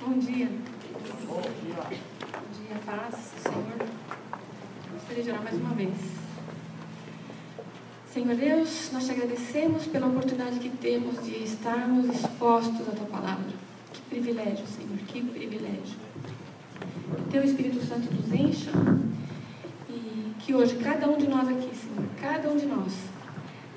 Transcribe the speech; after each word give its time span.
Bom 0.00 0.18
dia. 0.18 0.48
Bom 1.26 1.42
dia. 1.42 1.74
Bom 1.76 2.48
dia, 2.56 2.76
paz, 2.86 3.32
Senhor. 3.42 3.88
Gostaria 4.94 5.22
de 5.22 5.30
orar 5.30 5.42
mais 5.42 5.56
uma 5.56 5.74
vez. 5.74 5.94
Senhor 8.10 8.34
Deus, 8.34 8.90
nós 8.94 9.04
te 9.04 9.12
agradecemos 9.12 9.86
pela 9.86 10.06
oportunidade 10.06 10.58
que 10.58 10.70
temos 10.70 11.22
de 11.22 11.44
estarmos 11.44 12.08
expostos 12.08 12.88
à 12.88 12.92
tua 12.92 13.06
palavra. 13.06 13.52
Que 13.92 14.00
privilégio, 14.08 14.66
Senhor, 14.66 14.96
que 15.06 15.22
privilégio. 15.22 15.98
Que 17.16 17.30
teu 17.30 17.44
Espírito 17.44 17.84
Santo 17.84 18.10
nos 18.14 18.32
encha 18.32 18.70
e 19.90 20.32
que 20.38 20.54
hoje 20.54 20.76
cada 20.76 21.06
um 21.10 21.18
de 21.18 21.28
nós 21.28 21.46
aqui, 21.46 21.70
Senhor, 21.76 22.08
cada 22.22 22.48
um 22.48 22.56
de 22.56 22.64
nós 22.64 22.92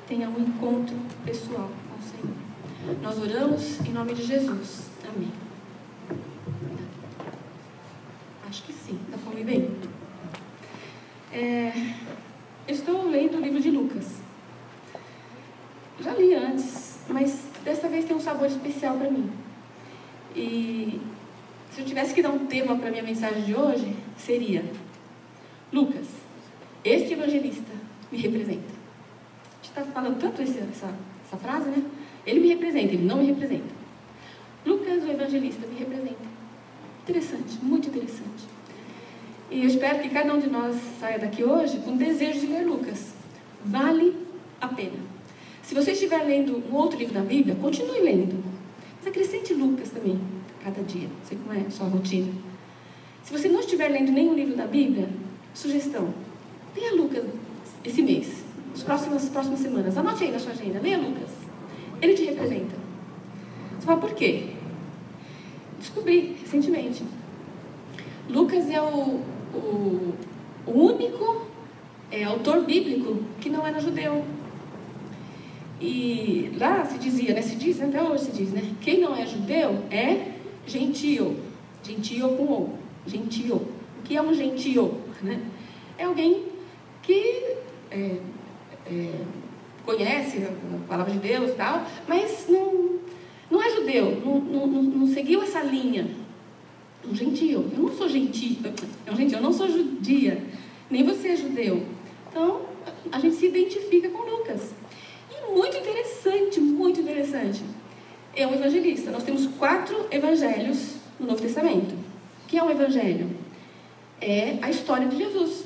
tenha 0.07 0.29
um 0.29 0.39
encontro 0.39 0.95
pessoal 1.25 1.69
com 1.89 1.99
o 1.99 2.01
Senhor. 2.01 3.01
Nós 3.01 3.19
oramos 3.19 3.81
em 3.81 3.91
nome 3.91 4.13
de 4.13 4.23
Jesus. 4.23 4.87
Amém. 5.05 5.31
Acho 8.49 8.63
que 8.63 8.71
sim, 8.71 8.97
dá 9.09 9.17
para 9.17 9.29
ouvir 9.29 9.43
bem? 9.43 9.69
É, 11.33 11.73
estou 12.67 13.09
lendo 13.09 13.37
o 13.37 13.41
livro 13.41 13.59
de 13.59 13.69
Lucas. 13.69 14.21
Já 15.99 16.13
li 16.13 16.33
antes, 16.33 16.99
mas 17.09 17.43
dessa 17.65 17.89
sabor 18.47 18.51
especial 18.51 18.97
para 18.97 19.11
mim. 19.11 19.29
E 20.35 20.99
se 21.71 21.81
eu 21.81 21.85
tivesse 21.85 22.13
que 22.13 22.21
dar 22.21 22.29
um 22.29 22.47
tema 22.47 22.77
para 22.77 22.89
minha 22.89 23.03
mensagem 23.03 23.43
de 23.43 23.53
hoje, 23.53 23.95
seria: 24.17 24.63
Lucas, 25.71 26.07
este 26.83 27.13
evangelista 27.13 27.71
me 28.11 28.17
representa. 28.17 28.61
A 28.61 29.65
gente 29.65 29.69
está 29.69 29.83
falando 29.83 30.19
tanto 30.19 30.41
essa, 30.41 30.59
essa, 30.59 30.93
essa 31.25 31.37
frase, 31.37 31.69
né? 31.69 31.83
Ele 32.25 32.39
me 32.39 32.47
representa, 32.49 32.93
ele 32.93 33.05
não 33.05 33.17
me 33.17 33.25
representa. 33.25 33.77
Lucas, 34.65 35.03
o 35.03 35.09
evangelista, 35.09 35.65
me 35.67 35.79
representa. 35.79 36.37
Interessante, 37.03 37.57
muito 37.61 37.87
interessante. 37.87 38.47
E 39.49 39.61
eu 39.61 39.67
espero 39.67 39.99
que 39.99 40.09
cada 40.09 40.33
um 40.33 40.39
de 40.39 40.49
nós 40.49 40.75
saia 40.99 41.17
daqui 41.17 41.43
hoje 41.43 41.79
com 41.79 41.95
desejo 41.95 42.41
de 42.41 42.47
ler 42.47 42.65
Lucas. 42.65 43.13
Vale 43.63 44.13
a 44.59 44.67
pena. 44.67 45.16
Se 45.67 45.75
você 45.75 45.91
estiver 45.91 46.23
lendo 46.23 46.63
um 46.71 46.75
outro 46.77 46.97
livro 46.97 47.13
da 47.13 47.19
Bíblia, 47.19 47.53
continue 47.55 47.99
lendo. 47.99 48.41
Mas 48.97 49.07
acrescente 49.07 49.53
Lucas 49.53 49.89
também, 49.89 50.17
cada 50.63 50.81
dia. 50.81 51.09
Não 51.09 51.25
sei 51.25 51.37
como 51.37 51.59
é 51.59 51.67
a 51.67 51.69
sua 51.69 51.87
rotina. 51.87 52.31
Se 53.21 53.33
você 53.33 53.49
não 53.49 53.59
estiver 53.59 53.89
lendo 53.89 54.09
nenhum 54.09 54.33
livro 54.33 54.55
da 54.55 54.65
Bíblia, 54.65 55.09
sugestão: 55.53 56.13
leia 56.73 56.95
Lucas 56.95 57.25
esse 57.83 58.01
mês, 58.01 58.45
as 58.73 58.81
próximas, 58.81 59.27
próximas 59.27 59.59
semanas. 59.59 59.97
Anote 59.97 60.23
aí 60.23 60.31
na 60.31 60.39
sua 60.39 60.53
agenda, 60.53 60.79
leia 60.79 60.97
Lucas. 60.99 61.31
Ele 62.01 62.13
te 62.13 62.23
representa. 62.23 62.77
Você 63.77 63.85
fala, 63.85 63.99
por 63.99 64.13
quê? 64.13 64.51
Descobri 65.79 66.37
recentemente. 66.39 67.03
Lucas 68.29 68.69
é 68.69 68.81
o, 68.81 69.19
o, 69.53 70.13
o 70.65 70.71
único 70.71 71.45
é, 72.09 72.23
autor 72.23 72.63
bíblico 72.63 73.21
que 73.41 73.49
não 73.49 73.67
era 73.67 73.81
judeu. 73.81 74.23
E 75.79 76.51
lá 76.57 76.85
se 76.85 76.97
dizia, 76.97 77.33
né? 77.33 77.41
Se 77.41 77.55
diz, 77.55 77.81
até 77.81 78.01
hoje 78.01 78.25
se 78.25 78.31
diz, 78.31 78.51
né? 78.51 78.61
Quem 78.81 78.99
não 78.99 79.15
é 79.15 79.25
judeu 79.25 79.83
é 79.91 80.31
gentio. 80.65 81.37
Gentio 81.83 82.29
com 82.29 82.43
o. 82.43 82.79
Gentio. 83.05 83.55
O 83.55 84.03
que 84.03 84.17
é 84.17 84.21
um 84.21 84.33
gentio? 84.33 84.95
Né? 85.21 85.39
É 85.97 86.03
alguém 86.03 86.45
que 87.03 87.55
é, 87.91 88.17
é, 88.85 89.11
conhece 89.85 90.39
a 90.39 90.87
palavra 90.87 91.13
de 91.13 91.19
Deus 91.19 91.51
e 91.51 91.53
tal, 91.53 91.85
mas 92.07 92.47
não, 92.49 92.99
não 93.49 93.63
é 93.63 93.69
judeu, 93.69 94.21
não, 94.23 94.39
não, 94.39 94.67
não 94.67 95.07
seguiu 95.07 95.41
essa 95.41 95.61
linha. 95.61 96.07
Um 97.07 97.15
gentio. 97.15 97.69
Eu 97.71 97.83
não 97.83 97.93
sou 97.93 98.09
gentio, 98.09 98.57
é 99.05 99.15
gentio, 99.15 99.37
eu 99.37 99.41
não 99.41 99.53
sou 99.53 99.69
judia, 99.69 100.43
nem 100.89 101.03
você 101.03 101.29
é 101.29 101.35
judeu. 101.37 101.83
Então, 102.29 102.61
a 103.11 103.19
gente 103.19 103.35
se 103.35 103.45
identifica 103.47 104.09
com 104.09 104.29
Lucas. 104.29 104.73
Muito 105.57 105.75
interessante, 105.75 106.59
muito 106.59 107.01
interessante. 107.01 107.63
É 108.35 108.45
um 108.45 108.53
evangelista. 108.53 109.09
Nós 109.09 109.23
temos 109.23 109.47
quatro 109.57 110.05
evangelhos 110.11 110.97
no 111.19 111.25
Novo 111.25 111.41
Testamento. 111.41 111.95
O 111.95 112.47
que 112.47 112.59
é 112.59 112.63
um 112.63 112.69
evangelho? 112.69 113.27
É 114.21 114.59
a 114.61 114.69
história 114.69 115.07
de 115.07 115.17
Jesus. 115.17 115.65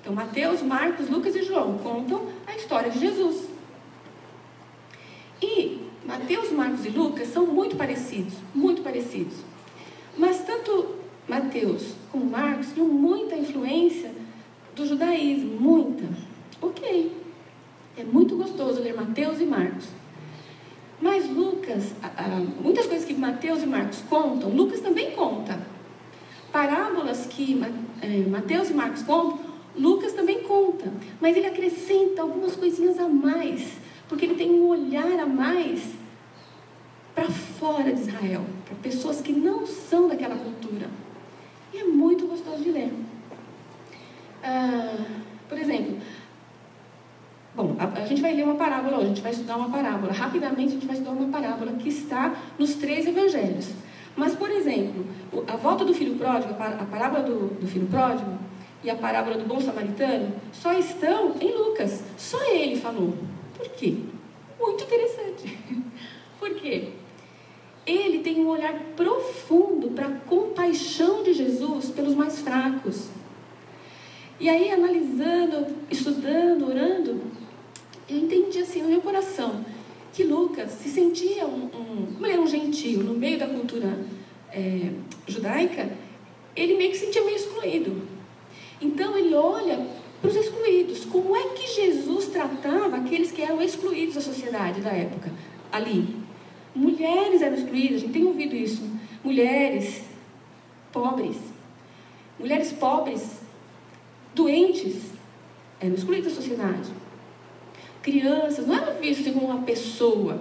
Então, 0.00 0.14
Mateus, 0.14 0.62
Marcos, 0.62 1.10
Lucas 1.10 1.36
e 1.36 1.42
João 1.42 1.76
contam 1.76 2.28
a 2.46 2.56
história 2.56 2.90
de 2.90 2.98
Jesus. 2.98 3.46
E 5.42 5.82
Mateus, 6.06 6.50
Marcos 6.50 6.86
e 6.86 6.88
Lucas 6.88 7.28
são 7.28 7.46
muito 7.46 7.76
parecidos, 7.76 8.32
muito 8.54 8.80
parecidos. 8.80 9.34
Mas 10.16 10.42
tanto 10.44 10.94
Mateus 11.28 11.92
como 12.10 12.24
Marcos 12.24 12.72
tinham 12.72 12.88
muita 12.88 13.36
influência 13.36 14.12
do 14.74 14.86
judaísmo, 14.86 15.60
muita. 15.60 16.08
Ok, 16.62 17.19
é 18.00 18.04
muito 18.04 18.36
gostoso 18.36 18.80
ler 18.80 18.94
Mateus 18.94 19.40
e 19.40 19.44
Marcos. 19.44 19.88
Mas 21.00 21.28
Lucas, 21.28 21.92
muitas 22.62 22.86
coisas 22.86 23.06
que 23.06 23.14
Mateus 23.14 23.62
e 23.62 23.66
Marcos 23.66 24.02
contam, 24.08 24.50
Lucas 24.50 24.80
também 24.80 25.12
conta. 25.12 25.58
Parábolas 26.52 27.26
que 27.26 27.62
é, 28.02 28.28
Mateus 28.28 28.70
e 28.70 28.74
Marcos 28.74 29.02
contam, 29.02 29.38
Lucas 29.76 30.12
também 30.12 30.42
conta. 30.42 30.92
Mas 31.20 31.36
ele 31.36 31.46
acrescenta 31.46 32.22
algumas 32.22 32.56
coisinhas 32.56 32.98
a 32.98 33.08
mais, 33.08 33.72
porque 34.08 34.26
ele 34.26 34.34
tem 34.34 34.50
um 34.50 34.66
olhar 34.66 35.18
a 35.18 35.26
mais 35.26 35.82
para 37.14 37.28
fora 37.28 37.92
de 37.92 38.00
Israel, 38.00 38.44
para 38.64 38.76
pessoas 38.76 39.20
que 39.20 39.32
não 39.32 39.66
são 39.66 40.08
daquela 40.08 40.36
cultura. 40.36 40.88
E 41.72 41.78
é 41.78 41.84
muito 41.84 42.26
gostoso 42.26 42.62
de 42.62 42.70
ler. 42.70 42.92
Ah, 44.42 44.96
por 45.48 45.58
exemplo, 45.58 45.98
bom, 47.54 47.76
a, 47.78 48.00
a, 48.00 48.06
gente 48.06 48.20
vai 48.20 48.34
ler 48.34 48.44
uma 48.44 48.54
parábola 48.54 48.98
hoje, 48.98 49.04
a 49.04 49.08
gente 49.08 49.22
vai 49.22 49.32
estudar 49.32 49.56
uma 49.56 49.70
parábola. 49.70 50.12
Rapidamente 50.12 50.68
a 50.68 50.72
gente 50.72 50.86
vai 50.86 50.96
estudar 50.96 51.12
uma 51.12 51.30
parábola 51.30 51.72
que 51.72 51.88
está 51.88 52.34
nos 52.58 52.74
três 52.74 53.06
evangelhos. 53.06 53.70
Mas, 54.16 54.34
por 54.34 54.50
exemplo, 54.50 55.06
a 55.46 55.56
volta 55.56 55.84
do 55.84 55.94
filho 55.94 56.16
pródigo, 56.16 56.52
a 56.52 56.84
parábola 56.84 57.22
do, 57.22 57.60
do 57.60 57.66
filho 57.66 57.86
pródigo 57.86 58.38
e 58.82 58.90
a 58.90 58.96
parábola 58.96 59.36
do 59.36 59.44
bom 59.44 59.60
samaritano 59.60 60.32
só 60.52 60.72
estão 60.72 61.36
em 61.40 61.52
Lucas. 61.56 62.02
Só 62.16 62.42
ele 62.52 62.76
falou. 62.76 63.14
Por 63.56 63.68
quê? 63.70 63.96
Muito 64.58 64.84
interessante. 64.84 65.58
Por 66.38 66.54
quê? 66.54 66.90
Ele 67.86 68.20
tem 68.20 68.40
um 68.40 68.48
olhar 68.48 68.74
profundo 68.96 69.90
para 69.90 70.06
a 70.06 70.12
compaixão 70.12 71.22
de 71.22 71.32
Jesus 71.32 71.90
pelos 71.90 72.14
mais 72.14 72.40
fracos. 72.40 73.08
E 74.38 74.48
aí, 74.48 74.70
analisando, 74.70 75.66
estudando, 75.90 76.68
orando, 76.68 77.20
eu 78.10 78.18
entendi 78.18 78.58
assim 78.58 78.82
no 78.82 78.88
meu 78.88 79.00
coração 79.00 79.64
que 80.12 80.24
Lucas 80.24 80.72
se 80.72 80.88
sentia 80.88 81.46
um, 81.46 81.64
um 81.66 82.06
como 82.14 82.26
ele 82.26 82.32
era 82.32 82.42
um 82.42 82.46
gentio 82.46 83.02
no 83.02 83.14
meio 83.14 83.38
da 83.38 83.46
cultura 83.46 83.98
é, 84.52 84.90
judaica, 85.26 85.90
ele 86.56 86.76
meio 86.76 86.90
que 86.90 86.98
se 86.98 87.06
sentia 87.06 87.24
meio 87.24 87.36
excluído. 87.36 88.02
Então 88.80 89.16
ele 89.16 89.34
olha 89.34 89.86
para 90.20 90.30
os 90.30 90.36
excluídos. 90.36 91.04
Como 91.04 91.34
é 91.36 91.50
que 91.50 91.66
Jesus 91.66 92.26
tratava 92.26 92.96
aqueles 92.96 93.30
que 93.30 93.42
eram 93.42 93.62
excluídos 93.62 94.16
da 94.16 94.20
sociedade 94.20 94.80
da 94.80 94.90
época 94.90 95.32
ali? 95.70 96.16
Mulheres 96.74 97.42
eram 97.42 97.56
excluídas, 97.56 97.96
a 97.96 98.00
gente 98.00 98.12
tem 98.12 98.24
ouvido 98.24 98.54
isso. 98.54 98.82
Mulheres 99.22 100.02
pobres, 100.92 101.36
mulheres 102.38 102.72
pobres, 102.72 103.40
doentes, 104.34 104.96
eram 105.80 105.94
excluídas 105.94 106.32
da 106.32 106.40
sociedade. 106.40 106.99
Crianças 108.02 108.66
não 108.66 108.74
eram 108.74 109.00
vistas 109.00 109.32
como 109.32 109.46
uma 109.46 109.62
pessoa, 109.62 110.40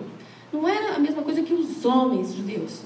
não 0.51 0.67
era 0.67 0.95
a 0.95 0.99
mesma 0.99 1.21
coisa 1.21 1.43
que 1.43 1.53
os 1.53 1.85
homens 1.85 2.33
judeus. 2.33 2.81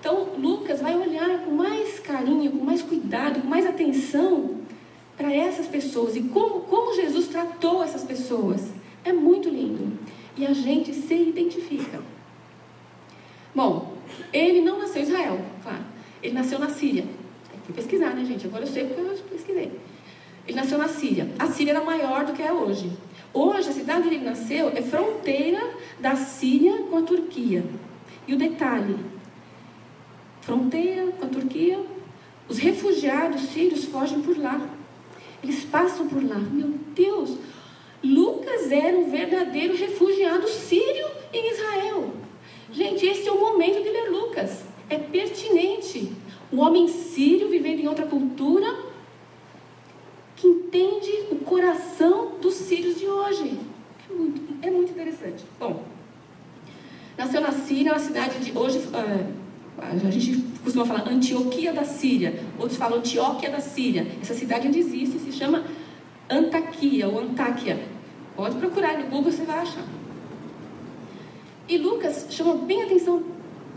Então, 0.00 0.34
Lucas 0.38 0.80
vai 0.80 0.94
olhar 0.94 1.44
com 1.44 1.52
mais 1.52 1.98
carinho, 1.98 2.50
com 2.50 2.64
mais 2.64 2.82
cuidado, 2.82 3.40
com 3.40 3.48
mais 3.48 3.64
atenção 3.66 4.56
para 5.16 5.32
essas 5.32 5.66
pessoas 5.66 6.14
e 6.16 6.22
como, 6.22 6.60
como 6.60 6.94
Jesus 6.94 7.28
tratou 7.28 7.82
essas 7.82 8.04
pessoas. 8.04 8.70
É 9.04 9.12
muito 9.12 9.48
lindo. 9.48 9.98
E 10.36 10.46
a 10.46 10.52
gente 10.52 10.92
se 10.92 11.14
identifica. 11.14 12.02
Bom, 13.54 13.94
ele 14.32 14.60
não 14.60 14.78
nasceu 14.78 15.02
em 15.02 15.04
Israel, 15.06 15.40
claro. 15.62 15.84
Ele 16.22 16.34
nasceu 16.34 16.58
na 16.58 16.68
Síria. 16.68 17.06
Fui 17.64 17.74
pesquisar, 17.74 18.10
né, 18.10 18.24
gente? 18.24 18.46
Agora 18.46 18.64
eu 18.64 18.68
sei 18.68 18.84
porque 18.84 19.00
eu 19.00 19.16
pesquisei. 19.30 19.72
Ele 20.46 20.56
nasceu 20.56 20.76
na 20.76 20.88
Síria. 20.88 21.30
A 21.38 21.46
Síria 21.46 21.70
era 21.70 21.84
maior 21.84 22.26
do 22.26 22.32
que 22.32 22.42
é 22.42 22.52
hoje. 22.52 22.90
Hoje, 23.34 23.68
a 23.68 23.72
cidade 23.72 24.06
onde 24.06 24.14
ele 24.14 24.24
nasceu 24.24 24.68
é 24.68 24.80
fronteira 24.80 25.60
da 25.98 26.14
Síria 26.14 26.78
com 26.84 26.98
a 26.98 27.02
Turquia. 27.02 27.64
E 28.28 28.32
o 28.32 28.38
detalhe: 28.38 28.96
fronteira 30.40 31.10
com 31.10 31.26
a 31.26 31.28
Turquia, 31.28 31.84
os 32.48 32.58
refugiados 32.58 33.40
sírios 33.42 33.86
fogem 33.86 34.22
por 34.22 34.38
lá. 34.38 34.64
Eles 35.42 35.64
passam 35.64 36.06
por 36.06 36.22
lá. 36.24 36.38
Meu 36.38 36.68
Deus! 36.94 37.36
Lucas 38.04 38.70
era 38.70 38.96
um 38.96 39.10
verdadeiro 39.10 39.74
refugiado 39.74 40.46
sírio 40.46 41.06
em 41.32 41.50
Israel. 41.50 42.12
Gente, 42.70 43.04
esse 43.04 43.26
é 43.26 43.32
o 43.32 43.40
momento 43.40 43.82
de 43.82 43.88
ler 43.88 44.10
Lucas. 44.10 44.62
É 44.88 44.98
pertinente 44.98 46.12
Um 46.52 46.60
homem 46.60 46.86
sírio 46.86 47.48
vivendo 47.48 47.80
em 47.80 47.88
outra 47.88 48.06
cultura 48.06 48.93
que 50.36 50.46
entende 50.46 51.10
o 51.30 51.36
coração 51.36 52.32
dos 52.40 52.54
sírios 52.54 52.98
de 52.98 53.06
hoje. 53.06 53.58
É 54.08 54.12
muito, 54.12 54.66
é 54.66 54.70
muito 54.70 54.90
interessante. 54.92 55.44
Bom, 55.58 55.84
nasceu 57.16 57.40
na 57.40 57.52
Síria, 57.52 57.92
uma 57.92 57.98
cidade 57.98 58.38
de. 58.38 58.56
Hoje, 58.56 58.82
é, 58.92 59.26
a 59.78 60.10
gente 60.10 60.42
costuma 60.62 60.84
falar 60.84 61.08
Antioquia 61.08 61.72
da 61.72 61.84
Síria, 61.84 62.40
outros 62.58 62.78
falam 62.78 62.98
Antioquia 62.98 63.50
da 63.50 63.60
Síria. 63.60 64.06
Essa 64.20 64.34
cidade 64.34 64.66
ainda 64.66 64.78
existe, 64.78 65.18
se 65.18 65.32
chama 65.32 65.64
Antaquia 66.28 67.08
ou 67.08 67.18
Antáquia. 67.20 67.82
Pode 68.36 68.56
procurar 68.56 68.98
no 68.98 69.04
Google, 69.04 69.30
você 69.30 69.44
vai 69.44 69.58
achar. 69.58 69.84
E 71.68 71.78
Lucas 71.78 72.26
chama 72.30 72.54
bem 72.54 72.82
a 72.82 72.86
atenção 72.86 73.22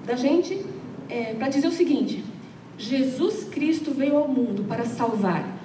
da 0.05 0.15
gente 0.15 0.65
é, 1.09 1.33
para 1.33 1.49
dizer 1.49 1.67
o 1.67 1.71
seguinte: 1.71 2.23
Jesus 2.77 3.45
Cristo 3.45 3.91
veio 3.91 4.17
ao 4.17 4.27
mundo 4.27 4.65
para 4.67 4.85
salvar 4.85 5.56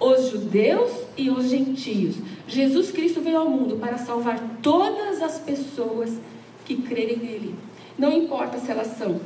os 0.00 0.30
judeus 0.30 0.90
e 1.16 1.28
os 1.28 1.50
gentios. 1.50 2.16
Jesus 2.48 2.90
Cristo 2.90 3.20
veio 3.20 3.38
ao 3.38 3.50
mundo 3.50 3.76
para 3.76 3.98
salvar 3.98 4.40
todas 4.62 5.20
as 5.20 5.38
pessoas 5.38 6.18
que 6.64 6.80
crerem 6.82 7.18
nele. 7.18 7.54
Não 7.98 8.10
importa 8.10 8.58
se 8.58 8.70
elas 8.70 8.96
são. 8.96 9.20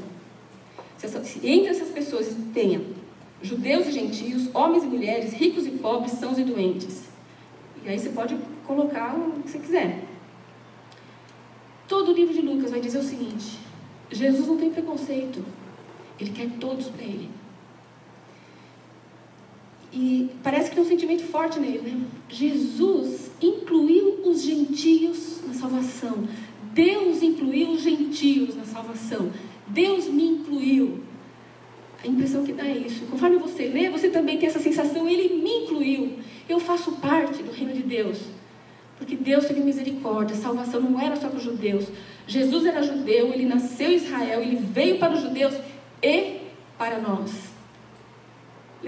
Se, 0.98 1.08
se 1.24 1.46
entre 1.46 1.70
essas 1.70 1.88
pessoas 1.90 2.36
tenha 2.52 2.82
judeus 3.40 3.86
e 3.86 3.92
gentios, 3.92 4.48
homens 4.52 4.82
e 4.82 4.86
mulheres, 4.86 5.32
ricos 5.32 5.66
e 5.66 5.70
pobres, 5.70 6.12
sãos 6.12 6.38
e 6.38 6.42
doentes. 6.42 7.04
E 7.84 7.88
aí 7.88 7.98
você 7.98 8.08
pode 8.08 8.36
colocar 8.66 9.14
o 9.14 9.42
que 9.42 9.50
você 9.50 9.58
quiser. 9.58 10.04
Todo 11.86 12.10
o 12.10 12.14
livro 12.14 12.34
de 12.34 12.40
Lucas 12.40 12.70
vai 12.70 12.80
dizer 12.80 12.98
o 12.98 13.02
seguinte: 13.02 13.58
Jesus 14.10 14.48
não 14.48 14.56
tem 14.56 14.70
preconceito. 14.70 15.44
Ele 16.18 16.30
quer 16.30 16.48
todos 16.58 16.88
para 16.88 17.04
ele. 17.04 17.28
E 19.94 20.28
parece 20.42 20.70
que 20.70 20.74
tem 20.74 20.84
um 20.84 20.88
sentimento 20.88 21.22
forte 21.22 21.60
nele, 21.60 21.78
né? 21.78 22.00
Jesus 22.28 23.30
incluiu 23.40 24.22
os 24.24 24.42
gentios 24.42 25.40
na 25.46 25.54
salvação. 25.54 26.26
Deus 26.72 27.22
incluiu 27.22 27.70
os 27.70 27.82
gentios 27.82 28.56
na 28.56 28.64
salvação. 28.64 29.30
Deus 29.68 30.08
me 30.08 30.24
incluiu. 30.24 30.98
A 32.02 32.08
impressão 32.08 32.44
que 32.44 32.52
dá 32.52 32.66
é 32.66 32.76
isso. 32.76 33.06
Conforme 33.06 33.36
você 33.38 33.68
lê, 33.68 33.88
você 33.88 34.08
também 34.08 34.36
tem 34.36 34.48
essa 34.48 34.58
sensação, 34.58 35.08
ele 35.08 35.40
me 35.40 35.64
incluiu. 35.64 36.18
Eu 36.48 36.58
faço 36.58 36.90
parte 36.92 37.40
do 37.44 37.52
reino 37.52 37.72
de 37.72 37.84
Deus. 37.84 38.18
Porque 38.98 39.14
Deus 39.14 39.44
teve 39.46 39.60
misericórdia. 39.60 40.36
A 40.36 40.40
salvação 40.40 40.80
não 40.80 41.00
era 41.00 41.14
só 41.14 41.28
para 41.28 41.38
os 41.38 41.44
judeus. 41.44 41.86
Jesus 42.26 42.66
era 42.66 42.82
judeu, 42.82 43.32
ele 43.32 43.46
nasceu 43.46 43.92
em 43.92 43.94
Israel, 43.94 44.42
ele 44.42 44.56
veio 44.56 44.98
para 44.98 45.14
os 45.14 45.20
judeus 45.20 45.54
e 46.02 46.40
para 46.76 46.98
nós. 46.98 47.53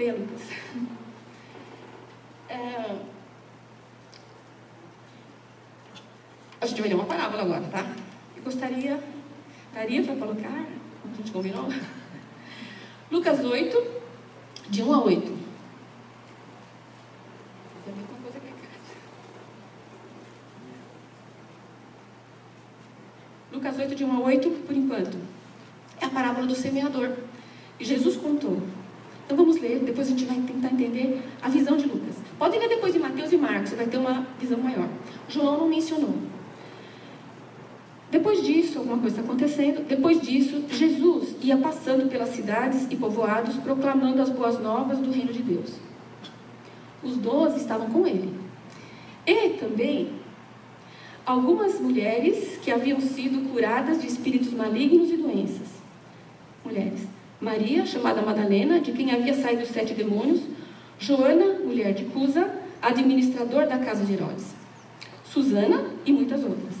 Lucas. 0.05 0.41
É... 2.49 2.95
A 6.61 6.65
gente 6.65 6.79
vai 6.81 6.89
ler 6.89 6.95
uma 6.95 7.05
parábola 7.05 7.41
agora, 7.41 7.67
tá? 7.67 7.85
Eu 8.35 8.43
gostaria, 8.43 9.03
daria 9.73 10.03
para 10.03 10.15
colocar, 10.15 10.65
a 11.03 11.17
gente 11.17 11.31
combinou? 11.31 11.67
Lucas 13.11 13.43
8, 13.43 14.01
de 14.69 14.83
1 14.83 14.93
a 14.93 15.03
8. 15.03 15.37
Lucas 23.51 23.79
8, 23.79 23.95
de 23.95 24.03
1 24.03 24.11
a 24.11 24.19
8, 24.19 24.49
por 24.67 24.75
enquanto. 24.75 25.17
É 25.99 26.05
a 26.05 26.09
parábola 26.09 26.45
do 26.45 26.55
semeador. 26.55 27.11
E 27.79 27.85
Jesus 27.85 28.15
contou. 28.15 28.61
Então 29.27 29.35
vamos 29.35 29.59
ler, 29.59 29.79
depois 29.79 30.07
a 30.07 30.11
gente 30.11 30.23
vai 30.23 30.37
tentar 30.37 30.71
entender 30.71 31.21
a 31.41 31.49
visão 31.49 31.75
de 31.75 31.85
Lucas. 31.85 32.15
Pode 32.39 32.57
ler 32.57 32.69
depois 32.69 32.93
de 32.93 32.99
Mateus 32.99 33.33
e 33.33 33.37
Marcos, 33.37 33.71
você 33.71 33.75
vai 33.75 33.85
ter 33.85 33.97
uma 33.97 34.25
visão 34.39 34.57
maior. 34.57 34.87
João 35.27 35.57
não 35.57 35.67
mencionou. 35.67 36.15
Depois 38.09 38.41
disso, 38.41 38.79
alguma 38.79 38.99
coisa 38.99 39.19
está 39.19 39.21
acontecendo. 39.21 39.85
Depois 39.85 40.21
disso, 40.21 40.63
Jesus 40.69 41.35
ia 41.41 41.57
passando 41.57 42.09
pelas 42.09 42.29
cidades 42.29 42.87
e 42.89 42.95
povoados, 42.95 43.57
proclamando 43.57 44.21
as 44.21 44.29
boas 44.29 44.61
novas 44.61 44.97
do 44.99 45.11
reino 45.11 45.33
de 45.33 45.43
Deus. 45.43 45.73
Os 47.03 47.17
doze 47.17 47.57
estavam 47.57 47.89
com 47.89 48.07
ele. 48.07 48.33
E 49.25 49.49
também 49.59 50.09
algumas 51.25 51.81
mulheres 51.81 52.57
que 52.63 52.71
haviam 52.71 53.01
sido 53.01 53.51
curadas 53.51 54.01
de 54.01 54.07
espíritos 54.07 54.53
malignos 54.53 55.11
e 55.11 55.17
doenças. 55.17 55.67
Mulheres. 56.63 57.06
Maria, 57.39 57.85
chamada 57.85 58.21
Madalena, 58.21 58.79
de 58.79 58.91
quem 58.91 59.11
havia 59.11 59.33
saído 59.33 59.63
os 59.63 59.69
sete 59.69 59.93
demônios. 59.93 60.41
Joana, 60.99 61.59
mulher 61.63 61.93
de 61.93 62.05
Cusa, 62.05 62.49
administrador 62.81 63.67
da 63.67 63.77
casa 63.77 64.03
de 64.03 64.13
Herodes. 64.13 64.55
Susana 65.23 65.85
e 66.05 66.11
muitas 66.11 66.43
outras. 66.43 66.75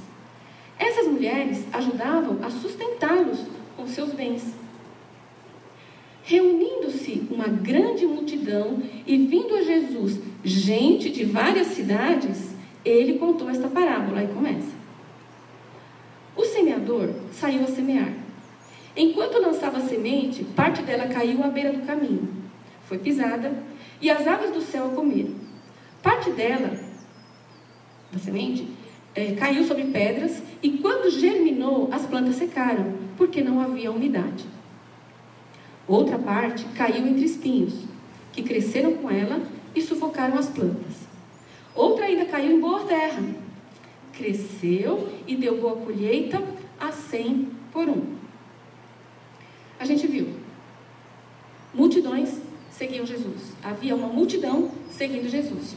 Essas 0.79 1.07
mulheres 1.07 1.65
ajudavam 1.73 2.39
a 2.43 2.49
sustentá-los 2.49 3.39
com 3.75 3.87
seus 3.87 4.13
bens. 4.13 4.53
Reunindo-se 6.23 7.27
uma 7.31 7.47
grande 7.47 8.05
multidão 8.05 8.81
e 9.05 9.17
vindo 9.17 9.55
a 9.55 9.61
Jesus 9.61 10.19
gente 10.43 11.09
de 11.09 11.23
várias 11.23 11.67
cidades, 11.67 12.55
ele 12.83 13.17
contou 13.17 13.49
esta 13.49 13.67
parábola 13.67 14.23
e 14.23 14.27
começa. 14.27 14.75
O 16.35 16.43
semeador 16.43 17.09
saiu 17.31 17.63
a 17.63 17.67
semear. 17.67 18.26
Enquanto 18.97 19.39
lançava 19.39 19.79
semente, 19.81 20.43
parte 20.43 20.81
dela 20.81 21.07
caiu 21.07 21.43
à 21.43 21.47
beira 21.49 21.71
do 21.71 21.85
caminho. 21.85 22.27
Foi 22.85 22.97
pisada 22.97 23.53
e 24.01 24.09
as 24.09 24.25
aves 24.25 24.49
do 24.49 24.61
céu 24.61 24.87
a 24.87 24.95
comeram. 24.95 25.35
Parte 26.01 26.31
dela, 26.31 26.71
da 28.11 28.17
semente, 28.17 28.67
é, 29.13 29.35
caiu 29.35 29.63
sobre 29.65 29.83
pedras 29.85 30.41
e 30.63 30.79
quando 30.79 31.11
germinou, 31.11 31.89
as 31.91 32.07
plantas 32.07 32.37
secaram, 32.37 32.93
porque 33.15 33.43
não 33.43 33.61
havia 33.61 33.91
umidade. 33.91 34.45
Outra 35.87 36.17
parte 36.17 36.65
caiu 36.75 37.07
entre 37.07 37.25
espinhos, 37.25 37.85
que 38.33 38.41
cresceram 38.41 38.95
com 38.95 39.11
ela 39.11 39.39
e 39.75 39.81
sufocaram 39.81 40.39
as 40.39 40.49
plantas. 40.49 41.07
Outra 41.75 42.05
ainda 42.05 42.25
caiu 42.25 42.57
em 42.57 42.59
boa 42.59 42.83
terra. 42.85 43.21
Cresceu 44.11 45.07
e 45.27 45.35
deu 45.35 45.61
boa 45.61 45.75
colheita 45.75 46.43
a 46.79 46.91
cem 46.91 47.49
por 47.71 47.87
um. 47.87 48.16
A 49.79 49.85
gente 49.85 50.07
viu. 50.07 50.33
Multidões 51.73 52.39
seguiam 52.71 53.05
Jesus. 53.05 53.53
Havia 53.63 53.95
uma 53.95 54.07
multidão 54.07 54.71
seguindo 54.91 55.29
Jesus. 55.29 55.75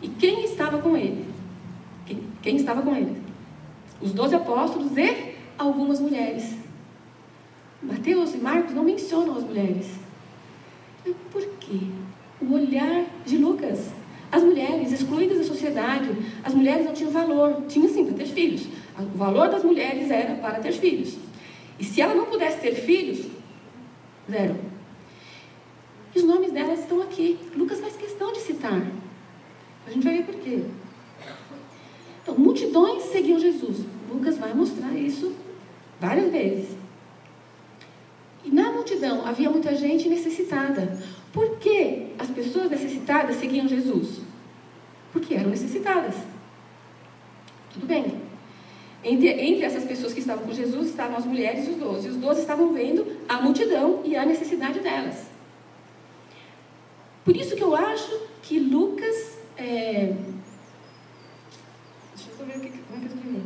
E 0.00 0.08
quem 0.08 0.44
estava 0.44 0.78
com 0.78 0.96
ele? 0.96 1.24
Quem, 2.06 2.22
quem 2.42 2.56
estava 2.56 2.82
com 2.82 2.94
ele? 2.94 3.16
Os 4.00 4.12
doze 4.12 4.34
apóstolos 4.34 4.96
e 4.96 5.34
algumas 5.56 6.00
mulheres. 6.00 6.56
Mateus 7.82 8.34
e 8.34 8.38
Marcos 8.38 8.74
não 8.74 8.84
mencionam 8.84 9.36
as 9.36 9.44
mulheres. 9.44 9.86
Por 11.30 11.46
quê? 11.60 11.80
O 12.40 12.52
olhar 12.54 13.04
de 13.24 13.38
Lucas 13.38 13.92
as 14.32 14.42
mulheres 14.42 14.90
excluídas 14.90 15.36
da 15.36 15.44
sociedade, 15.44 16.08
as 16.42 16.54
mulheres 16.54 16.86
não 16.86 16.94
tinham 16.94 17.12
valor, 17.12 17.64
tinham 17.68 17.86
sim 17.92 18.06
para 18.06 18.14
ter 18.14 18.24
filhos. 18.24 18.66
O 18.98 19.18
valor 19.18 19.50
das 19.50 19.62
mulheres 19.62 20.10
era 20.10 20.36
para 20.36 20.58
ter 20.58 20.72
filhos. 20.72 21.18
E 21.82 21.84
se 21.84 22.00
ela 22.00 22.14
não 22.14 22.26
pudesse 22.26 22.60
ter 22.60 22.76
filhos, 22.76 23.26
zero. 24.30 24.54
E 26.14 26.18
os 26.20 26.24
nomes 26.24 26.52
delas 26.52 26.78
estão 26.78 27.02
aqui. 27.02 27.36
Lucas 27.56 27.80
faz 27.80 27.96
questão 27.96 28.32
de 28.32 28.38
citar. 28.38 28.86
A 29.84 29.90
gente 29.90 30.04
vai 30.04 30.18
ver 30.18 30.26
por 30.26 30.36
quê. 30.36 30.62
Então, 32.22 32.38
multidões 32.38 33.02
seguiam 33.02 33.36
Jesus. 33.36 33.78
Lucas 34.08 34.38
vai 34.38 34.54
mostrar 34.54 34.94
isso 34.94 35.34
várias 36.00 36.30
vezes. 36.30 36.76
E 38.44 38.50
na 38.52 38.70
multidão 38.70 39.26
havia 39.26 39.50
muita 39.50 39.74
gente 39.74 40.08
necessitada. 40.08 40.96
Por 41.32 41.58
que 41.58 42.12
as 42.16 42.30
pessoas 42.30 42.70
necessitadas 42.70 43.34
seguiam 43.40 43.66
Jesus? 43.66 44.20
Porque 45.12 45.34
eram 45.34 45.50
necessitadas. 45.50 46.14
Tudo 47.72 47.86
bem. 47.86 48.22
Entre, 49.04 49.28
entre 49.28 49.64
essas 49.64 49.84
pessoas 49.84 50.12
que 50.12 50.20
estavam 50.20 50.44
com 50.44 50.52
Jesus 50.52 50.88
estavam 50.88 51.16
as 51.16 51.24
mulheres 51.24 51.66
e 51.66 51.70
os 51.70 51.76
doze. 51.76 52.08
Os 52.08 52.16
doze 52.16 52.40
estavam 52.40 52.72
vendo 52.72 53.16
a 53.28 53.40
multidão 53.40 54.00
e 54.04 54.16
a 54.16 54.24
necessidade 54.24 54.78
delas. 54.78 55.26
Por 57.24 57.36
isso 57.36 57.56
que 57.56 57.62
eu 57.62 57.74
acho 57.74 58.20
que 58.42 58.58
Lucas. 58.58 59.38
É... 59.56 60.14
Deixa 62.14 62.30
eu 62.38 62.46
ver 62.46 62.56
o 62.56 62.60
que, 62.60 62.66
é 62.66 62.70
que 62.70 62.78
eu 62.78 63.06
escrevi. 63.06 63.42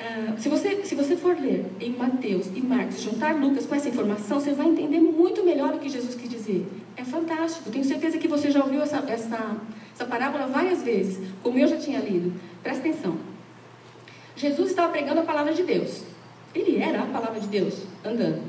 Ah, 0.00 0.36
se, 0.38 0.48
você, 0.48 0.84
se 0.84 0.94
você 0.94 1.16
for 1.16 1.36
ler 1.36 1.66
em 1.80 1.90
Mateus 1.90 2.46
e 2.54 2.60
Marcos, 2.60 3.02
juntar 3.02 3.34
Lucas 3.34 3.66
com 3.66 3.74
essa 3.74 3.88
informação, 3.88 4.40
você 4.40 4.52
vai 4.52 4.68
entender 4.68 5.00
muito 5.00 5.44
melhor 5.44 5.74
o 5.74 5.78
que 5.80 5.88
Jesus 5.88 6.14
quis 6.14 6.30
dizer. 6.30 6.66
É 6.96 7.04
fantástico. 7.04 7.70
Tenho 7.70 7.84
certeza 7.84 8.16
que 8.16 8.28
você 8.28 8.50
já 8.50 8.62
ouviu 8.62 8.80
essa, 8.80 8.98
essa, 9.08 9.56
essa 9.92 10.04
parábola 10.04 10.46
várias 10.46 10.82
vezes, 10.82 11.18
como 11.42 11.58
eu 11.58 11.66
já 11.66 11.76
tinha 11.76 11.98
lido. 11.98 12.32
Presta 12.62 12.88
atenção. 12.88 13.16
Jesus 14.36 14.70
estava 14.70 14.92
pregando 14.92 15.20
a 15.20 15.24
palavra 15.24 15.52
de 15.52 15.62
Deus. 15.62 16.02
Ele 16.54 16.78
era 16.78 17.02
a 17.02 17.06
palavra 17.06 17.40
de 17.40 17.46
Deus, 17.46 17.82
andando. 18.04 18.42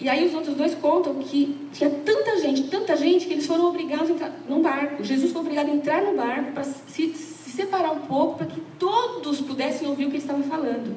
E 0.00 0.08
aí 0.08 0.26
os 0.26 0.34
outros 0.34 0.56
dois 0.56 0.74
contam 0.74 1.14
que 1.16 1.68
tinha 1.74 1.90
tanta 1.90 2.38
gente, 2.38 2.68
tanta 2.68 2.96
gente, 2.96 3.26
que 3.26 3.34
eles 3.34 3.46
foram 3.46 3.66
obrigados 3.66 4.10
a 4.10 4.14
entrar 4.14 4.32
num 4.48 4.62
barco. 4.62 5.04
Jesus 5.04 5.30
foi 5.30 5.42
obrigado 5.42 5.68
a 5.68 5.74
entrar 5.74 6.02
no 6.02 6.16
barco 6.16 6.52
para 6.52 6.64
se, 6.64 7.12
se 7.12 7.50
separar 7.50 7.92
um 7.92 8.00
pouco, 8.00 8.38
para 8.38 8.46
que 8.46 8.60
todos 8.78 9.42
pudessem 9.42 9.86
ouvir 9.86 10.06
o 10.06 10.08
que 10.08 10.16
ele 10.16 10.22
estava 10.22 10.42
falando. 10.42 10.96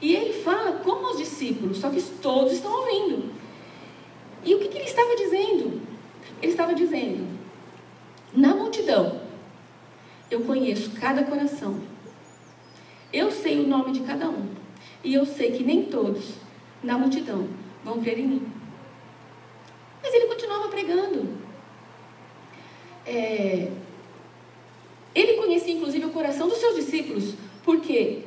E 0.00 0.14
ele 0.14 0.32
fala 0.42 0.72
como 0.72 1.08
aos 1.08 1.18
discípulos, 1.18 1.78
só 1.78 1.90
que 1.90 2.00
todos 2.22 2.54
estão 2.54 2.72
ouvindo. 2.72 3.30
E 4.42 4.54
o 4.54 4.58
que, 4.58 4.68
que 4.68 4.78
ele 4.78 4.86
estava 4.86 5.14
dizendo? 5.16 5.82
Ele 6.40 6.52
estava 6.52 6.74
dizendo: 6.74 7.26
na 8.32 8.54
multidão, 8.54 9.20
eu 10.30 10.40
conheço 10.42 10.92
cada 10.92 11.24
coração, 11.24 11.80
eu 13.12 13.30
sei 13.30 13.60
o 13.60 13.66
nome 13.66 13.92
de 13.92 14.00
cada 14.00 14.28
um, 14.28 14.48
e 15.02 15.14
eu 15.14 15.26
sei 15.26 15.50
que 15.52 15.64
nem 15.64 15.84
todos 15.84 16.34
na 16.82 16.96
multidão 16.96 17.48
vão 17.84 18.00
crer 18.00 18.18
em 18.18 18.26
mim. 18.26 18.52
Mas 20.02 20.14
ele 20.14 20.26
continuava 20.26 20.68
pregando. 20.68 21.28
É, 23.06 23.70
ele 25.14 25.34
conhecia 25.34 25.74
inclusive 25.74 26.04
o 26.04 26.10
coração 26.10 26.48
dos 26.48 26.58
seus 26.58 26.76
discípulos, 26.76 27.34
porque 27.64 28.22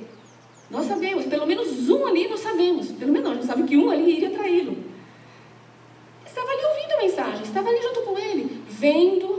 nós 0.70 0.88
sabemos, 0.88 1.26
pelo 1.26 1.46
menos 1.46 1.90
um 1.90 2.06
ali 2.06 2.28
nós 2.28 2.42
sabemos, 2.42 2.92
pelo 2.92 3.12
menos 3.12 3.38
nós 3.38 3.46
sabemos 3.46 3.70
que 3.70 3.78
um 3.78 3.90
ali 3.90 4.18
iria 4.18 4.32
traí-lo. 4.32 4.78
Estava 6.26 6.50
ali 6.50 6.66
ouvindo 6.66 6.92
a 6.94 7.02
mensagem, 7.02 7.44
estava 7.44 7.70
ali 7.70 7.82
junto 7.82 8.02
com 8.02 8.18
ele, 8.18 8.64
vendo 8.68 9.33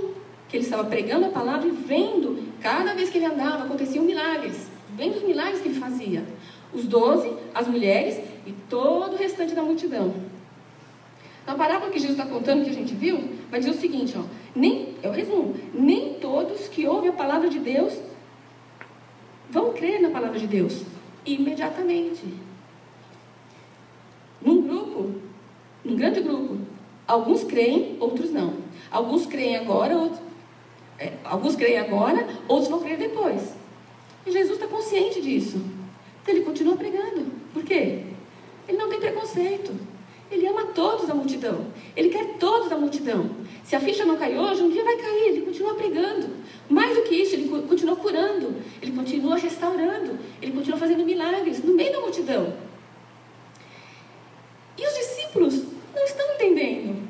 que 0.55 0.59
ele 0.59 0.67
estava 0.67 0.85
pregando 0.85 1.27
a 1.27 1.31
palavra 1.31 1.67
e 1.67 1.73
vendo, 1.73 2.41
cada 2.61 2.95
vez 2.95 3.11
que 3.11 3.19
ele 3.19 3.27
andava, 3.27 3.65
aconteciam 3.65 4.05
milagres, 4.05 4.69
vendo 4.95 5.17
os 5.17 5.25
milagres 5.25 5.61
que 5.61 5.67
ele 5.67 5.81
fazia. 5.81 6.25
Os 6.73 6.85
doze, 6.85 7.29
as 7.53 7.67
mulheres 7.67 8.21
e 8.47 8.53
todo 8.71 9.15
o 9.15 9.17
restante 9.17 9.53
da 9.53 9.65
multidão. 9.65 10.15
Na 11.45 11.57
parábola 11.57 11.91
que 11.91 11.99
Jesus 11.99 12.17
está 12.17 12.33
contando, 12.33 12.63
que 12.63 12.71
a 12.71 12.75
gente 12.75 12.95
viu, 12.95 13.31
vai 13.51 13.59
dizer 13.59 13.73
o 13.73 13.81
seguinte, 13.81 14.15
ó, 14.17 14.23
nem, 14.55 14.95
é 15.03 15.09
o 15.09 15.11
resumo, 15.11 15.57
nem 15.75 16.15
todos 16.21 16.69
que 16.69 16.87
ouvem 16.87 17.11
a 17.11 17.15
palavra 17.15 17.49
de 17.49 17.59
Deus 17.59 17.93
vão 19.51 19.73
crer 19.73 20.01
na 20.01 20.11
palavra 20.11 20.39
de 20.39 20.47
Deus 20.47 20.83
imediatamente. 21.27 22.23
Num 24.41 24.63
grupo, 24.63 25.15
num 25.85 25.97
grande 25.97 26.21
grupo, 26.21 26.59
alguns 27.09 27.43
creem, 27.43 27.97
outros 27.99 28.31
não. 28.31 28.55
Alguns 28.89 29.27
creem 29.27 29.57
agora, 29.57 29.97
outros, 29.97 30.21
é, 30.21 30.24
alguns 31.25 31.57
creem 31.57 31.79
agora, 31.79 32.27
outros 32.49 32.69
vão 32.69 32.81
crer 32.81 32.99
depois. 32.99 33.55
E 34.27 34.33
Jesus 34.33 34.59
está 34.59 34.67
consciente 34.67 35.21
disso. 35.21 35.59
Então 36.23 36.35
ele 36.35 36.45
continua 36.45 36.77
pregando. 36.77 37.31
Por 37.53 37.63
quê? 37.63 38.03
Ele 38.67 38.79
não 38.79 38.89
tem 38.89 38.99
preconceito. 38.99 39.73
Ele 40.31 40.47
ama 40.47 40.65
todos 40.67 41.07
da 41.07 41.15
multidão. 41.15 41.67
Ele 41.95 42.09
quer 42.09 42.39
todos 42.39 42.69
da 42.69 42.77
multidão. 42.77 43.31
Se 43.63 43.77
a 43.77 43.81
ficha 43.81 44.05
não 44.05 44.17
cai 44.17 44.37
hoje, 44.37 44.63
um 44.63 44.71
dia 44.71 44.83
vai 44.83 44.97
cair. 44.97 45.29
Ele 45.29 45.43
continua 45.43 45.75
pregando. 45.75 46.29
Mais 46.69 46.97
do 46.97 47.03
que 47.03 47.15
isso, 47.15 47.35
ele 47.35 47.49
continua 47.69 47.97
curando. 47.97 48.55
Ele 48.81 48.93
continua 48.93 49.37
restaurando. 49.37 50.19
Ele 50.41 50.53
continua 50.53 50.79
fazendo 50.79 51.05
milagres 51.05 51.63
no 51.63 51.75
meio 51.75 51.93
da 51.93 52.01
multidão. 52.01 52.55
E 54.77 54.87
os 54.87 54.95
discípulos 54.95 55.63
não 55.95 56.05
estão 56.05 56.35
entendendo. 56.35 57.05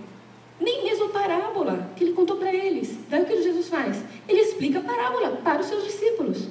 Nem 0.61 0.85
mesmo 0.85 1.07
a 1.07 1.09
parábola 1.09 1.91
que 1.97 2.05
ele 2.05 2.13
contou 2.13 2.37
para 2.37 2.53
eles. 2.53 2.99
Daí 3.09 3.23
o 3.23 3.27
que 3.27 3.43
Jesus 3.43 3.69
faz? 3.69 4.03
Ele 4.29 4.41
explica 4.41 4.81
a 4.81 4.83
parábola 4.83 5.41
para 5.43 5.61
os 5.61 5.67
seus 5.67 5.85
discípulos. 5.85 6.49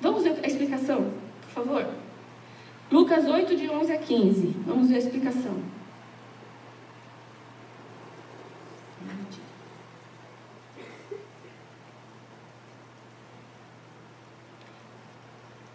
Vamos 0.00 0.22
ver 0.22 0.38
a 0.42 0.46
explicação, 0.46 1.12
por 1.42 1.64
favor? 1.64 1.86
Lucas 3.10 3.26
8, 3.26 3.56
de 3.56 3.68
11 3.68 3.92
a 3.92 3.98
15. 3.98 4.46
Vamos 4.64 4.88
ver 4.88 4.94
a 4.94 4.98
explicação. 4.98 5.56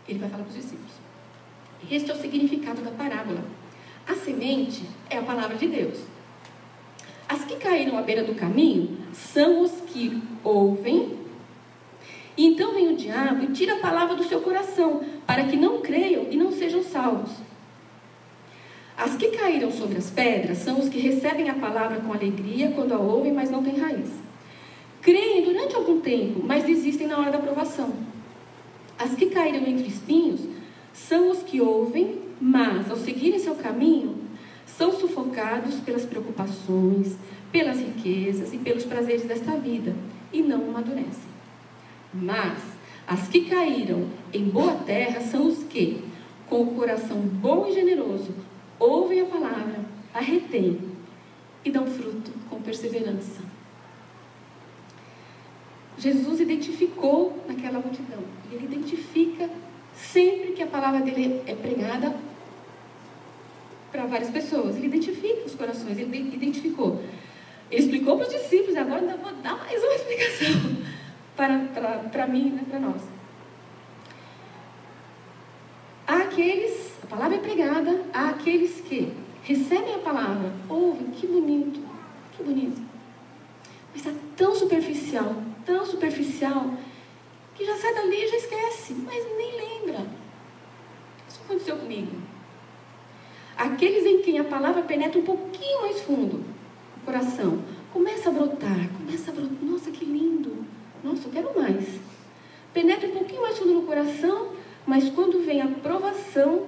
Ele 0.07 0.19
vai 0.19 0.29
falar 0.29 0.43
para 0.43 0.49
os 0.49 0.55
discípulos. 0.55 0.91
Este 1.91 2.09
é 2.09 2.13
o 2.13 2.17
significado 2.17 2.81
da 2.81 2.91
parábola. 2.91 3.43
A 4.07 4.15
semente 4.15 4.85
é 5.09 5.17
a 5.17 5.23
palavra 5.23 5.57
de 5.57 5.67
Deus. 5.67 5.99
As 7.27 7.43
que 7.43 7.57
caíram 7.57 7.97
à 7.97 8.01
beira 8.01 8.23
do 8.23 8.35
caminho 8.35 8.97
são 9.11 9.61
os 9.61 9.71
que 9.81 10.23
ouvem 10.41 11.24
e 12.37 12.45
então 12.45 12.73
vem 12.73 12.93
o 12.93 12.97
diabo 12.97 13.43
e 13.43 13.53
tira 13.53 13.75
a 13.75 13.79
palavra 13.79 14.15
do 14.15 14.23
seu 14.23 14.41
coração, 14.41 15.01
para 15.25 15.45
que 15.45 15.55
não 15.55 15.81
creiam 15.81 16.27
e 16.29 16.35
não 16.35 16.51
sejam 16.51 16.83
salvos. 16.83 17.31
As 18.97 19.15
que 19.15 19.29
caíram 19.29 19.71
sobre 19.71 19.97
as 19.97 20.09
pedras 20.09 20.59
são 20.59 20.79
os 20.79 20.89
que 20.89 20.99
recebem 20.99 21.49
a 21.49 21.53
palavra 21.53 21.99
com 21.99 22.13
alegria 22.13 22.71
quando 22.71 22.93
a 22.93 22.97
ouvem, 22.97 23.33
mas 23.33 23.49
não 23.49 23.63
têm 23.63 23.77
raiz. 23.77 24.09
Creem 25.01 25.43
durante 25.43 25.75
algum 25.75 25.99
tempo, 25.99 26.41
mas 26.43 26.63
desistem 26.63 27.07
na 27.07 27.17
hora 27.19 27.31
da 27.31 27.37
aprovação. 27.37 27.93
As 28.97 29.13
que 29.13 29.27
caíram 29.27 29.67
entre 29.67 29.87
espinhos 29.87 30.41
são 30.93 31.29
os 31.29 31.43
que 31.43 31.59
ouvem, 31.59 32.21
mas 32.39 32.89
ao 32.89 32.97
seguirem 32.97 33.39
seu 33.39 33.55
caminho, 33.55 34.15
são 34.65 34.91
sufocados 34.93 35.75
pelas 35.81 36.05
preocupações, 36.05 37.15
pelas 37.51 37.79
riquezas 37.79 38.53
e 38.53 38.57
pelos 38.57 38.83
prazeres 38.83 39.23
desta 39.23 39.55
vida 39.57 39.93
e 40.33 40.41
não 40.41 40.69
amadurecem. 40.69 41.34
Mas 42.15 42.57
as 43.05 43.27
que 43.27 43.41
caíram 43.41 44.07
em 44.33 44.45
boa 44.45 44.73
terra 44.85 45.19
são 45.19 45.47
os 45.47 45.63
que, 45.63 46.01
com 46.47 46.61
o 46.61 46.75
coração 46.75 47.17
bom 47.19 47.67
e 47.67 47.73
generoso, 47.73 48.33
ouvem 48.79 49.21
a 49.21 49.25
palavra, 49.25 49.81
a 50.13 50.21
retêm 50.21 50.79
e 51.63 51.69
dão 51.69 51.85
fruto 51.85 52.31
com 52.49 52.61
perseverança. 52.61 53.41
Jesus 55.97 56.39
identificou 56.39 57.43
naquela 57.47 57.79
multidão. 57.79 58.23
Ele 58.51 58.65
identifica 58.65 59.49
sempre 59.93 60.53
que 60.53 60.63
a 60.63 60.67
palavra 60.67 61.01
dele 61.01 61.41
é 61.45 61.53
pregada 61.53 62.15
para 63.91 64.05
várias 64.05 64.29
pessoas. 64.29 64.75
Ele 64.77 64.87
identifica 64.87 65.45
os 65.45 65.55
corações, 65.55 65.97
ele 65.97 66.33
identificou. 66.33 67.01
Ele 67.69 67.81
explicou 67.81 68.17
para 68.17 68.27
os 68.27 68.33
discípulos, 68.33 68.75
agora 68.77 69.01
ainda 69.01 69.17
vou 69.17 69.33
dar 69.35 69.57
mais 69.57 69.83
uma 69.83 69.95
explicação 69.95 70.84
para, 71.35 71.59
para, 71.73 71.99
para 72.09 72.27
mim, 72.27 72.51
né, 72.51 72.63
para 72.69 72.79
nós. 72.79 73.01
Há 76.07 76.17
aqueles, 76.17 76.93
a 77.03 77.07
palavra 77.07 77.37
é 77.37 77.39
pregada, 77.39 78.03
há 78.13 78.29
aqueles 78.29 78.81
que 78.81 79.11
recebem 79.43 79.95
a 79.95 79.99
palavra, 79.99 80.53
ouvem, 80.69 81.07
que 81.07 81.25
bonito, 81.25 81.79
que 82.35 82.43
bonito. 82.43 82.81
Mas 83.91 84.05
está 84.05 84.11
tão 84.35 84.53
superficial, 84.55 85.35
tão 85.65 85.85
superficial, 85.85 86.71
que 87.55 87.65
já 87.65 87.75
sai 87.77 87.93
dali 87.93 88.23
e 88.23 88.27
já 88.27 88.37
esquece, 88.37 88.93
mas 88.93 89.25
nem 89.37 89.55
lembra. 89.57 90.05
Isso 91.27 91.41
aconteceu 91.43 91.77
comigo. 91.77 92.11
Aqueles 93.57 94.05
em 94.05 94.21
quem 94.21 94.37
a 94.37 94.43
palavra 94.43 94.83
penetra 94.83 95.19
um 95.19 95.23
pouquinho 95.23 95.81
mais 95.81 96.01
fundo, 96.01 96.43
o 96.97 97.05
coração, 97.05 97.63
começa 97.93 98.29
a 98.29 98.33
brotar, 98.33 98.89
começa 98.97 99.31
a 99.31 99.33
brotar. 99.33 99.57
Nossa, 99.63 99.89
que 99.89 100.03
lindo! 100.03 100.65
Nossa, 101.05 101.27
eu 101.27 101.31
quero 101.31 101.55
mais. 101.55 101.85
Penetra 102.73 103.07
um 103.07 103.11
pouquinho 103.11 103.43
mais 103.43 103.59
fundo 103.59 103.75
no 103.75 103.83
coração, 103.83 104.53
mas 104.87 105.07
quando 105.11 105.45
vem 105.45 105.61
a 105.61 105.67
provação, 105.67 106.65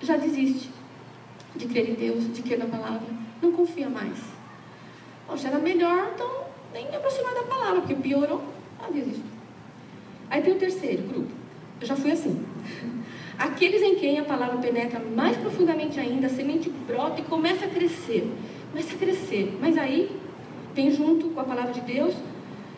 já 0.00 0.16
desiste 0.16 0.70
de 1.54 1.66
crer 1.66 1.90
em 1.90 1.94
Deus, 1.94 2.34
de 2.34 2.42
crer 2.42 2.58
na 2.58 2.66
palavra. 2.66 3.06
Não 3.40 3.52
confia 3.52 3.88
mais. 3.88 4.18
Poxa, 5.24 5.46
era 5.46 5.60
melhor, 5.60 6.10
então 6.12 6.46
nem 6.74 6.90
me 6.90 6.96
aproximar 6.96 7.32
da 7.32 7.44
palavra, 7.44 7.80
porque 7.80 7.94
piorou, 7.94 8.42
ah, 8.80 8.90
desisto. 8.90 9.24
Aí 10.28 10.42
tem 10.42 10.54
o 10.54 10.58
terceiro 10.58 11.04
grupo. 11.04 11.30
Eu 11.80 11.86
já 11.86 11.94
fui 11.94 12.10
assim. 12.10 12.44
Aqueles 13.38 13.82
em 13.82 13.94
quem 13.94 14.18
a 14.18 14.24
palavra 14.24 14.58
penetra 14.58 14.98
mais 14.98 15.36
profundamente 15.36 16.00
ainda, 16.00 16.26
a 16.26 16.30
semente 16.30 16.68
brota 16.68 17.20
e 17.20 17.24
começa 17.24 17.66
a 17.66 17.68
crescer. 17.68 18.28
Começa 18.72 18.94
a 18.94 18.98
crescer. 18.98 19.56
Mas 19.60 19.78
aí 19.78 20.10
vem 20.74 20.90
junto 20.90 21.28
com 21.28 21.38
a 21.38 21.44
palavra 21.44 21.72
de 21.72 21.82
Deus 21.82 22.14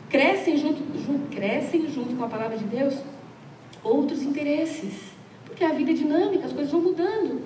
crescem 0.09 0.57
junto, 0.57 0.83
junto, 0.99 1.29
crescem 1.35 1.88
junto 1.91 2.17
com 2.17 2.25
a 2.25 2.29
palavra 2.29 2.57
de 2.57 2.65
Deus 2.65 2.95
outros 3.83 4.23
interesses. 4.23 5.12
Porque 5.45 5.65
a 5.65 5.73
vida 5.73 5.91
é 5.91 5.95
dinâmica, 5.95 6.47
as 6.47 6.53
coisas 6.53 6.71
vão 6.71 6.81
mudando. 6.81 7.43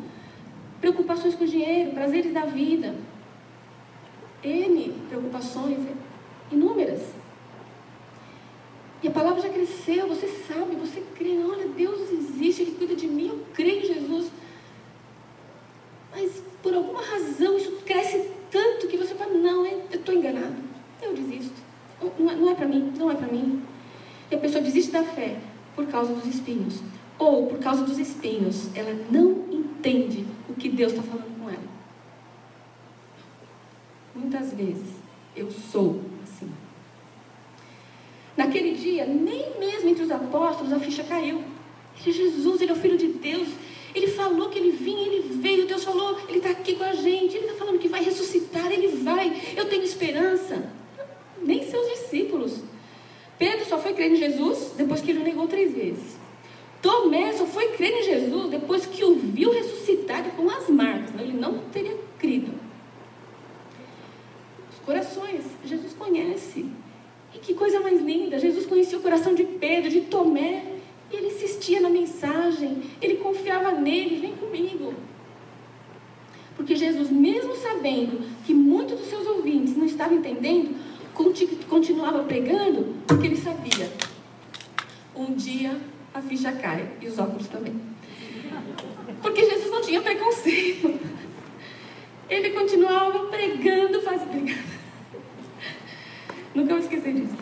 Preocupações 0.80 1.34
com 1.34 1.44
dinheiro, 1.44 1.92
prazeres 1.92 2.32
da 2.32 2.44
vida. 2.44 2.94
N 4.42 4.92
preocupações 5.08 5.78
inúmeras. 6.50 7.02
E 9.02 9.08
a 9.08 9.10
palavra 9.10 9.42
já 9.42 9.48
cresceu, 9.48 10.06
você 10.06 10.28
sabe, 10.46 10.76
você 10.76 11.02
crê, 11.16 11.36
olha, 11.44 11.66
Deus 11.68 12.12
existe, 12.12 12.62
Ele 12.62 12.72
cuida 12.72 12.94
de 12.94 13.08
mim, 13.08 13.28
eu 13.28 13.46
creio 13.52 13.82
em 13.82 13.86
Jesus. 13.86 14.30
Mas 16.12 16.42
por 16.62 16.72
alguma 16.74 17.02
razão 17.02 17.56
isso 17.56 17.72
cresce 17.84 18.30
tanto 18.50 18.86
que 18.86 18.96
você 18.96 19.14
fala, 19.14 19.32
não, 19.32 19.66
eu 19.66 19.86
estou 19.90 20.14
enganado, 20.14 20.54
eu 21.00 21.14
desisto. 21.14 21.61
Não 22.18 22.48
é, 22.48 22.52
é 22.52 22.54
para 22.54 22.66
mim, 22.66 22.92
não 22.96 23.10
é 23.10 23.14
para 23.14 23.26
mim. 23.26 23.62
E 24.30 24.34
a 24.34 24.38
pessoa 24.38 24.62
desiste 24.62 24.90
da 24.90 25.02
fé 25.02 25.38
por 25.74 25.86
causa 25.86 26.12
dos 26.14 26.26
espinhos. 26.26 26.80
Ou 27.18 27.46
por 27.46 27.58
causa 27.58 27.84
dos 27.84 27.98
espinhos, 27.98 28.74
ela 28.74 28.94
não 29.10 29.44
entende 29.50 30.26
o 30.48 30.54
que 30.54 30.68
Deus 30.68 30.92
está 30.92 31.02
falando 31.02 31.38
com 31.38 31.48
ela. 31.48 31.72
das 34.30 34.52
vezes: 34.52 34.96
Eu 35.36 35.50
sou 35.50 36.00
assim. 36.22 36.50
Naquele 38.36 38.72
dia, 38.72 39.06
nem 39.06 39.58
mesmo 39.58 39.90
entre 39.90 40.02
os 40.02 40.10
apóstolos 40.10 40.72
a 40.72 40.80
ficha 40.80 41.04
caiu. 41.04 41.44
Ele 42.00 42.10
é 42.10 42.12
Jesus, 42.12 42.60
ele 42.60 42.70
é 42.70 42.74
o 42.74 42.78
Filho 42.78 42.96
de 42.96 43.08
Deus. 43.08 43.48
Ele 43.94 44.08
falou 44.08 44.48
que 44.48 44.58
ele 44.58 44.70
vinha, 44.72 45.06
ele 45.06 45.34
veio. 45.36 45.66
Deus 45.66 45.84
falou, 45.84 46.18
ele 46.28 46.38
está 46.38 46.50
aqui 46.50 46.74
com 46.76 46.84
a 46.84 46.94
gente. 46.94 47.36
Ele 47.36 47.44
está 47.44 47.58
falando 47.58 47.78
que 47.78 47.88
vai 47.88 48.02
ressuscitar, 48.02 48.72
ele 48.72 48.88
vai. 48.88 49.54
Eu 49.54 49.68
tenho 49.68 49.82
esperança. 49.82 50.70
Nem 51.42 51.64
seus 51.64 51.88
discípulos. 51.88 52.60
Pedro 53.38 53.64
só 53.66 53.78
foi 53.78 53.92
crer 53.94 54.12
em 54.12 54.16
Jesus 54.16 54.72
depois 54.76 55.00
que 55.00 55.10
ele 55.10 55.20
o 55.20 55.24
negou 55.24 55.48
três 55.48 55.74
vezes. 55.74 56.16
Tomé 56.80 57.32
só 57.32 57.46
foi 57.46 57.68
crer 57.68 58.00
em 58.00 58.02
Jesus 58.02 58.50
depois 58.50 58.86
que 58.86 59.04
o 59.04 59.14
viu 59.14 59.52
ressuscitado 59.52 60.30
com 60.30 60.50
as 60.50 60.68
marcas. 60.68 61.20
Ele 61.20 61.32
não 61.32 61.58
teria 61.72 61.96
crido. 62.18 62.52
Os 64.72 64.78
corações, 64.84 65.44
Jesus 65.64 65.92
conhece. 65.92 66.66
E 67.34 67.38
que 67.38 67.54
coisa 67.54 67.80
mais 67.80 68.02
linda! 68.02 68.38
Jesus 68.38 68.66
conhecia 68.66 68.98
o 68.98 69.02
coração 69.02 69.34
de 69.34 69.44
Pedro, 69.44 69.90
de 69.90 70.02
Tomé. 70.02 70.64
E 71.10 71.16
ele 71.16 71.26
insistia 71.28 71.80
na 71.80 71.90
mensagem, 71.90 72.82
ele 73.00 73.16
confiava 73.16 73.70
nele, 73.72 74.16
vem 74.16 74.34
comigo. 74.34 74.94
Porque 76.56 76.74
Jesus, 76.74 77.10
mesmo 77.10 77.54
sabendo 77.56 78.26
que 78.44 78.54
muitos 78.54 78.98
dos 78.98 79.08
seus 79.08 79.26
ouvintes 79.26 79.76
não 79.76 79.84
estavam 79.84 80.16
entendendo, 80.16 80.74
continuava 81.68 82.24
pregando, 82.24 82.96
porque 83.06 83.26
ele 83.26 83.36
sabia. 83.36 83.90
Um 85.14 85.34
dia 85.34 85.78
a 86.14 86.20
ficha 86.20 86.52
cai, 86.52 86.88
e 87.00 87.08
os 87.08 87.18
óculos 87.18 87.48
também. 87.48 87.80
Porque 89.20 89.44
Jesus 89.44 89.70
não 89.70 89.80
tinha 89.80 90.00
preconceito. 90.00 90.98
Ele 92.28 92.50
continuava 92.50 93.26
pregando, 93.26 94.00
fazendo. 94.02 94.58
Nunca 96.54 96.74
vou 96.74 96.78
esquecer 96.78 97.14
disso. 97.14 97.36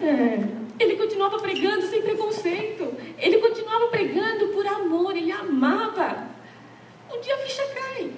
É. 0.00 0.64
Ele 0.78 0.96
continuava 0.96 1.38
pregando 1.38 1.86
sem 1.86 2.02
preconceito. 2.02 2.94
Ele 3.18 3.38
continuava 3.38 3.88
pregando 3.88 4.48
por 4.48 4.66
amor. 4.66 5.16
Ele 5.16 5.30
amava. 5.30 6.28
Um 7.12 7.20
dia 7.20 7.34
a 7.34 7.38
ficha 7.38 7.62
cai. 7.74 8.10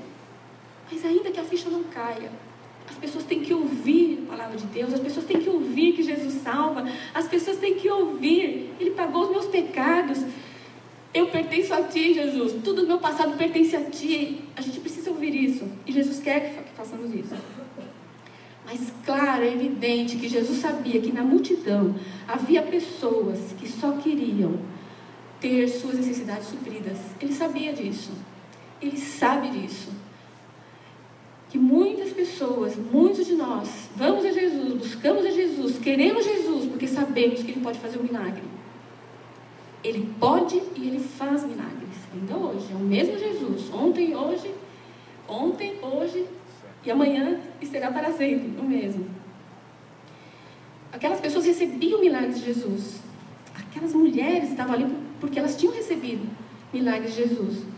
Mas 0.91 1.05
ainda 1.05 1.31
que 1.31 1.41
a 1.41 1.45
ficha 1.45 1.69
não 1.69 1.85
caia, 1.85 2.31
as 2.89 2.97
pessoas 2.97 3.25
têm 3.25 3.41
que 3.41 3.53
ouvir 3.53 4.25
a 4.27 4.31
palavra 4.31 4.57
de 4.57 4.67
Deus, 4.67 4.93
as 4.93 5.01
pessoas 5.01 5.27
têm 5.27 5.41
que 5.41 5.49
ouvir 5.49 5.93
que 5.93 6.03
Jesus 6.03 6.35
salva, 6.43 6.85
as 7.13 7.27
pessoas 7.27 7.59
têm 7.59 7.75
que 7.75 7.91
ouvir, 7.91 8.71
Ele 8.79 8.91
pagou 8.91 9.25
os 9.25 9.31
meus 9.31 9.47
pecados. 9.47 10.23
Eu 11.13 11.29
pertenço 11.29 11.73
a 11.73 11.83
Ti, 11.83 12.15
Jesus. 12.15 12.63
Tudo 12.63 12.83
o 12.83 12.87
meu 12.87 12.99
passado 12.99 13.37
pertence 13.37 13.75
a 13.75 13.85
Ti. 13.85 14.45
A 14.55 14.61
gente 14.61 14.81
precisa 14.81 15.11
ouvir 15.11 15.35
isso. 15.35 15.67
E 15.87 15.93
Jesus 15.93 16.21
quer 16.21 16.65
que 16.65 16.77
façamos 16.77 17.15
isso. 17.15 17.35
Mas 18.65 18.93
claro, 19.05 19.43
é 19.43 19.53
evidente 19.53 20.17
que 20.17 20.29
Jesus 20.29 20.59
sabia 20.59 21.01
que 21.01 21.13
na 21.13 21.23
multidão 21.23 21.95
havia 22.27 22.63
pessoas 22.63 23.39
que 23.59 23.69
só 23.69 23.93
queriam 23.93 24.59
ter 25.41 25.69
suas 25.69 25.95
necessidades 25.95 26.49
supridas. 26.49 26.99
Ele 27.21 27.33
sabia 27.33 27.73
disso. 27.73 28.11
Ele 28.83 28.99
sabe 28.99 29.51
disso 29.51 29.91
que 31.49 31.59
muitas 31.59 32.06
pessoas, 32.17 32.75
muitos 32.77 33.27
de 33.27 33.35
nós, 33.35 33.89
vamos 33.95 34.25
a 34.25 34.33
Jesus, 34.33 34.75
buscamos 34.75 35.25
a 35.25 35.31
Jesus, 35.31 35.79
queremos 35.79 36.25
Jesus, 36.25 36.67
porque 36.67 36.89
sabemos 36.89 37.43
que 37.43 37.53
Ele 37.53 37.61
pode 37.61 37.79
fazer 37.79 37.99
um 37.99 38.03
milagre. 38.03 38.43
Ele 39.85 40.09
pode 40.19 40.57
e 40.75 40.89
Ele 40.89 40.99
faz 40.99 41.45
milagres. 41.45 41.97
Ainda 42.13 42.37
hoje, 42.37 42.67
é 42.73 42.75
o 42.75 42.79
mesmo 42.79 43.19
Jesus. 43.19 43.73
Ontem, 43.73 44.17
hoje, 44.17 44.53
ontem, 45.29 45.79
hoje 45.83 46.27
e 46.85 46.91
amanhã 46.91 47.41
e 47.61 47.67
será 47.67 47.91
para 47.93 48.13
sempre 48.13 48.59
o 48.59 48.65
mesmo. 48.65 49.07
Aquelas 50.93 51.21
pessoas 51.21 51.45
recebiam 51.45 52.01
milagres 52.01 52.39
de 52.39 52.47
Jesus. 52.47 53.01
Aquelas 53.55 53.93
mulheres 53.93 54.51
estavam 54.51 54.75
ali 54.75 54.87
porque 55.21 55.39
elas 55.39 55.57
tinham 55.57 55.75
recebido 55.75 56.27
milagres 56.73 57.15
de 57.15 57.23
Jesus. 57.23 57.76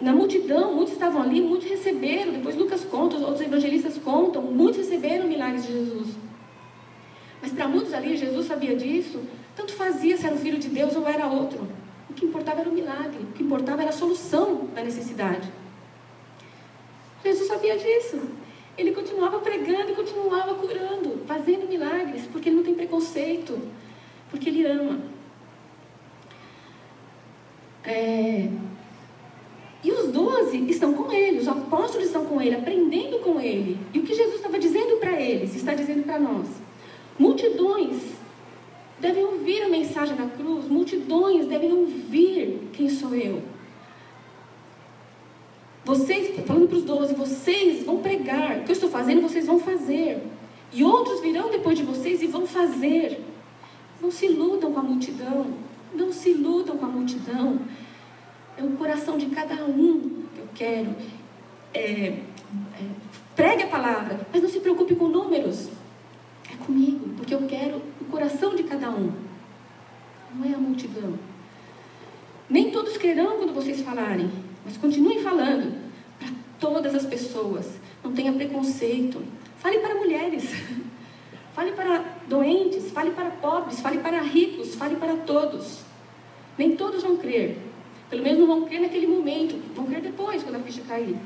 Na 0.00 0.12
multidão, 0.12 0.74
muitos 0.74 0.92
estavam 0.92 1.22
ali, 1.22 1.40
muitos 1.40 1.68
receberam. 1.68 2.32
Depois 2.32 2.56
Lucas 2.56 2.84
conta, 2.84 3.16
os 3.16 3.22
outros 3.22 3.40
evangelistas 3.40 3.96
contam, 3.98 4.42
muitos 4.42 4.78
receberam 4.78 5.26
milagres 5.26 5.66
de 5.66 5.72
Jesus. 5.72 6.08
Mas 7.40 7.52
para 7.52 7.66
muitos 7.66 7.94
ali, 7.94 8.16
Jesus 8.16 8.46
sabia 8.46 8.76
disso, 8.76 9.20
tanto 9.54 9.72
fazia 9.72 10.16
se 10.16 10.26
era 10.26 10.34
o 10.34 10.38
filho 10.38 10.58
de 10.58 10.68
Deus 10.68 10.94
ou 10.96 11.08
era 11.08 11.26
outro. 11.26 11.66
O 12.10 12.12
que 12.12 12.26
importava 12.26 12.60
era 12.60 12.68
o 12.68 12.72
milagre, 12.72 13.22
o 13.22 13.32
que 13.32 13.42
importava 13.42 13.82
era 13.82 13.90
a 13.90 13.94
solução 13.94 14.68
da 14.74 14.82
necessidade. 14.82 15.50
Jesus 17.24 17.48
sabia 17.48 17.76
disso. 17.76 18.20
Ele 18.76 18.92
continuava 18.92 19.38
pregando 19.38 19.92
e 19.92 19.94
continuava 19.94 20.54
curando, 20.54 21.22
fazendo 21.26 21.66
milagres, 21.66 22.26
porque 22.26 22.50
ele 22.50 22.56
não 22.56 22.62
tem 22.62 22.74
preconceito, 22.74 23.58
porque 24.30 24.50
ele 24.50 24.66
ama. 24.66 25.00
É, 27.82 28.50
doze 30.16 30.64
estão 30.70 30.94
com 30.94 31.12
ele, 31.12 31.38
os 31.38 31.48
apóstolos 31.48 32.06
estão 32.06 32.24
com 32.24 32.40
ele, 32.40 32.56
aprendendo 32.56 33.18
com 33.18 33.38
ele. 33.38 33.78
E 33.92 33.98
o 33.98 34.02
que 34.02 34.14
Jesus 34.14 34.36
estava 34.36 34.58
dizendo 34.58 34.96
para 34.96 35.20
eles, 35.20 35.54
está 35.54 35.74
dizendo 35.74 36.04
para 36.04 36.18
nós. 36.18 36.46
Multidões 37.18 37.96
devem 38.98 39.24
ouvir 39.24 39.62
a 39.62 39.68
mensagem 39.68 40.16
da 40.16 40.26
cruz, 40.26 40.66
multidões 40.66 41.46
devem 41.46 41.72
ouvir 41.72 42.70
quem 42.72 42.88
sou 42.88 43.14
eu. 43.14 43.42
Vocês, 45.84 46.34
falando 46.44 46.68
para 46.68 46.78
os 46.78 46.82
doze, 46.82 47.14
vocês 47.14 47.84
vão 47.84 47.98
pregar. 47.98 48.58
O 48.58 48.64
que 48.64 48.70
eu 48.70 48.74
estou 48.74 48.90
fazendo, 48.90 49.20
vocês 49.20 49.46
vão 49.46 49.60
fazer. 49.60 50.20
E 50.72 50.82
outros 50.82 51.20
virão 51.20 51.50
depois 51.50 51.78
de 51.78 51.84
vocês 51.84 52.22
e 52.22 52.26
vão 52.26 52.44
fazer. 52.44 53.20
Não 54.00 54.10
se 54.10 54.26
iludam 54.26 54.72
com 54.72 54.80
a 54.80 54.82
multidão. 54.82 55.46
Não 55.94 56.10
se 56.12 56.30
iludam 56.30 56.76
com 56.76 56.86
a 56.86 56.88
multidão. 56.88 57.60
É 58.56 58.62
o 58.62 58.70
coração 58.70 59.18
de 59.18 59.26
cada 59.26 59.54
um 59.64 60.24
que 60.34 60.38
eu 60.38 60.48
quero. 60.54 60.94
É, 61.74 61.80
é, 61.80 62.22
pregue 63.34 63.64
a 63.64 63.68
palavra, 63.68 64.26
mas 64.32 64.42
não 64.42 64.48
se 64.48 64.60
preocupe 64.60 64.94
com 64.94 65.08
números. 65.08 65.68
É 66.50 66.56
comigo, 66.64 67.10
porque 67.16 67.34
eu 67.34 67.42
quero 67.46 67.82
o 68.00 68.04
coração 68.06 68.54
de 68.54 68.62
cada 68.62 68.90
um. 68.90 69.12
Não 70.34 70.50
é 70.50 70.54
a 70.54 70.58
multidão. 70.58 71.18
Nem 72.48 72.70
todos 72.70 72.96
crerão 72.96 73.38
quando 73.38 73.52
vocês 73.52 73.82
falarem, 73.82 74.30
mas 74.64 74.76
continuem 74.76 75.22
falando 75.22 75.74
para 76.18 76.28
todas 76.60 76.94
as 76.94 77.04
pessoas. 77.04 77.78
Não 78.02 78.12
tenha 78.12 78.32
preconceito. 78.32 79.22
Fale 79.58 79.78
para 79.80 79.94
mulheres. 79.96 80.44
Fale 81.56 81.72
para 81.72 82.04
doentes, 82.28 82.90
fale 82.90 83.12
para 83.12 83.30
pobres, 83.30 83.80
fale 83.80 83.96
para 83.96 84.20
ricos, 84.20 84.74
fale 84.74 84.96
para 84.96 85.16
todos. 85.16 85.80
Nem 86.58 86.76
todos 86.76 87.02
vão 87.02 87.16
crer, 87.16 87.56
pelo 88.08 88.22
menos 88.22 88.38
não 88.38 88.46
vão 88.46 88.64
crer 88.64 88.80
naquele 88.80 89.06
momento, 89.06 89.60
vão 89.74 89.86
crer 89.86 90.00
depois, 90.00 90.42
quando 90.42 90.56
a 90.56 90.60
ficha 90.60 90.82
cair. 90.82 91.16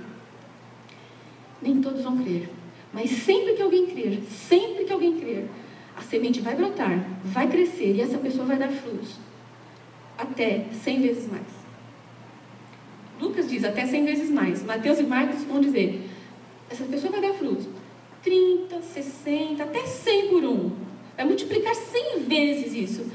Nem 1.61 1.81
todos 1.81 2.03
vão 2.03 2.16
crer. 2.23 2.49
Mas 2.93 3.11
sempre 3.11 3.55
que 3.55 3.62
alguém 3.62 3.87
crer, 3.87 4.21
sempre 4.29 4.85
que 4.85 4.93
alguém 4.93 5.19
crer, 5.19 5.49
a 5.97 6.03
semente 6.03 6.40
vai 6.40 6.55
brotar, 6.55 7.05
vai 7.25 7.49
crescer 7.49 7.95
e 7.95 8.01
essa 8.01 8.19
pessoa 8.19 8.47
vai 8.47 8.57
dar 8.57 8.71
frutos. 8.71 9.16
Até 10.16 10.66
cem 10.73 11.01
vezes 11.01 11.31
mais. 11.31 11.47
Lucas 13.21 13.49
diz 13.49 13.64
até 13.64 13.87
cem 13.87 14.05
vezes 14.05 14.31
mais. 14.31 14.62
Mateus 14.64 14.99
e 14.99 15.03
Marcos 15.03 15.45
vão 15.45 15.61
dizer: 15.61 16.09
essa 16.71 16.85
pessoa 16.85 17.12
vai 17.12 17.21
dar 17.21 17.35
frutos. 17.35 17.69
30, 18.23 18.83
60, 18.83 19.62
até 19.62 19.81
100 19.87 20.29
por 20.29 20.45
um. 20.45 20.71
Vai 21.16 21.27
multiplicar 21.27 21.75
100 21.75 22.21
vezes 22.21 22.73
isso. 22.75 23.07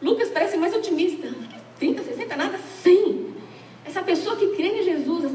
Lucas 0.00 0.28
parece 0.30 0.56
mais 0.56 0.74
otimista. 0.74 1.28
30, 1.82 2.04
60, 2.04 2.36
nada, 2.36 2.58
100. 2.58 3.26
Essa 3.84 4.02
pessoa 4.04 4.36
que 4.36 4.54
crê 4.54 4.68
em 4.68 4.84
Jesus, 4.84 5.32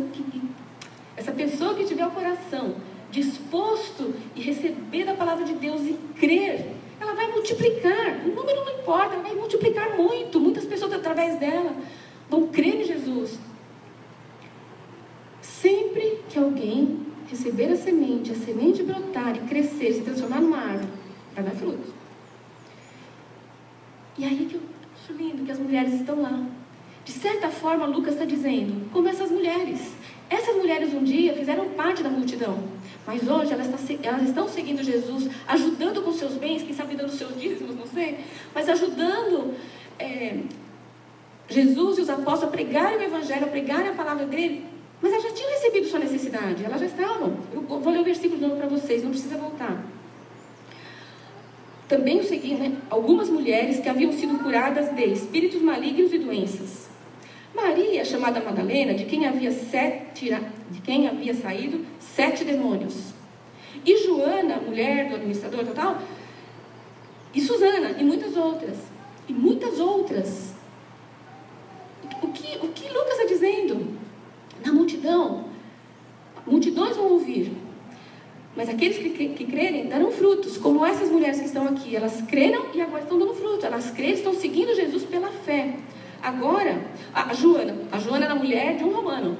essa 1.18 1.34
pessoa 1.34 1.76
que 1.76 1.84
tiver 1.84 2.08
o 2.08 2.12
coração 2.12 2.76
disposto 3.12 4.14
e 4.34 4.42
receber 4.42 5.04
da 5.04 5.14
palavra 5.14 5.44
de 5.44 5.56
Deus 5.56 5.82
e 5.82 6.00
crer, 6.18 6.72
ela 7.02 7.14
vai 7.14 7.30
multiplicar. 7.34 8.22
O 8.26 8.30
número 8.30 8.64
não 8.64 8.80
importa, 8.80 9.16
ela 9.16 9.24
vai 9.24 9.36
multiplicar 9.36 9.98
muito. 9.98 10.40
Muitas 10.40 10.64
pessoas 10.64 10.94
através 10.94 11.38
dela 11.38 11.76
vão 12.30 12.48
crer 12.48 12.80
em 12.82 12.86
Jesus. 12.86 13.38
Sempre 15.42 16.22
que 16.30 16.40
alguém 16.40 17.08
receber 17.30 17.74
a 17.74 17.76
semente, 17.76 18.32
a 18.32 18.36
semente 18.36 18.84
brotar 18.84 19.36
e 19.36 19.40
crescer, 19.50 19.96
se 19.96 20.02
transformar 20.02 20.40
numa 20.40 20.60
árvore, 20.60 20.88
vai 21.36 21.44
dar 21.44 21.52
frutos. 21.52 21.92
E 24.18 24.24
aí 24.24 24.46
que 24.50 24.56
eu 24.56 24.77
acho 25.08 25.14
lindo 25.14 25.46
que 25.46 25.52
as 25.52 25.60
mulheres 25.60 25.94
estão 25.94 26.22
lá. 26.22 26.46
De 27.06 27.12
certa 27.14 27.48
forma, 27.48 27.86
Lucas 27.86 28.14
está 28.14 28.26
dizendo, 28.26 28.90
como 28.92 29.08
essas 29.08 29.32
mulheres. 29.32 29.94
Essas 30.30 30.58
mulheres 30.58 30.94
um 30.94 31.04
dia 31.04 31.34
fizeram 31.34 31.70
parte 31.70 32.04
da 32.04 32.10
multidão, 32.10 32.62
mas 33.06 33.26
hoje 33.26 33.54
elas, 33.54 33.70
elas 34.04 34.24
estão 34.24 34.50
seguindo 34.50 34.84
Jesus, 34.84 35.30
ajudando 35.48 36.02
com 36.02 36.12
seus 36.12 36.34
bens, 36.34 36.64
quem 36.64 36.74
sabe 36.74 36.98
dando 36.98 37.12
seus 37.12 37.40
dízimos, 37.40 37.78
não 37.78 37.88
sei, 37.88 38.20
mas 38.54 38.68
ajudando 38.68 39.54
é, 39.98 40.40
Jesus 41.48 41.98
e 41.98 42.02
os 42.02 42.10
apóstolos 42.10 42.44
a 42.44 42.48
pregarem 42.48 42.98
o 42.98 43.04
Evangelho, 43.04 43.46
a 43.46 43.48
pregarem 43.48 43.92
a 43.92 43.94
palavra 43.94 44.26
dele 44.26 44.66
Mas 45.02 45.14
elas 45.14 45.24
já 45.24 45.32
tinham 45.32 45.50
recebido 45.52 45.88
sua 45.88 46.00
necessidade, 46.00 46.66
elas 46.66 46.82
já 46.82 46.88
estavam. 46.88 47.38
Eu 47.54 47.62
vou 47.62 47.94
ler 47.94 48.02
o 48.02 48.04
versículo 48.04 48.36
de 48.38 48.46
novo 48.46 48.58
para 48.58 48.68
vocês, 48.68 49.02
não 49.02 49.12
precisa 49.12 49.38
voltar. 49.38 49.82
Também 51.88 52.20
o 52.20 52.58
né? 52.58 52.78
Algumas 52.90 53.30
mulheres 53.30 53.80
que 53.80 53.88
haviam 53.88 54.12
sido 54.12 54.38
curadas 54.40 54.94
de 54.94 55.06
espíritos 55.06 55.62
malignos 55.62 56.12
e 56.14 56.18
doenças. 56.18 56.90
Maria, 57.56 58.04
chamada 58.04 58.42
Madalena, 58.42 58.94
de 58.94 59.06
quem 59.06 59.26
havia 59.26 59.52
sete, 59.52 60.36
de 60.70 60.82
quem 60.82 61.08
havia 61.08 61.34
saído 61.34 61.86
sete 62.00 62.44
demônios. 62.44 63.14
E 63.86 63.98
Joana, 64.04 64.58
mulher 64.58 65.08
do 65.08 65.16
administrador 65.16 65.66
total, 65.66 66.02
e 67.34 67.42
Susana, 67.42 67.96
e 68.00 68.04
muitas 68.04 68.36
outras. 68.36 68.78
E 69.28 69.34
muitas 69.34 69.80
outras. 69.80 70.54
O 72.22 72.28
que, 72.30 72.58
o 72.58 72.70
que 72.70 72.90
Lucas 72.90 73.14
está 73.14 73.26
dizendo? 73.26 73.96
Na 74.66 74.74
multidão, 74.74 75.46
multidões 76.46 76.96
vão 76.96 77.12
ouvir, 77.14 77.52
mas 78.58 78.68
aqueles 78.68 78.98
que, 78.98 79.12
que, 79.12 79.30
que, 79.30 79.46
crerem 79.46 79.86
darão 79.86 80.12
frutos, 80.12 80.58
como 80.58 80.84
essas 80.84 81.12
mulheres 81.12 81.40
que 81.40 81.46
estão 81.46 81.68
aqui. 81.68 81.96
Elas 81.96 82.24
creram 82.24 82.66
e 82.74 82.82
agora 82.82 83.04
estão 83.04 83.20
dando 83.20 83.36
fruto. 83.36 83.64
Elas 83.64 83.92
creram, 83.92 84.16
estão 84.16 84.34
seguindo 84.34 84.76
Jesus 84.76 85.04
pela 85.04 85.30
fé. 85.30 85.76
Agora, 86.24 86.82
a 87.14 87.32
Joana, 87.36 87.78
a 87.92 88.00
Joana 88.00 88.26
era 88.26 88.34
mulher 88.34 88.76
de 88.76 88.84
um 88.84 88.92
romano. 88.92 89.38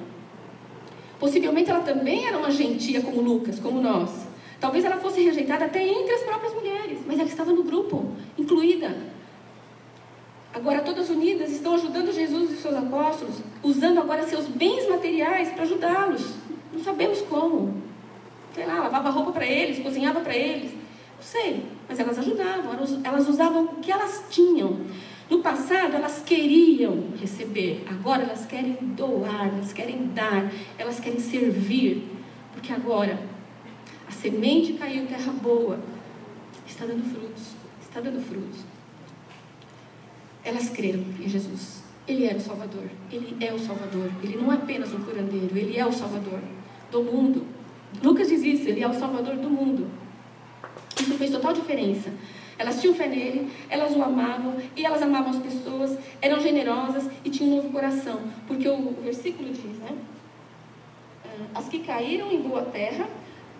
Possivelmente 1.20 1.72
ela 1.72 1.80
também 1.80 2.28
era 2.28 2.38
uma 2.38 2.52
gentia 2.52 3.02
como 3.02 3.20
Lucas, 3.20 3.60
como 3.60 3.82
nós. 3.82 4.28
Talvez 4.60 4.86
ela 4.86 4.98
fosse 4.98 5.20
rejeitada 5.22 5.66
até 5.66 5.84
entre 5.84 6.14
as 6.14 6.22
próprias 6.22 6.54
mulheres, 6.54 7.00
mas 7.08 7.18
ela 7.20 7.28
estava 7.28 7.52
no 7.52 7.64
grupo, 7.64 8.12
incluída. 8.38 8.96
Agora 10.54 10.82
todas 10.82 11.10
unidas 11.10 11.52
estão 11.52 11.74
ajudando 11.74 12.14
Jesus 12.14 12.52
e 12.52 12.58
seus 12.58 12.76
apóstolos, 12.76 13.38
usando 13.64 14.00
agora 14.00 14.28
seus 14.28 14.46
bens 14.46 14.88
materiais 14.88 15.50
para 15.50 15.64
ajudá-los. 15.64 16.36
Não 16.72 16.84
sabemos 16.84 17.22
como. 17.22 17.88
Sei 18.58 18.66
lá, 18.66 18.80
lavava 18.80 19.12
roupa 19.12 19.34
para 19.34 19.46
eles, 19.46 19.78
cozinhava 19.78 20.20
para 20.22 20.36
eles. 20.36 20.72
Não 20.72 21.22
sei, 21.22 21.64
mas 21.88 22.00
elas 22.00 22.18
ajudavam, 22.18 22.74
elas 23.04 23.30
usavam 23.30 23.66
o 23.66 23.76
que 23.76 23.92
elas 23.92 24.26
tinham. 24.32 24.80
No 25.30 25.44
passado, 25.44 25.94
elas 25.94 26.24
queriam 26.26 27.04
receber, 27.22 27.86
agora 27.88 28.24
elas 28.24 28.48
querem 28.48 28.76
doar, 28.82 29.50
elas 29.50 29.72
querem 29.72 30.08
dar, 30.08 30.52
elas 30.76 31.00
querem 31.00 31.20
servir, 31.20 32.10
porque 32.52 32.74
agora 32.74 33.20
a 34.08 34.12
semente 34.12 34.74
caiu 34.74 35.04
em 35.04 35.06
terra 35.06 35.32
boa, 35.34 35.80
está 36.66 36.84
dando 36.88 37.04
frutos, 37.14 37.54
está 37.80 38.02
dando 38.02 38.20
frutos. 38.20 38.62
Elas 40.44 40.68
creram 40.70 41.04
em 41.20 41.30
Jesus. 41.30 41.84
Ele 42.08 42.26
era 42.26 42.40
o 42.40 42.42
Salvador. 42.42 42.90
Ele 43.12 43.38
é 43.40 43.54
o 43.54 43.60
Salvador. 43.60 44.10
Ele 44.24 44.36
não 44.36 44.52
é 44.52 44.56
apenas 44.56 44.92
um 44.94 45.04
curandeiro, 45.04 45.56
ele 45.56 45.78
é 45.78 45.86
o 45.86 45.94
Salvador 45.94 46.40
do 46.90 47.04
mundo. 47.04 47.57
Lucas 48.04 48.30
diz 48.30 48.44
isso, 48.44 48.70
ele 48.70 48.84
é 48.84 48.88
o 48.88 48.94
Salvador 48.94 49.36
do 49.36 49.50
mundo. 49.50 49.88
Isso 51.00 51.14
fez 51.16 51.32
total 51.32 51.54
diferença. 51.54 52.12
Elas 52.58 52.82
tinham 52.82 52.96
fé 52.96 53.08
nele, 53.08 53.52
elas 53.70 53.96
o 53.96 54.02
amavam 54.02 54.56
e 54.76 54.84
elas 54.84 55.02
amavam 55.02 55.30
as 55.30 55.38
pessoas, 55.38 55.98
eram 56.22 56.40
generosas 56.40 57.08
e 57.24 57.30
tinham 57.30 57.54
um 57.54 57.56
novo 57.58 57.70
coração. 57.70 58.20
Porque 58.48 58.68
o 58.68 58.96
versículo 59.04 59.50
diz, 59.50 59.78
né? 59.80 59.96
Ah, 61.24 61.60
as 61.60 61.70
que 61.70 61.80
caíram 61.80 62.32
em 62.32 62.42
boa 62.42 62.64
terra 62.64 63.08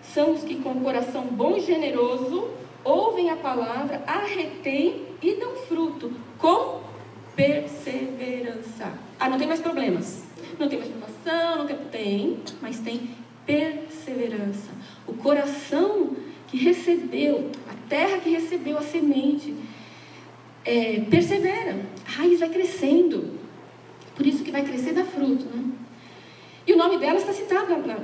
são 0.02 0.32
os 0.32 0.42
que 0.42 0.56
com 0.56 0.70
o 0.70 0.80
coração 0.80 1.26
bom 1.26 1.56
e 1.56 1.60
generoso 1.60 2.48
ouvem 2.84 3.30
a 3.30 3.36
palavra, 3.36 4.02
arretêm 4.06 5.02
e 5.22 5.34
dão 5.34 5.54
fruto 5.68 6.12
com 6.38 6.80
perseverança. 7.36 8.92
Ah, 9.20 9.28
não 9.28 9.38
tem 9.38 9.46
mais 9.46 9.60
problemas. 9.60 10.24
Não 10.58 10.68
tem 10.68 10.78
mais 10.78 10.90
provação, 10.90 11.58
não 11.58 11.66
tem, 11.66 11.76
tem, 11.90 12.38
mas 12.60 12.80
tem 12.80 13.10
perseverança. 13.48 14.70
O 15.06 15.14
coração 15.14 16.14
que 16.46 16.58
recebeu, 16.58 17.50
a 17.66 17.88
terra 17.88 18.18
que 18.18 18.28
recebeu 18.28 18.76
a 18.76 18.82
semente, 18.82 19.54
é, 20.66 21.00
persevera. 21.08 21.80
A 22.06 22.10
raiz 22.10 22.40
vai 22.40 22.50
crescendo. 22.50 23.38
Por 24.14 24.26
isso 24.26 24.44
que 24.44 24.50
vai 24.50 24.62
crescer 24.62 24.92
da 24.92 25.04
fruto, 25.04 25.46
né? 25.46 25.64
E 26.66 26.74
o 26.74 26.76
nome 26.76 26.98
delas 26.98 27.22
está 27.22 27.32
citado 27.32 27.70
na, 27.70 27.78
na, 27.78 27.96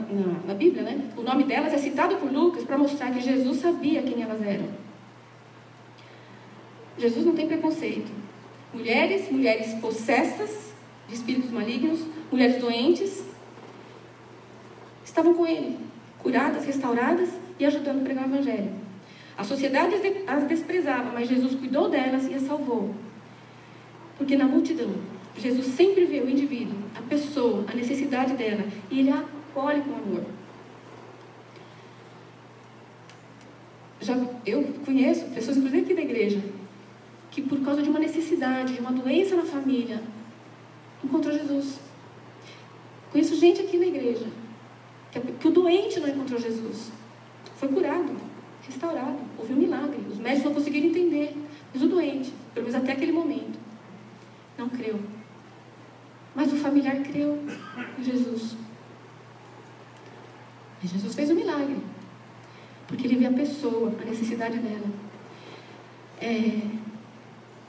na, 0.47 0.55
Bíblia, 0.55 0.83
né? 0.83 1.11
O 1.19 1.23
nome 1.23 1.45
delas 1.45 1.75
é 1.75 1.79
citado 1.79 2.17
por 2.17 2.33
Lucas 2.33 2.65
para 2.65 2.79
mostrar 2.79 3.13
que 3.13 3.21
Jesus 3.21 3.59
sabia 3.59 4.03
quem 4.03 4.23
elas 4.23 4.41
eram. 4.41 4.69
Jesus 6.97 7.27
não 7.27 7.35
tem 7.35 7.47
preconceito. 7.47 8.11
Mulheres, 8.73 9.31
mulheres 9.31 9.75
possessas 9.75 10.73
de 11.07 11.15
espíritos 11.15 11.51
malignos, 11.51 12.01
mulheres 12.33 12.57
doentes, 12.57 13.34
estavam 15.05 15.35
com 15.35 15.47
ele, 15.47 15.79
curadas, 16.23 16.65
restauradas 16.65 17.29
e 17.59 17.67
ajudando 17.67 18.01
a 18.01 18.05
pregar 18.05 18.25
o 18.25 18.35
Evangelho. 18.35 18.73
A 19.37 19.45
sociedade 19.45 19.95
as 20.27 20.45
desprezava, 20.45 21.11
mas 21.13 21.29
Jesus 21.29 21.55
cuidou 21.55 21.89
delas 21.89 22.27
e 22.27 22.35
as 22.35 22.43
salvou. 22.43 22.95
Porque 24.17 24.37
na 24.37 24.47
multidão, 24.47 24.95
Jesus 25.37 25.67
sempre 25.67 26.05
vê 26.05 26.21
o 26.21 26.31
indivíduo, 26.31 26.79
a 26.97 27.03
pessoa, 27.03 27.65
a 27.69 27.75
necessidade 27.75 28.35
dela, 28.35 28.65
e 28.91 29.01
ele 29.01 29.11
a 29.11 29.25
acolhe 29.51 29.83
com 29.83 29.95
amor. 29.95 30.25
Já, 34.01 34.17
eu 34.47 34.63
conheço 34.85 35.25
pessoas, 35.27 35.57
inclusive 35.57 35.83
aqui 35.83 35.95
da 35.95 36.03
igreja, 36.03 36.41
que 37.31 37.43
por 37.43 37.61
causa 37.61 37.83
de 37.83 37.91
uma 37.91 37.99
necessidade, 37.99 38.75
de 38.75 38.81
uma 38.81 38.93
doença 38.93 39.35
na 39.35 39.45
família, 39.45 40.01
encontrou 41.03 41.37
Jesus. 41.37 41.81
Conheço 43.11 43.37
gente 43.37 43.63
aqui 43.63 43.77
na 43.79 43.87
igreja 43.87 44.44
que, 45.21 45.49
o 45.49 45.51
doente 45.51 46.01
não 46.01 46.09
encontrou 46.09 46.41
Jesus. 46.41 46.91
Foi 47.57 47.69
curado, 47.69 48.17
restaurado, 48.67 49.19
houve 49.39 49.53
um 49.53 49.57
milagre. 49.57 50.01
Os 50.11 50.19
médicos 50.19 50.45
não 50.45 50.55
conseguiram 50.55 50.89
entender, 50.89 51.37
mas 51.73 51.83
o 51.83 51.89
doente, 51.89 52.33
pelo 52.53 52.67
menos 52.67 52.83
até 52.83 52.93
aquele 52.93 53.13
momento, 53.13 53.59
não 54.59 54.69
creu. 54.69 54.99
Mas 56.35 56.53
o 56.53 56.57
familiar 56.57 56.97
creu 57.03 57.39
em 57.99 58.03
Jesus. 58.03 58.57
E 60.83 60.87
Jesus 60.87 61.15
fez 61.15 61.31
um 61.31 61.35
milagre. 61.35 61.77
Porque 62.87 63.07
ele 63.07 63.17
vê 63.17 63.27
a 63.27 63.33
pessoa, 63.33 63.93
a 64.01 64.05
necessidade 64.05 64.59
dela. 64.59 64.87
É, 66.21 66.61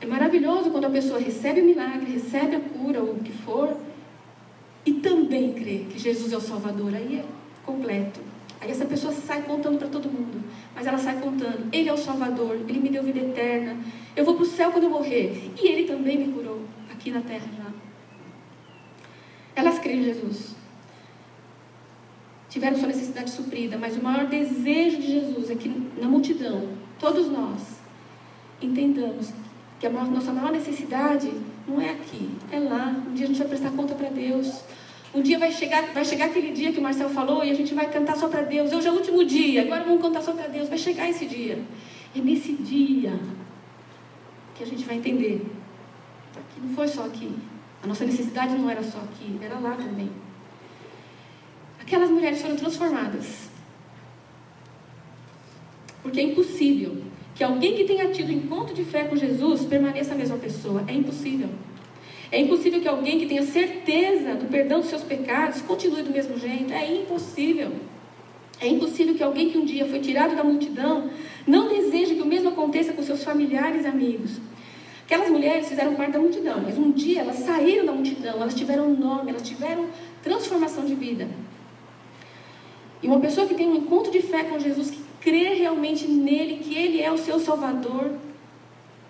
é 0.02 0.06
maravilhoso 0.06 0.72
quando 0.72 0.86
a 0.86 0.90
pessoa 0.90 1.20
recebe 1.20 1.62
o 1.62 1.66
milagre, 1.66 2.12
recebe 2.12 2.56
a 2.56 2.60
cura, 2.60 3.02
ou 3.02 3.14
o 3.14 3.20
que 3.20 3.32
for, 3.32 3.78
e 4.86 4.94
também 4.94 5.15
crê 5.54 5.86
que 5.90 6.00
Jesus 6.00 6.32
é 6.34 6.38
o 6.38 6.42
Salvador. 6.42 6.94
Aí 6.94 7.20
é 7.20 7.26
completo. 7.66 8.20
Aí 8.62 8.72
essa 8.72 8.86
pessoa 8.86 9.14
sai 9.14 9.44
contando 9.44 9.78
para 9.78 9.88
todo 9.88 10.10
mundo. 10.10 10.44
Mas 10.74 10.88
ela 10.88 10.98
sai 10.98 11.20
contando: 11.20 11.68
Ele 11.72 11.90
é 11.90 11.94
o 11.94 11.98
Salvador, 11.98 12.56
Ele 12.68 12.80
me 12.80 12.90
deu 12.90 13.04
vida 13.04 13.20
eterna. 13.20 13.78
Eu 14.16 14.26
vou 14.26 14.36
para 14.36 14.44
o 14.44 14.48
céu 14.48 14.72
quando 14.72 14.86
eu 14.86 14.90
morrer. 14.90 15.52
E 15.62 15.68
Ele 15.68 15.88
também 15.88 16.18
me 16.18 16.34
curou 16.34 16.62
aqui 16.92 17.12
na 17.12 17.22
terra 17.22 17.48
já. 17.58 17.72
Elas 19.56 19.80
creem 19.80 20.02
em 20.02 20.04
Jesus. 20.04 20.56
Tiveram 22.50 22.78
sua 22.78 22.88
necessidade 22.88 23.32
suprida, 23.32 23.78
mas 23.78 23.98
o 23.98 24.04
maior 24.04 24.28
desejo 24.28 24.98
de 24.98 25.08
Jesus 25.08 25.50
é 25.50 25.56
que 25.56 25.70
na 26.00 26.08
multidão, 26.08 26.70
todos 26.98 27.30
nós, 27.30 27.80
entendamos 28.62 29.34
que 29.80 29.86
a 29.86 29.90
nossa 29.90 30.32
maior 30.32 30.52
necessidade 30.52 31.32
não 31.68 31.82
é 31.82 31.92
aqui, 31.92 32.30
é 32.52 32.60
lá. 32.60 32.96
Um 33.08 33.14
dia 33.14 33.26
a 33.26 33.28
gente 33.28 33.40
vai 33.40 33.48
prestar 33.48 33.72
conta 33.72 33.94
para 33.96 34.10
Deus. 34.10 34.64
Um 35.16 35.22
dia 35.22 35.40
vai 35.40 35.50
chegar, 35.50 35.94
vai 35.94 36.04
chegar 36.04 36.26
aquele 36.26 36.52
dia 36.52 36.74
que 36.74 36.80
o 36.80 36.82
Marcel 36.82 37.10
falou 37.10 37.42
e 37.42 37.50
a 37.50 37.54
gente 37.54 37.74
vai 37.74 37.90
cantar 37.90 38.18
só 38.18 38.28
para 38.28 38.42
Deus. 38.42 38.74
Hoje 38.74 38.86
é 38.86 38.92
o 38.92 38.96
último 38.96 39.24
dia, 39.24 39.62
agora 39.62 39.86
vamos 39.86 40.02
cantar 40.02 40.22
só 40.22 40.34
para 40.34 40.48
Deus. 40.48 40.68
Vai 40.68 40.78
chegar 40.78 41.10
esse 41.10 41.26
dia. 41.26 41.64
É 42.14 42.20
nesse 42.20 42.52
dia 42.52 43.18
que 44.56 44.64
a 44.64 44.68
gente 44.68 44.84
vai 44.84 44.98
entender 44.98 45.46
que 46.54 46.62
não 46.62 46.76
foi 46.76 46.90
só 46.90 47.06
aqui. 47.06 47.34
A 47.82 47.88
nossa 47.88 48.04
necessidade 48.04 48.56
não 48.56 48.70
era 48.70 48.84
só 48.84 48.98
aqui, 49.00 49.40
era 49.42 49.58
lá 49.58 49.76
também. 49.76 50.10
Aquelas 51.80 52.10
mulheres 52.10 52.42
foram 52.42 52.58
transformadas. 52.58 53.50
Porque 56.04 56.20
é 56.20 56.24
impossível 56.24 57.04
que 57.34 57.44
alguém 57.44 57.74
que 57.74 57.86
tenha 57.86 58.12
tido 58.12 58.34
encontro 58.34 58.76
de 58.76 58.84
fé 58.84 59.06
com 59.06 59.16
Jesus 59.16 59.64
permaneça 59.64 60.14
a 60.14 60.18
mesma 60.18 60.38
pessoa. 60.38 60.84
É 60.88 60.94
impossível. 60.94 61.50
É 62.32 62.40
impossível 62.40 62.82
que 62.82 62.88
alguém 62.88 63.20
que 63.20 63.26
tenha 63.26 63.44
certeza 63.44 64.36
do 64.36 64.46
perdão 64.46 64.80
dos 64.80 64.90
seus 64.90 65.04
pecados 65.04 65.62
continue 65.62 66.04
do 66.04 66.12
mesmo 66.12 66.38
jeito. 66.38 66.74
É 66.74 66.92
impossível. 66.92 67.72
É 68.60 68.68
impossível 68.68 69.16
que 69.16 69.24
alguém 69.24 69.50
que 69.50 69.58
um 69.58 69.66
dia 69.66 69.86
foi 69.86 70.00
tirado 70.00 70.36
da 70.36 70.44
multidão 70.44 71.10
não 71.46 71.68
deseje 71.68 72.16
que 72.16 72.22
o 72.22 72.26
mesmo 72.26 72.50
aconteça 72.50 72.94
com 72.94 73.04
seus 73.04 73.24
familiares 73.24 73.84
e 73.86 73.88
amigos. 73.88 74.40
Aquelas 75.06 75.30
mulheres 75.30 75.68
fizeram 75.68 75.94
parte 75.94 76.14
da 76.14 76.20
multidão, 76.20 76.62
mas 76.64 76.78
um 76.78 76.92
dia 76.92 77.22
elas 77.22 77.38
saíram 77.38 77.86
da 77.86 77.92
multidão, 77.92 78.42
elas 78.42 78.56
tiveram 78.56 78.90
nome, 78.90 79.30
elas 79.30 79.44
tiveram 79.44 79.88
transformação 80.24 80.84
de 80.84 80.96
vida. 80.96 81.28
E 83.04 83.08
uma 83.08 83.20
pessoa 83.20 83.46
que 83.46 83.54
tem 83.54 83.68
um 83.68 83.76
encontro 83.76 84.12
de 84.12 84.22
fé 84.24 84.46
com 84.46 84.58
Jesus, 84.58 84.90
que 84.90 85.00
crê 85.22 85.54
realmente 85.54 86.08
nele, 86.08 86.58
que 86.64 86.76
ele 86.76 87.02
é 87.02 87.12
o 87.12 87.20
seu 87.20 87.40
Salvador, 87.40 88.14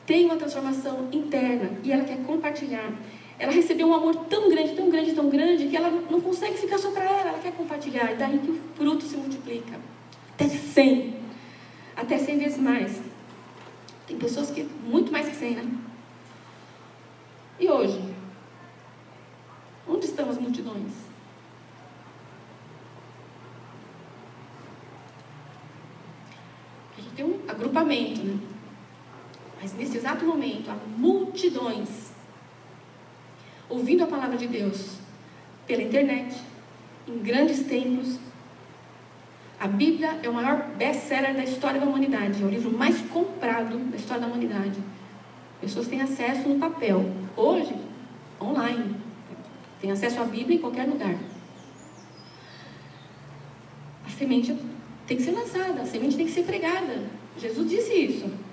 tem 0.05 0.25
uma 0.25 0.35
transformação 0.35 1.09
interna 1.11 1.71
e 1.83 1.91
ela 1.91 2.03
quer 2.03 2.17
compartilhar. 2.23 2.91
ela 3.37 3.51
recebeu 3.51 3.87
um 3.87 3.93
amor 3.93 4.15
tão 4.27 4.49
grande, 4.49 4.75
tão 4.75 4.89
grande, 4.89 5.13
tão 5.13 5.29
grande, 5.29 5.67
que 5.67 5.75
ela 5.75 5.89
não 6.09 6.21
consegue 6.21 6.57
ficar 6.57 6.77
só 6.77 6.91
para 6.91 7.03
ela, 7.03 7.29
ela 7.29 7.39
quer 7.39 7.51
compartilhar. 7.51 8.13
E 8.13 8.15
daí 8.15 8.39
que 8.39 8.51
o 8.51 8.61
fruto 8.75 9.03
se 9.03 9.17
multiplica. 9.17 9.77
Até 10.33 10.47
100. 10.47 11.15
Até 11.97 12.17
100 12.17 12.37
vezes 12.37 12.57
mais. 12.57 13.01
Tem 14.07 14.17
pessoas 14.17 14.51
que, 14.51 14.63
muito 14.85 15.11
mais 15.11 15.27
que 15.27 15.35
100, 15.35 15.55
né? 15.55 15.65
E 17.59 17.67
hoje? 17.67 18.01
Onde 19.87 20.05
estão 20.05 20.29
as 20.29 20.37
multidões? 20.37 20.93
A 26.97 27.01
gente 27.01 27.15
tem 27.15 27.25
um 27.25 27.39
agrupamento, 27.49 28.23
né? 28.23 28.54
Mas 29.65 29.73
nesse 29.73 29.97
exato 29.97 30.23
momento, 30.23 30.69
há 30.69 30.75
multidões 30.95 32.11
ouvindo 33.67 34.03
a 34.03 34.05
palavra 34.05 34.37
de 34.37 34.45
Deus 34.45 34.97
pela 35.65 35.81
internet, 35.81 36.39
em 37.07 37.17
grandes 37.17 37.63
templos. 37.63 38.19
A 39.59 39.65
Bíblia 39.65 40.19
é 40.21 40.29
o 40.29 40.33
maior 40.35 40.67
best-seller 40.77 41.33
da 41.33 41.43
história 41.43 41.79
da 41.79 41.87
humanidade, 41.87 42.43
é 42.43 42.45
o 42.45 42.49
livro 42.49 42.71
mais 42.71 43.01
comprado 43.09 43.79
da 43.89 43.97
história 43.97 44.21
da 44.21 44.27
humanidade. 44.27 44.79
Pessoas 45.59 45.87
têm 45.87 45.99
acesso 45.99 46.47
no 46.47 46.59
papel. 46.59 47.03
Hoje, 47.35 47.75
online. 48.39 48.95
Tem 49.81 49.89
acesso 49.89 50.21
à 50.21 50.25
Bíblia 50.25 50.57
em 50.57 50.61
qualquer 50.61 50.87
lugar. 50.87 51.15
A 54.05 54.09
semente 54.11 54.55
tem 55.07 55.17
que 55.17 55.23
ser 55.23 55.31
lançada, 55.31 55.81
a 55.81 55.85
semente 55.87 56.15
tem 56.15 56.27
que 56.27 56.33
ser 56.33 56.43
pregada. 56.43 57.01
Jesus 57.39 57.67
disse 57.67 57.93
isso. 57.95 58.44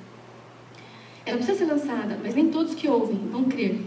Ela 1.24 1.36
precisa 1.36 1.58
ser 1.58 1.64
lançada, 1.66 2.18
mas 2.22 2.34
nem 2.34 2.50
todos 2.50 2.74
que 2.74 2.88
ouvem 2.88 3.16
vão 3.30 3.44
crer. 3.44 3.80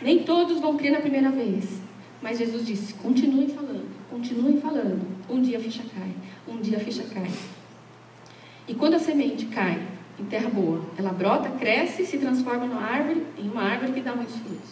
Nem 0.00 0.24
todos 0.24 0.60
vão 0.60 0.76
crer 0.76 0.92
na 0.92 1.00
primeira 1.00 1.30
vez. 1.30 1.80
Mas 2.20 2.38
Jesus 2.38 2.66
disse: 2.66 2.94
continuem 2.94 3.48
falando, 3.48 3.88
continuem 4.10 4.60
falando. 4.60 5.06
Um 5.28 5.40
dia 5.40 5.58
a 5.58 5.60
ficha 5.60 5.82
cai, 5.94 6.12
um 6.48 6.60
dia 6.60 6.78
a 6.78 6.80
ficha 6.80 7.04
cai. 7.04 7.30
E 8.66 8.74
quando 8.74 8.94
a 8.94 8.98
semente 8.98 9.46
cai 9.46 9.80
em 10.18 10.24
terra 10.24 10.48
boa, 10.48 10.84
ela 10.96 11.12
brota, 11.12 11.50
cresce, 11.50 12.04
se 12.04 12.18
transforma 12.18 12.66
numa 12.66 12.82
árvore, 12.82 13.26
em 13.38 13.48
uma 13.48 13.62
árvore 13.62 13.92
que 13.92 14.00
dá 14.00 14.14
muitos 14.14 14.36
frutos. 14.36 14.70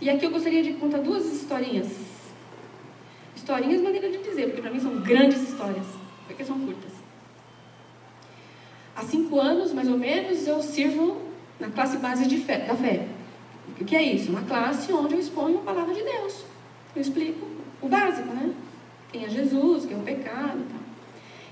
E 0.00 0.10
aqui 0.10 0.26
eu 0.26 0.30
gostaria 0.30 0.62
de 0.62 0.74
contar 0.74 0.98
duas 0.98 1.24
historinhas. 1.26 1.88
Historinhas, 3.34 3.80
maneira 3.82 4.10
de 4.10 4.18
dizer, 4.18 4.46
porque 4.46 4.60
para 4.60 4.70
mim 4.70 4.80
são 4.80 5.00
grandes 5.00 5.40
histórias, 5.42 5.86
porque 6.26 6.44
são 6.44 6.58
curtas. 6.60 6.91
Há 8.94 9.02
cinco 9.02 9.40
anos, 9.40 9.72
mais 9.72 9.88
ou 9.88 9.98
menos, 9.98 10.46
eu 10.46 10.62
sirvo 10.62 11.22
na 11.58 11.70
classe 11.70 11.96
base 11.96 12.28
fé, 12.38 12.58
da 12.58 12.74
fé. 12.74 13.06
O 13.80 13.84
que 13.84 13.96
é 13.96 14.02
isso? 14.02 14.30
Uma 14.30 14.42
classe 14.42 14.92
onde 14.92 15.14
eu 15.14 15.20
exponho 15.20 15.58
a 15.58 15.62
palavra 15.62 15.94
de 15.94 16.02
Deus. 16.02 16.44
Eu 16.94 17.02
explico 17.02 17.46
o 17.80 17.88
básico, 17.88 18.28
né? 18.28 18.52
Quem 19.10 19.24
é 19.24 19.28
Jesus, 19.28 19.86
quem 19.86 19.96
é 19.96 20.00
o 20.00 20.02
pecado 20.02 20.58
e 20.58 20.72
tal. 20.72 20.82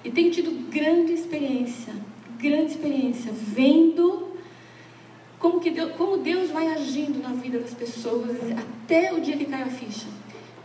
E 0.04 0.10
tenho 0.10 0.30
tido 0.30 0.50
grande 0.70 1.12
experiência, 1.12 1.92
grande 2.38 2.72
experiência, 2.72 3.32
vendo 3.32 4.30
como, 5.38 5.60
que 5.60 5.70
Deus, 5.70 5.92
como 5.92 6.18
Deus 6.18 6.50
vai 6.50 6.68
agindo 6.68 7.22
na 7.22 7.30
vida 7.30 7.58
das 7.58 7.74
pessoas 7.74 8.36
até 8.58 9.12
o 9.12 9.20
dia 9.20 9.36
que 9.36 9.46
cai 9.46 9.62
a 9.62 9.66
ficha. 9.66 10.06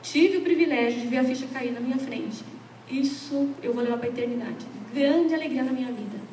Tive 0.02 0.38
o 0.38 0.42
privilégio 0.42 1.02
de 1.02 1.08
ver 1.08 1.18
a 1.18 1.24
ficha 1.24 1.48
cair 1.54 1.72
na 1.72 1.80
minha 1.80 1.98
frente. 1.98 2.44
Isso 2.90 3.50
eu 3.64 3.74
vou 3.74 3.84
levar 3.84 3.98
para 3.98 4.08
a 4.08 4.12
eternidade. 4.12 4.66
Grande 4.94 5.34
alegria 5.34 5.64
na 5.64 5.72
minha 5.72 5.88
vida. 5.88 6.25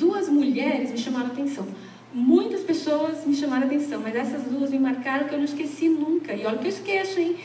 Duas 0.00 0.30
mulheres 0.30 0.90
me 0.90 0.96
chamaram 0.96 1.26
a 1.26 1.32
atenção. 1.32 1.66
Muitas 2.12 2.62
pessoas 2.62 3.26
me 3.26 3.36
chamaram 3.36 3.64
a 3.64 3.66
atenção, 3.66 4.00
mas 4.00 4.16
essas 4.16 4.44
duas 4.44 4.70
me 4.70 4.78
marcaram 4.78 5.28
que 5.28 5.34
eu 5.34 5.38
não 5.38 5.44
esqueci 5.44 5.90
nunca. 5.90 6.32
E 6.32 6.46
olha 6.46 6.56
que 6.56 6.64
eu 6.64 6.70
esqueço, 6.70 7.20
hein? 7.20 7.36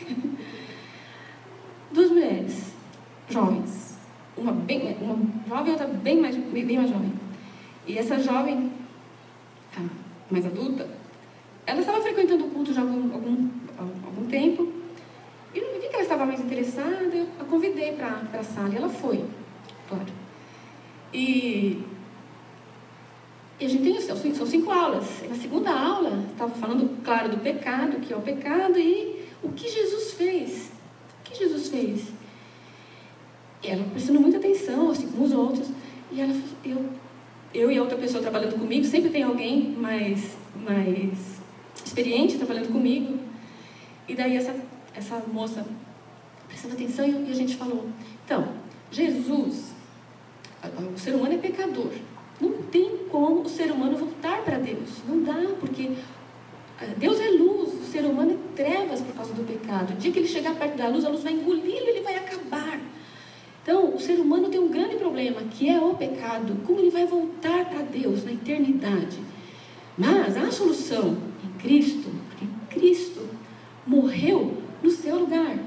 Duas 1.92 2.10
mulheres, 2.10 2.74
jovens. 3.30 3.98
Uma, 4.38 4.54
bem, 4.54 4.96
uma 5.02 5.18
jovem 5.48 5.68
e 5.68 5.72
outra 5.72 5.88
bem 5.88 6.22
mais, 6.22 6.36
bem 6.38 6.78
mais 6.78 6.90
jovem. 6.90 7.12
E 7.86 7.98
essa 7.98 8.18
jovem, 8.20 8.72
mais 10.32 10.46
adulta, 10.46 10.90
ela 11.68 11.82
estava 11.82 12.02
frequentando 12.02 12.46
o 12.46 12.50
culto 12.52 12.74
já 12.74 12.82
há 12.82 12.84
algum, 12.86 13.14
algum, 13.14 13.50
algum 13.78 14.26
tempo. 14.28 14.72
E 15.54 15.60
eu 15.60 15.74
vi 15.74 15.90
que 15.90 15.94
ela 15.94 16.04
estava 16.04 16.26
mais 16.26 16.40
interessada, 16.40 17.14
eu 17.14 17.28
a 17.40 17.44
convidei 17.44 17.94
para 17.94 18.40
a 18.40 18.44
sala 18.44 18.70
e 18.70 18.78
ela 18.78 18.90
foi, 18.90 19.26
claro. 19.90 20.08
E 21.14 21.84
e 23.60 23.66
a 23.66 23.70
gente 23.70 23.84
tem, 23.84 24.34
são 24.34 24.46
cinco 24.46 24.70
aulas. 24.72 25.06
Na 25.30 25.36
segunda 25.36 25.72
aula, 25.72 26.26
estava 26.32 26.54
falando, 26.56 27.02
claro, 27.04 27.30
do 27.30 27.38
pecado, 27.38 28.00
que 28.02 28.12
é 28.12 28.18
o 28.18 28.22
pecado, 28.22 28.78
e 28.78 29.26
o 29.42 29.50
que 29.50 29.70
Jesus 29.70 30.14
fez. 30.14 30.72
O 31.22 31.24
que 31.24 31.36
Jesus 31.36 31.70
fez? 31.70 32.08
E 33.64 33.70
ela 33.70 33.84
prestando 33.92 34.20
muita 34.20 34.38
atenção, 34.38 34.90
assim 34.90 35.08
como 35.08 35.24
os 35.24 35.32
outros. 35.32 35.70
E 36.12 36.20
ela, 36.20 36.36
eu, 36.66 36.86
eu 37.54 37.72
e 37.72 37.78
a 37.78 37.82
outra 37.82 37.98
pessoa 37.98 38.22
trabalhando 38.22 38.60
comigo, 38.60 38.86
sempre 38.86 39.10
tem 39.10 39.24
alguém 39.24 39.72
mais, 39.72 40.36
mais 40.56 41.40
experiente 41.84 42.38
trabalhando 42.38 42.72
comigo. 42.72 43.18
E 44.08 44.16
daí 44.16 44.36
essa, 44.36 44.54
essa 44.94 45.24
moça 45.32 45.66
prestando 46.48 46.74
atenção 46.74 47.08
e 47.08 47.32
a 47.32 47.34
gente 47.34 47.56
falou: 47.56 47.90
então, 48.26 48.50
Jesus, 48.92 49.74
o 50.94 51.00
ser 51.00 51.16
humano 51.16 51.36
é 51.36 51.38
pecador. 51.38 51.92
Não 52.40 52.52
tem 52.72 52.98
como 53.10 53.42
o 53.42 53.50
ser 53.50 53.72
humano 53.72 53.98
voltar 53.98 54.42
para 54.44 54.58
Deus. 54.58 54.90
Não 55.08 55.24
dá, 55.24 55.56
porque 55.60 55.92
eh, 56.82 56.94
Deus 56.98 57.20
é 57.20 57.30
luz, 57.30 57.74
o 57.74 57.86
ser 57.86 58.04
humano 58.06 58.32
é 58.32 58.56
trevas 58.56 59.02
por 59.02 59.16
causa 59.16 59.34
do 59.34 59.44
pecado. 59.44 59.94
O 59.94 59.96
dia 59.98 60.12
que 60.12 60.20
ele 60.20 60.28
chegar 60.28 60.56
perto 60.56 60.78
da 60.78 60.88
luz, 60.88 61.06
a 61.06 61.10
luz 61.10 61.24
vai 61.24 61.34
engoli-lo, 61.34 61.88
ele 61.88 62.02
vai 62.02 62.16
acabar. 62.16 62.80
Então, 63.64 63.96
o 63.96 64.00
ser 64.00 64.20
humano 64.20 64.50
tem 64.50 64.60
um 64.60 64.68
grande 64.68 64.96
problema, 64.96 65.42
que 65.42 65.70
é 65.70 65.80
o 65.80 65.96
pecado. 65.96 66.56
Como 66.68 66.80
ele 66.80 66.92
vai 66.92 67.06
voltar 67.06 67.66
para 67.66 67.82
Deus 67.82 68.24
na 68.24 68.32
eternidade? 68.32 69.18
Mas 69.98 70.38
há 70.38 70.52
solução 70.52 71.18
em 71.44 71.58
Cristo, 71.60 72.12
porque 72.30 72.46
Cristo 72.70 73.22
morreu 73.88 74.58
no 74.84 74.92
seu 74.92 75.18
lugar. 75.18 75.58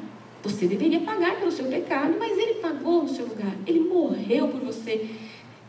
Você 0.45 0.67
deveria 0.67 1.01
pagar 1.01 1.41
pelo 1.41 1.51
seu 1.51 1.65
pecado, 1.65 2.15
mas 2.19 2.39
ele 2.39 2.55
pagou 2.55 3.03
no 3.03 3.09
seu 3.09 3.27
lugar. 3.27 3.57
Ele 3.67 3.81
morreu 3.81 4.49
por 4.49 4.61
você. 4.61 5.09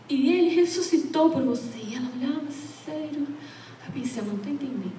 E 0.09 0.33
ele 0.33 0.49
ressuscitou 0.55 1.29
por 1.29 1.43
você. 1.43 1.77
E 1.77 1.95
ela 1.95 2.07
olhava, 2.15 2.51
sério. 2.51 3.27
Eu 3.85 3.93
pensei, 3.93 4.19
ela 4.19 4.29
não 4.29 4.37
está 4.37 4.49
entendendo. 4.49 4.91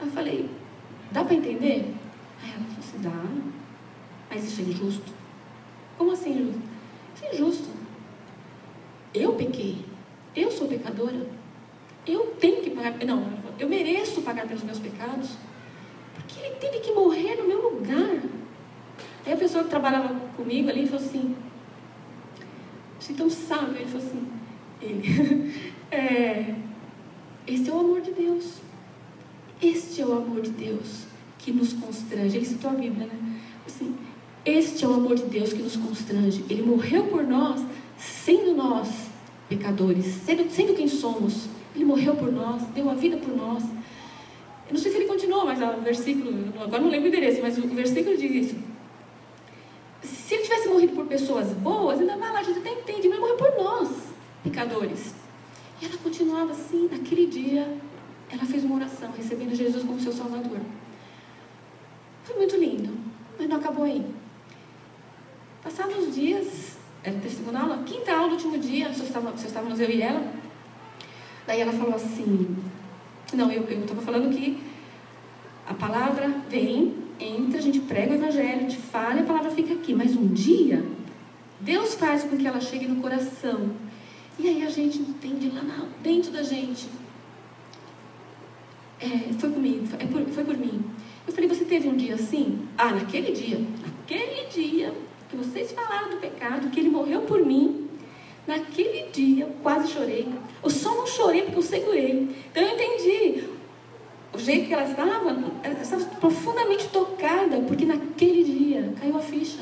Aí 0.00 0.06
eu 0.06 0.12
falei, 0.12 0.50
dá 1.12 1.24
para 1.24 1.34
entender? 1.34 1.94
Aí 2.42 2.50
ela 2.50 2.64
falou 2.64 2.78
assim, 2.78 2.98
dá. 3.00 3.24
Mas 4.30 4.44
isso 4.44 4.60
é 4.62 4.64
injusto. 4.64 5.12
Como 5.98 6.12
assim 6.12 6.30
injusto? 6.30 6.62
Isso 7.14 7.24
é 7.24 7.34
injusto. 7.34 7.68
Eu 9.14 9.34
pequei. 9.34 9.84
Eu 10.34 10.50
sou 10.50 10.68
pecadora. 10.68 11.26
Eu 12.06 12.34
tenho 12.38 12.62
que 12.62 12.70
pagar. 12.70 12.92
Não, 13.04 13.30
eu 13.58 13.68
mereço 13.68 14.22
pagar 14.22 14.46
pelos 14.46 14.62
meus 14.62 14.78
pecados. 14.78 15.36
Porque 16.14 16.40
ele 16.40 16.56
teve 16.56 16.80
que 16.80 16.92
morrer 16.92 17.36
no 17.36 17.46
meu 17.46 17.70
lugar. 17.70 18.22
Aí 19.24 19.32
a 19.32 19.36
pessoa 19.36 19.64
que 19.64 19.70
trabalhava 19.70 20.14
comigo 20.36 20.70
ali 20.70 20.86
falou 20.86 21.04
assim, 21.04 21.36
assim 22.98 23.14
tão 23.14 23.28
sábio, 23.28 23.76
ele 23.76 23.86
falou 23.86 24.06
assim, 24.06 24.35
ele. 24.80 25.76
É, 25.88 26.52
esse 27.46 27.70
é 27.70 27.72
o 27.72 27.78
amor 27.78 28.00
de 28.00 28.10
Deus. 28.10 28.56
Este 29.62 30.02
é 30.02 30.06
o 30.06 30.12
amor 30.12 30.42
de 30.42 30.50
Deus 30.50 31.04
que 31.38 31.52
nos 31.52 31.72
constrange. 31.72 32.36
Ele 32.36 32.44
citou 32.44 32.70
a 32.70 32.74
Bíblia, 32.74 33.06
né? 33.06 33.40
Assim, 33.64 33.96
este 34.44 34.84
é 34.84 34.88
o 34.88 34.94
amor 34.94 35.14
de 35.14 35.24
Deus 35.26 35.52
que 35.52 35.62
nos 35.62 35.76
constrange. 35.76 36.44
Ele 36.50 36.62
morreu 36.62 37.04
por 37.04 37.22
nós, 37.22 37.64
sendo 37.96 38.54
nós 38.54 38.88
pecadores, 39.48 40.06
sendo, 40.06 40.50
sendo 40.50 40.74
quem 40.74 40.88
somos. 40.88 41.46
Ele 41.74 41.84
morreu 41.84 42.16
por 42.16 42.32
nós, 42.32 42.62
deu 42.74 42.90
a 42.90 42.94
vida 42.94 43.16
por 43.16 43.34
nós. 43.34 43.62
Eu 43.62 44.72
não 44.72 44.78
sei 44.78 44.90
se 44.90 44.98
ele 44.98 45.06
continuou, 45.06 45.46
mas 45.46 45.62
o 45.62 45.80
versículo, 45.82 46.52
agora 46.60 46.82
não 46.82 46.90
lembro 46.90 47.06
o 47.06 47.08
endereço, 47.08 47.40
mas 47.40 47.56
o 47.56 47.68
versículo 47.68 48.16
diz 48.16 48.46
isso. 48.46 48.56
Se 50.02 50.34
ele 50.34 50.42
tivesse 50.42 50.68
morrido 50.68 50.94
por 50.94 51.06
pessoas 51.06 51.52
boas, 51.52 52.00
ainda 52.00 52.16
vai 52.16 52.32
lá, 52.32 52.40
a 52.40 52.42
gente 52.42 52.58
até 52.58 52.72
entende, 52.72 53.08
mas 53.08 53.20
morreu 53.20 53.36
por 53.36 53.54
nós 53.56 54.15
pecadores. 54.50 55.14
E 55.80 55.84
ela 55.84 55.96
continuava 55.98 56.52
assim, 56.52 56.88
naquele 56.90 57.26
dia, 57.26 57.76
ela 58.30 58.44
fez 58.44 58.64
uma 58.64 58.76
oração, 58.76 59.10
recebendo 59.16 59.54
Jesus 59.54 59.84
como 59.84 60.00
seu 60.00 60.12
Salvador. 60.12 60.58
Foi 62.24 62.36
muito 62.36 62.56
lindo, 62.56 62.96
mas 63.38 63.48
não 63.48 63.56
acabou 63.56 63.84
aí. 63.84 64.04
Passados 65.62 66.08
os 66.08 66.14
dias, 66.14 66.76
era 67.02 67.16
a 67.16 67.30
segunda 67.30 67.60
aula, 67.60 67.82
quinta 67.84 68.12
aula, 68.12 68.32
último 68.32 68.58
dia, 68.58 68.88
nós 68.88 69.00
estávamos, 69.00 69.44
estávamos 69.44 69.80
eu 69.80 69.90
e 69.90 70.00
ela. 70.00 70.32
Daí 71.46 71.60
ela 71.60 71.72
falou 71.72 71.94
assim, 71.94 72.56
não, 73.32 73.50
eu 73.50 73.62
estava 73.62 74.02
falando 74.02 74.34
que 74.34 74.58
a 75.66 75.74
palavra 75.74 76.28
vem, 76.48 76.94
entra, 77.20 77.58
a 77.58 77.62
gente 77.62 77.80
prega 77.80 78.12
o 78.12 78.14
evangelho, 78.14 78.58
a 78.58 78.62
gente 78.62 78.76
fala 78.76 79.16
e 79.16 79.20
a 79.20 79.24
palavra 79.24 79.50
fica 79.50 79.74
aqui. 79.74 79.94
Mas 79.94 80.16
um 80.16 80.26
dia, 80.28 80.84
Deus 81.60 81.94
faz 81.94 82.24
com 82.24 82.36
que 82.36 82.46
ela 82.46 82.60
chegue 82.60 82.86
no 82.86 83.00
coração 83.00 83.70
e 84.38 84.48
aí 84.48 84.66
a 84.66 84.70
gente 84.70 84.98
entende 84.98 85.50
lá 85.50 85.86
dentro 86.02 86.30
da 86.30 86.42
gente. 86.42 86.88
é, 89.00 89.32
foi 89.38 89.50
comigo, 89.50 89.86
foi, 89.86 89.98
é 90.00 90.32
foi 90.32 90.44
por 90.44 90.56
mim. 90.56 90.84
Eu 91.26 91.32
falei, 91.32 91.48
você 91.48 91.64
teve 91.64 91.88
um 91.88 91.96
dia 91.96 92.14
assim? 92.14 92.66
Ah, 92.78 92.92
naquele 92.92 93.32
dia, 93.32 93.58
naquele 93.82 94.46
dia 94.48 94.94
que 95.28 95.36
vocês 95.36 95.72
falaram 95.72 96.10
do 96.10 96.16
pecado, 96.16 96.70
que 96.70 96.80
ele 96.80 96.88
morreu 96.88 97.22
por 97.22 97.44
mim, 97.44 97.88
naquele 98.46 99.10
dia 99.10 99.52
quase 99.62 99.92
chorei. 99.92 100.28
Eu 100.62 100.70
só 100.70 100.94
não 100.94 101.06
chorei 101.06 101.42
porque 101.42 101.58
eu 101.58 101.62
segurei. 101.62 102.28
Então 102.50 102.62
eu 102.62 102.74
entendi 102.74 103.44
o 104.32 104.38
jeito 104.38 104.68
que 104.68 104.74
ela 104.74 104.84
estava, 104.88 105.30
ela 105.62 105.82
estava 105.82 106.04
profundamente 106.20 106.88
tocada, 106.88 107.58
porque 107.60 107.84
naquele 107.84 108.44
dia 108.44 108.92
caiu 109.00 109.16
a 109.16 109.20
ficha. 109.20 109.60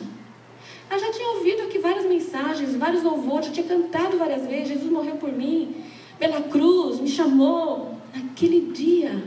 Ela 0.88 0.98
já 0.98 1.10
tinha 1.12 1.28
ouvido 1.30 1.62
aqui 1.62 1.78
várias 1.78 2.06
mensagens, 2.06 2.76
vários 2.76 3.02
louvores, 3.02 3.46
já 3.46 3.52
tinha 3.52 3.66
cantado 3.66 4.18
várias 4.18 4.46
vezes, 4.46 4.68
Jesus 4.68 4.90
morreu 4.90 5.16
por 5.16 5.32
mim, 5.32 5.76
pela 6.18 6.40
cruz, 6.42 7.00
me 7.00 7.08
chamou. 7.08 7.94
Naquele 8.14 8.72
dia, 8.72 9.24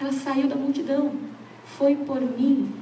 ela 0.00 0.12
saiu 0.12 0.46
da 0.46 0.54
multidão, 0.54 1.12
foi 1.64 1.96
por 1.96 2.20
mim. 2.20 2.72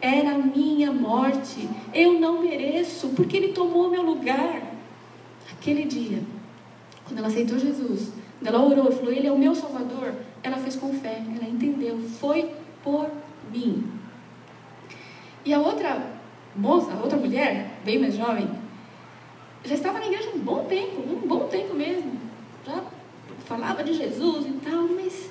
Era 0.00 0.32
a 0.32 0.38
minha 0.38 0.92
morte. 0.92 1.68
Eu 1.92 2.20
não 2.20 2.42
mereço, 2.42 3.08
porque 3.16 3.36
Ele 3.36 3.52
tomou 3.52 3.90
meu 3.90 4.02
lugar. 4.02 4.62
Aquele 5.50 5.84
dia, 5.84 6.22
quando 7.04 7.18
ela 7.18 7.28
aceitou 7.28 7.58
Jesus, 7.58 8.12
quando 8.38 8.54
ela 8.54 8.64
orou 8.64 8.90
e 8.90 8.94
falou: 8.94 9.12
Ele 9.12 9.26
é 9.26 9.32
o 9.32 9.38
meu 9.38 9.54
Salvador, 9.54 10.14
ela 10.42 10.58
fez 10.58 10.76
com 10.76 10.92
fé, 10.92 11.22
ela 11.34 11.48
entendeu. 11.48 11.98
Foi 12.20 12.50
por 12.84 13.10
mim. 13.52 13.84
E 15.44 15.54
a 15.54 15.58
outra 15.58 16.15
moça, 16.56 16.92
outra 17.02 17.18
mulher, 17.18 17.78
bem 17.84 17.98
mais 17.98 18.16
jovem, 18.16 18.48
já 19.64 19.74
estava 19.74 19.98
na 19.98 20.06
igreja 20.06 20.30
um 20.34 20.38
bom 20.38 20.64
tempo, 20.64 21.00
um 21.00 21.26
bom 21.26 21.48
tempo 21.48 21.74
mesmo. 21.74 22.12
Já 22.64 22.82
falava 23.46 23.82
de 23.82 23.94
Jesus 23.94 24.46
e 24.46 24.52
tal, 24.64 24.88
mas. 24.88 25.30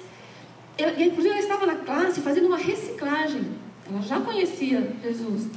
Ela, 0.78 0.92
inclusive, 1.02 1.30
ela 1.30 1.40
estava 1.40 1.66
na 1.66 1.76
classe 1.76 2.22
fazendo 2.22 2.48
uma 2.48 2.58
reciclagem. 2.58 3.44
Ela 3.90 4.02
já 4.02 4.20
conhecia 4.20 4.94
Jesus. 5.02 5.48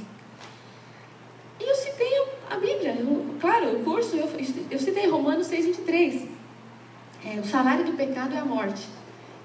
E 1.59 1.63
eu 1.63 1.75
citei 1.75 2.23
a 2.49 2.55
Bíblia. 2.55 2.95
Eu, 2.99 3.35
claro, 3.41 3.75
o 3.75 3.83
curso, 3.83 4.15
eu, 4.15 4.29
eu 4.71 4.79
citei 4.79 5.07
Romanos 5.07 5.47
6,23. 5.47 6.27
É, 7.25 7.39
o 7.39 7.43
salário 7.43 7.83
do 7.83 7.93
pecado 7.93 8.33
é 8.33 8.39
a 8.39 8.45
morte. 8.45 8.87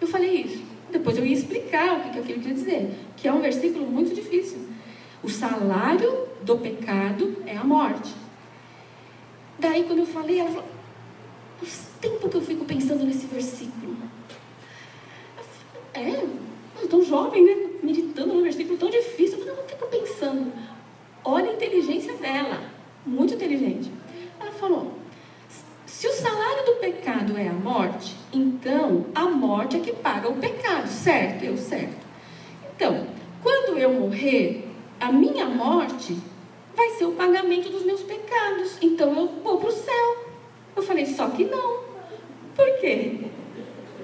Eu 0.01 0.07
falei 0.07 0.43
isso. 0.43 0.63
Depois 0.93 1.19
eu 1.19 1.27
ia 1.27 1.35
explicar 1.35 1.99
o 1.99 2.01
que, 2.03 2.11
que 2.11 2.19
aquilo 2.21 2.41
queria 2.41 2.55
dizer. 2.55 2.95
Que 3.17 3.27
é 3.27 3.33
um 3.33 3.41
versículo 3.41 3.85
muito 3.85 4.15
difícil. 4.15 4.74
O 5.25 5.29
salário 5.31 6.29
do 6.43 6.59
pecado 6.59 7.43
é 7.47 7.57
a 7.57 7.65
morte. 7.65 8.15
Daí, 9.59 9.85
quando 9.85 10.01
eu 10.01 10.07
falei, 10.07 10.39
ela 10.39 10.51
falou: 10.51 10.69
o 11.63 11.67
tempo 11.99 12.29
que 12.29 12.37
eu 12.37 12.43
fico 12.43 12.67
pensando 12.67 13.05
nesse 13.05 13.27
versículo. 13.27 13.97
É, 15.95 16.25
eu 16.83 16.89
tão 16.91 17.03
jovem, 17.03 17.43
né? 17.43 17.71
Meditando 17.83 18.35
num 18.35 18.43
versículo 18.43 18.77
tão 18.77 18.91
difícil. 18.91 19.39
Eu 19.39 19.57
não 19.57 19.65
fico 19.65 19.87
pensando. 19.87 20.53
Olha 21.25 21.51
a 21.51 21.55
inteligência 21.55 22.13
dela. 22.15 22.61
Muito 23.07 23.33
inteligente. 23.33 23.91
Ela 24.39 24.53
falou: 24.53 24.93
se 25.87 26.07
o 26.07 26.13
salário 26.13 26.67
do 26.67 26.73
pecado 26.81 27.39
é 27.39 27.49
a 27.49 27.53
morte, 27.55 28.15
então 28.31 29.07
a 29.15 29.25
morte 29.25 29.79
é 29.79 29.81
que 29.81 29.93
paga 29.95 30.29
o 30.29 30.37
pecado, 30.37 30.87
certo? 30.87 31.45
Eu, 31.45 31.57
certo. 31.57 32.05
Então, 32.77 33.07
quando 33.43 33.79
eu 33.79 33.91
morrer, 33.91 34.74
a 35.05 35.13
minha 35.13 35.45
morte 35.45 36.17
vai 36.75 36.91
ser 36.93 37.05
o 37.05 37.13
pagamento 37.13 37.69
dos 37.69 37.85
meus 37.85 38.01
pecados. 38.01 38.79
Então 38.81 39.09
eu 39.15 39.27
vou 39.43 39.59
para 39.59 39.69
o 39.69 39.73
céu. 39.73 40.17
Eu 40.75 40.83
falei, 40.83 41.05
só 41.05 41.29
que 41.29 41.45
não. 41.45 41.81
Por 42.57 42.81
quê? 42.81 43.21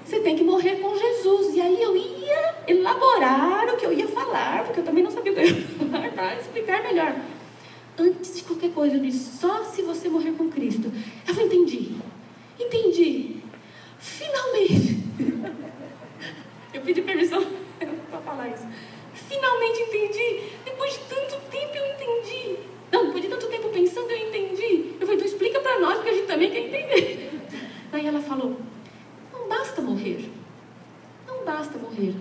Você 0.05 0.21
tem 0.21 0.37
que 0.37 0.45
morrer 0.45 0.77
com 0.77 0.95
Jesus. 0.95 1.57
E 1.57 1.61
aí 1.61 1.83
eu 1.83 1.97
ia 1.97 2.55
elaborar 2.67 3.73
o 3.73 3.79
que 3.79 3.87
eu 3.87 3.93
ia 3.95 4.09
falar, 4.09 4.65
porque 4.65 4.81
eu 4.81 4.85
também 4.85 5.03
não 5.03 5.11
sabia 5.11 5.33
o 5.33 5.35
que 5.35 5.41
eu 5.41 5.47
ia 5.47 5.67
falar, 5.79 6.11
para 6.13 6.37
explicar 6.37 6.83
melhor. 6.83 7.17
Antes 7.99 8.37
de 8.37 8.43
qualquer 8.43 8.73
coisa, 8.73 8.97
eu 8.97 9.01
disse, 9.01 9.39
só 9.39 9.65
se 9.65 9.81
você 9.83 10.09
morrer 10.11 10.33
com 10.33 10.51
Cristo. 10.51 10.93
Eu 11.27 11.35
falei, 11.35 11.47
entendi. 11.47 11.97
Entendi. 12.59 13.37
Finalmente. 13.99 15.01
Eu 16.73 16.83
pedi 16.83 17.03
permissão 17.03 17.45
para 18.11 18.21
falar 18.21 18.49
isso. 18.49 18.65
Finalmente 19.31 19.83
entendi. 19.83 20.43
Depois 20.65 20.93
de 20.93 20.99
tanto 21.05 21.37
tempo 21.53 21.77
eu 21.77 21.87
entendi. 21.93 22.57
Não, 22.91 23.07
depois 23.07 23.23
de 23.23 23.31
tanto 23.31 23.47
tempo 23.47 23.69
pensando 23.69 24.11
eu 24.11 24.29
entendi. 24.29 24.97
Eu 24.99 25.07
falei, 25.07 25.15
então 25.15 25.27
explica 25.27 25.61
para 25.61 25.79
nós, 25.79 25.95
porque 25.95 26.09
a 26.09 26.15
gente 26.15 26.27
também 26.27 26.51
quer 26.51 26.67
entender. 26.67 27.31
Aí 27.93 28.07
ela 28.07 28.21
falou, 28.21 28.57
não 29.33 29.49
basta 29.49 29.81
morrer. 29.81 30.29
Não 31.29 31.45
basta 31.45 31.79
morrer. 31.79 32.17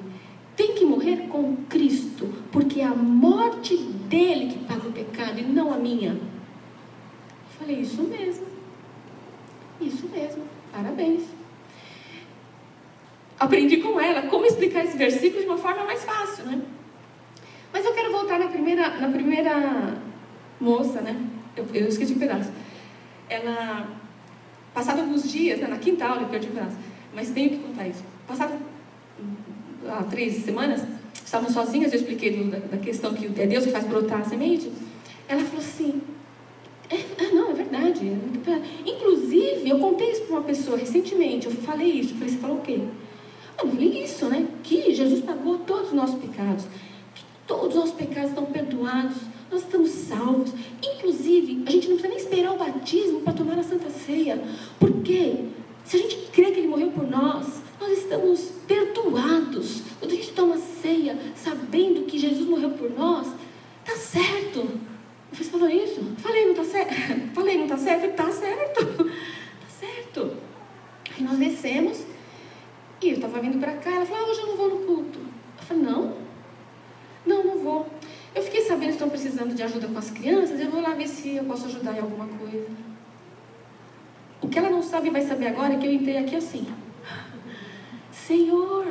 Tem 0.55 0.75
que 0.75 0.85
morrer 0.85 1.27
com 1.29 1.55
Cristo, 1.67 2.31
porque 2.51 2.79
é 2.79 2.85
a 2.85 2.93
morte 2.93 3.75
dele 3.75 4.53
que 4.53 4.59
paga 4.59 4.87
o 4.87 4.91
pecado 4.91 5.39
e 5.39 5.43
não 5.43 5.73
a 5.73 5.77
minha. 5.77 6.11
Eu 6.11 6.19
falei, 7.57 7.77
isso 7.77 8.03
mesmo. 8.03 8.45
Isso 9.81 10.07
mesmo. 10.09 10.43
Parabéns. 10.71 11.23
Aprendi 13.39 13.77
com 13.77 13.99
ela 13.99 14.23
como 14.23 14.45
explicar 14.45 14.85
esse 14.85 14.95
versículo 14.95 15.41
de 15.41 15.47
uma 15.47 15.57
forma 15.57 15.85
mais 15.85 16.03
fácil, 16.03 16.45
né? 16.45 16.61
Mas 17.71 17.85
eu 17.85 17.93
quero 17.93 18.11
voltar 18.11 18.39
na 18.39 18.47
primeira, 18.47 18.89
na 18.97 19.09
primeira 19.09 19.97
moça, 20.59 21.01
né? 21.01 21.15
Eu, 21.55 21.65
eu 21.73 21.87
esqueci 21.87 22.13
um 22.13 22.19
pedaço. 22.19 22.51
Ela, 23.29 23.87
passado 24.73 25.01
alguns 25.01 25.29
dias, 25.31 25.59
né, 25.59 25.67
na 25.67 25.77
quinta 25.77 26.05
aula, 26.05 26.23
eu 26.23 26.29
perdi 26.29 26.47
um 26.47 26.51
pedaço, 26.51 26.77
mas 27.13 27.29
tenho 27.29 27.51
que 27.51 27.57
contar 27.57 27.87
isso. 27.87 28.03
Passado 28.27 28.53
há 29.87 30.03
três 30.03 30.43
semanas, 30.43 30.81
estavam 31.13 31.49
sozinhas, 31.49 31.93
eu 31.93 31.99
expliquei 31.99 32.43
da, 32.45 32.59
da, 32.59 32.77
questão 32.77 33.13
que 33.13 33.25
é 33.39 33.45
Deus 33.45 33.65
que 33.65 33.71
faz 33.71 33.85
brotar 33.85 34.21
a 34.21 34.23
semente. 34.23 34.71
Ela 35.27 35.41
falou 35.41 35.59
assim: 35.59 36.01
é, 36.89 36.95
ah, 36.95 37.33
não, 37.33 37.51
é 37.51 37.53
verdade. 37.53 38.11
Inclusive, 38.85 39.69
eu 39.69 39.79
contei 39.79 40.11
isso 40.11 40.23
para 40.23 40.37
uma 40.37 40.43
pessoa 40.43 40.77
recentemente. 40.77 41.45
Eu 41.45 41.53
falei 41.53 41.91
isso. 41.91 42.13
Eu 42.13 42.17
falei: 42.17 42.33
você 42.33 42.39
falou 42.39 42.57
o 42.57 42.61
quê? 42.61 42.79
Eu 43.61 43.69
falei 43.69 44.03
isso, 44.03 44.25
né? 44.25 44.47
Que 44.63 44.93
Jesus 44.93 45.21
pagou 45.21 45.59
todos 45.59 45.89
os 45.89 45.93
nossos 45.93 46.19
pecados. 46.19 46.65
Todos 47.49 47.69
os 47.69 47.75
nossos 47.75 47.95
pecados 47.95 48.29
estão 48.29 48.45
perdoados, 48.45 49.17
nós 49.51 49.61
estamos 49.63 49.89
salvos. 49.89 50.53
Inclusive, 50.83 51.63
a 51.65 51.71
gente 51.71 51.89
não 51.89 51.97
precisa 51.97 52.07
nem 52.07 52.17
esperar 52.17 52.53
o 52.53 52.59
batismo 52.59 53.21
para 53.21 53.33
tomar 53.33 53.57
a 53.57 53.63
Santa 53.63 53.89
Ceia. 53.89 54.39
Porque 54.79 55.45
se 55.83 55.97
a 55.97 55.99
gente 55.99 56.29
crê 56.31 56.51
que 56.51 56.59
Ele 56.59 56.67
morreu 56.67 56.91
por 56.91 57.09
nós, 57.09 57.47
nós 57.81 57.97
estamos 57.97 58.51
perdoados. 58.67 59.81
Quando 59.99 60.11
a 60.11 60.15
gente 60.15 60.31
toma 60.33 60.57
ceia, 60.59 61.17
sabendo 61.35 62.05
que 62.05 62.19
Jesus 62.19 62.47
morreu 62.47 62.69
por 62.69 62.91
nós, 62.91 63.27
tá 63.83 63.95
certo. 63.95 64.69
Você 65.33 65.45
falou 65.45 65.67
isso? 65.67 66.03
Falei, 66.19 66.45
não 66.45 66.53
tá 66.53 66.63
certo? 66.63 66.93
Falei, 67.33 67.57
não 67.57 67.67
tá 67.67 67.77
certo? 67.77 68.15
Tá 68.15 68.31
certo. 68.31 68.85
Tá 69.59 69.87
certo. 69.87 70.37
Aí 71.17 71.23
nós 71.23 71.37
descemos 71.37 72.03
e 73.01 73.09
eu 73.09 73.15
estava 73.15 73.39
vindo 73.39 73.59
para 73.59 73.73
cá. 73.77 73.89
Ela 73.89 74.05
falou, 74.05 74.27
ah, 74.27 74.29
hoje 74.29 74.41
eu 74.41 74.47
não 74.47 74.55
vou 74.55 74.69
no 74.69 74.85
culto. 74.85 75.19
Eu 75.19 75.63
falei, 75.63 75.83
não. 75.83 76.28
Não, 77.29 77.43
não 77.43 77.59
vou. 77.59 77.87
Eu 78.33 78.41
fiquei 78.41 78.61
sabendo 78.61 78.87
que 78.87 78.93
estão 78.93 79.09
precisando 79.09 79.53
de 79.53 79.61
ajuda 79.61 79.87
com 79.87 79.99
as 79.99 80.09
crianças, 80.09 80.59
eu 80.59 80.71
vou 80.71 80.81
lá 80.81 80.95
ver 80.95 81.07
se 81.07 81.35
eu 81.35 81.43
posso 81.43 81.67
ajudar 81.67 81.95
em 81.95 81.99
alguma 81.99 82.25
coisa. 82.25 82.65
O 84.41 84.47
que 84.49 84.57
ela 84.57 84.69
não 84.71 84.81
sabe 84.81 85.11
vai 85.11 85.21
saber 85.21 85.47
agora 85.47 85.75
é 85.75 85.77
que 85.77 85.85
eu 85.85 85.93
entrei 85.93 86.17
aqui 86.17 86.35
assim. 86.35 86.65
Senhor, 88.11 88.87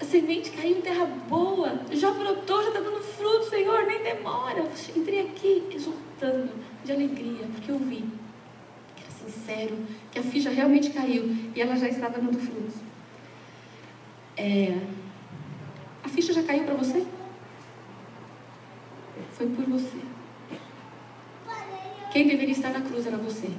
a 0.00 0.04
semente 0.04 0.50
caiu 0.52 0.78
em 0.78 0.80
terra 0.80 1.04
boa, 1.28 1.80
já 1.90 2.10
brotou, 2.12 2.62
já 2.62 2.68
está 2.68 2.80
dando 2.80 3.02
fruto, 3.02 3.50
Senhor, 3.50 3.84
nem 3.84 4.02
demora. 4.02 4.64
Entrei 4.96 5.20
aqui 5.20 5.68
exultando 5.70 6.50
de 6.82 6.92
alegria, 6.92 7.46
porque 7.54 7.70
eu 7.70 7.78
vi 7.78 8.04
que 8.96 9.02
era 9.02 9.12
sincero, 9.12 9.76
que 10.10 10.18
a 10.18 10.22
ficha 10.22 10.48
realmente 10.48 10.90
caiu 10.90 11.36
e 11.54 11.60
ela 11.60 11.76
já 11.76 11.88
estava 11.88 12.18
dando 12.18 12.38
frutos. 12.38 12.76
É, 14.34 14.74
a 16.02 16.08
ficha 16.08 16.32
já 16.32 16.42
caiu 16.42 16.64
para 16.64 16.74
você? 16.74 17.06
Foi 19.32 19.46
por 19.48 19.64
você. 19.66 19.98
Quem 22.12 22.28
deveria 22.28 22.52
estar 22.52 22.70
na 22.70 22.82
cruz 22.82 23.06
era 23.06 23.16
você. 23.16 23.50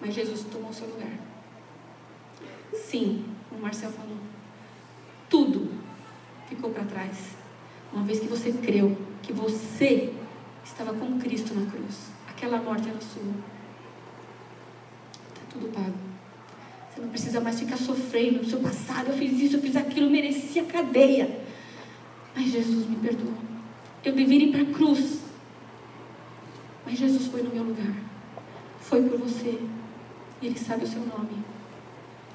Mas 0.00 0.14
Jesus 0.14 0.44
tomou 0.44 0.72
seu 0.72 0.86
lugar. 0.88 1.12
Sim, 2.74 3.24
o 3.50 3.56
Marcel 3.56 3.90
falou. 3.90 4.18
Tudo 5.30 5.72
ficou 6.48 6.70
para 6.70 6.84
trás. 6.84 7.36
Uma 7.92 8.04
vez 8.04 8.20
que 8.20 8.26
você 8.26 8.52
creu 8.52 8.96
que 9.22 9.32
você 9.32 10.12
estava 10.64 10.92
com 10.92 11.18
Cristo 11.18 11.54
na 11.54 11.70
cruz. 11.70 12.10
Aquela 12.28 12.58
morte 12.58 12.88
era 12.88 13.00
sua. 13.00 13.34
Está 15.28 15.40
tudo 15.50 15.72
pago. 15.72 16.11
Você 16.92 17.00
não 17.00 17.08
precisa 17.08 17.40
mais 17.40 17.58
ficar 17.58 17.76
sofrendo 17.76 18.38
no 18.38 18.44
seu 18.44 18.60
passado. 18.60 19.08
Eu 19.08 19.16
fiz 19.16 19.40
isso, 19.40 19.56
eu 19.56 19.62
fiz 19.62 19.76
aquilo, 19.76 20.06
eu 20.06 20.10
merecia 20.10 20.64
cadeia. 20.64 21.40
Mas 22.34 22.50
Jesus 22.50 22.86
me 22.86 22.96
perdoou. 22.96 23.34
Eu 24.04 24.12
deveria 24.12 24.48
ir 24.48 24.52
para 24.52 24.62
a 24.62 24.74
cruz. 24.74 25.20
Mas 26.84 26.98
Jesus 26.98 27.26
foi 27.28 27.42
no 27.42 27.50
meu 27.50 27.64
lugar. 27.64 27.94
Foi 28.80 29.02
por 29.02 29.18
você. 29.18 29.58
E 30.40 30.46
Ele 30.46 30.58
sabe 30.58 30.84
o 30.84 30.88
seu 30.88 31.00
nome. 31.00 31.42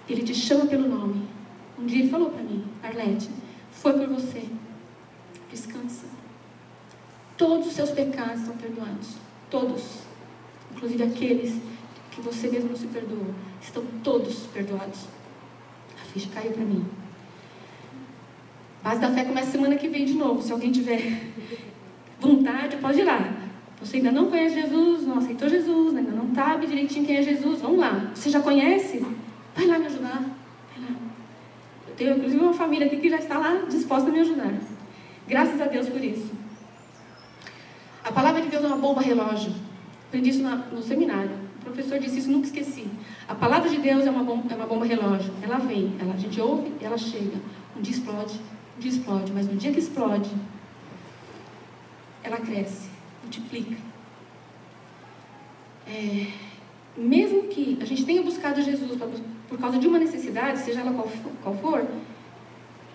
Ele 0.09 0.23
te 0.23 0.33
chama 0.33 0.65
pelo 0.65 0.87
nome. 0.87 1.27
Um 1.77 1.85
dia 1.85 1.99
ele 1.99 2.09
falou 2.09 2.31
para 2.31 2.41
mim, 2.41 2.65
Arlete, 2.81 3.29
foi 3.71 3.93
por 3.93 4.07
você. 4.07 4.43
Descansa. 5.51 6.05
Todos 7.37 7.67
os 7.67 7.73
seus 7.73 7.91
pecados 7.91 8.41
estão 8.41 8.57
perdoados. 8.57 9.15
Todos. 9.49 9.99
Inclusive 10.71 11.03
aqueles 11.03 11.61
que 12.17 12.21
você 12.21 12.47
mesmo 12.47 12.75
se 12.75 12.87
perdoou. 12.87 13.27
Estão 13.61 13.83
todos 14.03 14.47
perdoados. 14.47 15.05
A 16.01 16.05
ficha 16.11 16.27
caiu 16.33 16.51
para 16.51 16.65
mim. 16.65 16.83
Base 18.83 18.99
da 18.99 19.11
fé 19.11 19.23
começa 19.23 19.51
semana 19.51 19.75
que 19.75 19.87
vem 19.87 20.03
de 20.03 20.13
novo. 20.13 20.41
Se 20.41 20.51
alguém 20.51 20.71
tiver 20.71 20.99
vontade, 22.19 22.77
pode 22.77 22.99
ir 22.99 23.03
lá. 23.03 23.19
Você 23.79 23.97
ainda 23.97 24.11
não 24.11 24.31
conhece 24.31 24.55
Jesus, 24.55 25.05
não 25.05 25.19
aceitou 25.19 25.47
Jesus, 25.47 25.95
ainda 25.95 26.11
não 26.11 26.33
sabe 26.33 26.65
direitinho 26.65 27.05
quem 27.05 27.17
é 27.17 27.21
Jesus, 27.21 27.61
vamos 27.61 27.77
lá. 27.77 28.11
Você 28.15 28.31
já 28.31 28.39
conhece? 28.39 29.05
Vai 29.55 29.67
lá 29.67 29.77
me 29.77 29.85
ajudar. 29.85 30.19
Vai 30.19 30.89
lá. 30.89 30.95
Eu 31.87 31.95
tenho 31.95 32.17
inclusive 32.17 32.43
uma 32.43 32.53
família 32.53 32.87
aqui 32.87 32.97
que 32.97 33.09
já 33.09 33.17
está 33.17 33.37
lá 33.37 33.65
disposta 33.69 34.09
a 34.09 34.11
me 34.11 34.21
ajudar. 34.21 34.53
Graças 35.27 35.61
a 35.61 35.65
Deus 35.65 35.87
por 35.87 36.03
isso. 36.03 36.31
A 38.03 38.11
palavra 38.11 38.41
de 38.41 38.47
Deus 38.47 38.63
é 38.63 38.67
uma 38.67 38.77
bomba 38.77 39.01
relógio. 39.01 39.53
Aprendi 40.07 40.31
isso 40.31 40.41
no 40.41 40.81
seminário. 40.81 41.46
O 41.67 41.71
professor 41.71 41.99
disse 41.99 42.19
isso, 42.19 42.31
nunca 42.31 42.47
esqueci. 42.47 42.87
A 43.27 43.35
palavra 43.35 43.69
de 43.69 43.77
Deus 43.77 44.07
é 44.07 44.09
uma 44.09 44.23
bomba, 44.23 44.53
é 44.53 44.55
uma 44.55 44.65
bomba 44.65 44.85
relógio. 44.85 45.33
Ela 45.41 45.57
vem, 45.57 45.93
ela, 45.99 46.13
a 46.13 46.17
gente 46.17 46.39
ouve 46.39 46.71
ela 46.79 46.97
chega. 46.97 47.37
Um 47.75 47.81
dia 47.81 47.93
explode, 47.93 48.39
um 48.77 48.79
dia 48.79 48.91
explode, 48.91 49.33
mas 49.33 49.47
no 49.47 49.57
dia 49.57 49.73
que 49.73 49.79
explode, 49.79 50.29
ela 52.23 52.37
cresce, 52.37 52.89
multiplica. 53.21 53.75
É, 55.85 56.27
mesmo 56.95 57.43
que 57.43 57.77
a 57.81 57.85
gente 57.85 58.05
tenha 58.05 58.21
buscado 58.23 58.61
Jesus 58.61 58.97
pra, 58.97 59.07
por 59.49 59.59
causa 59.59 59.77
de 59.77 59.87
uma 59.87 59.99
necessidade, 59.99 60.59
seja 60.59 60.79
ela 60.79 60.93
qual 60.93 61.07
for, 61.07 61.31
qual 61.43 61.55
for, 61.57 61.87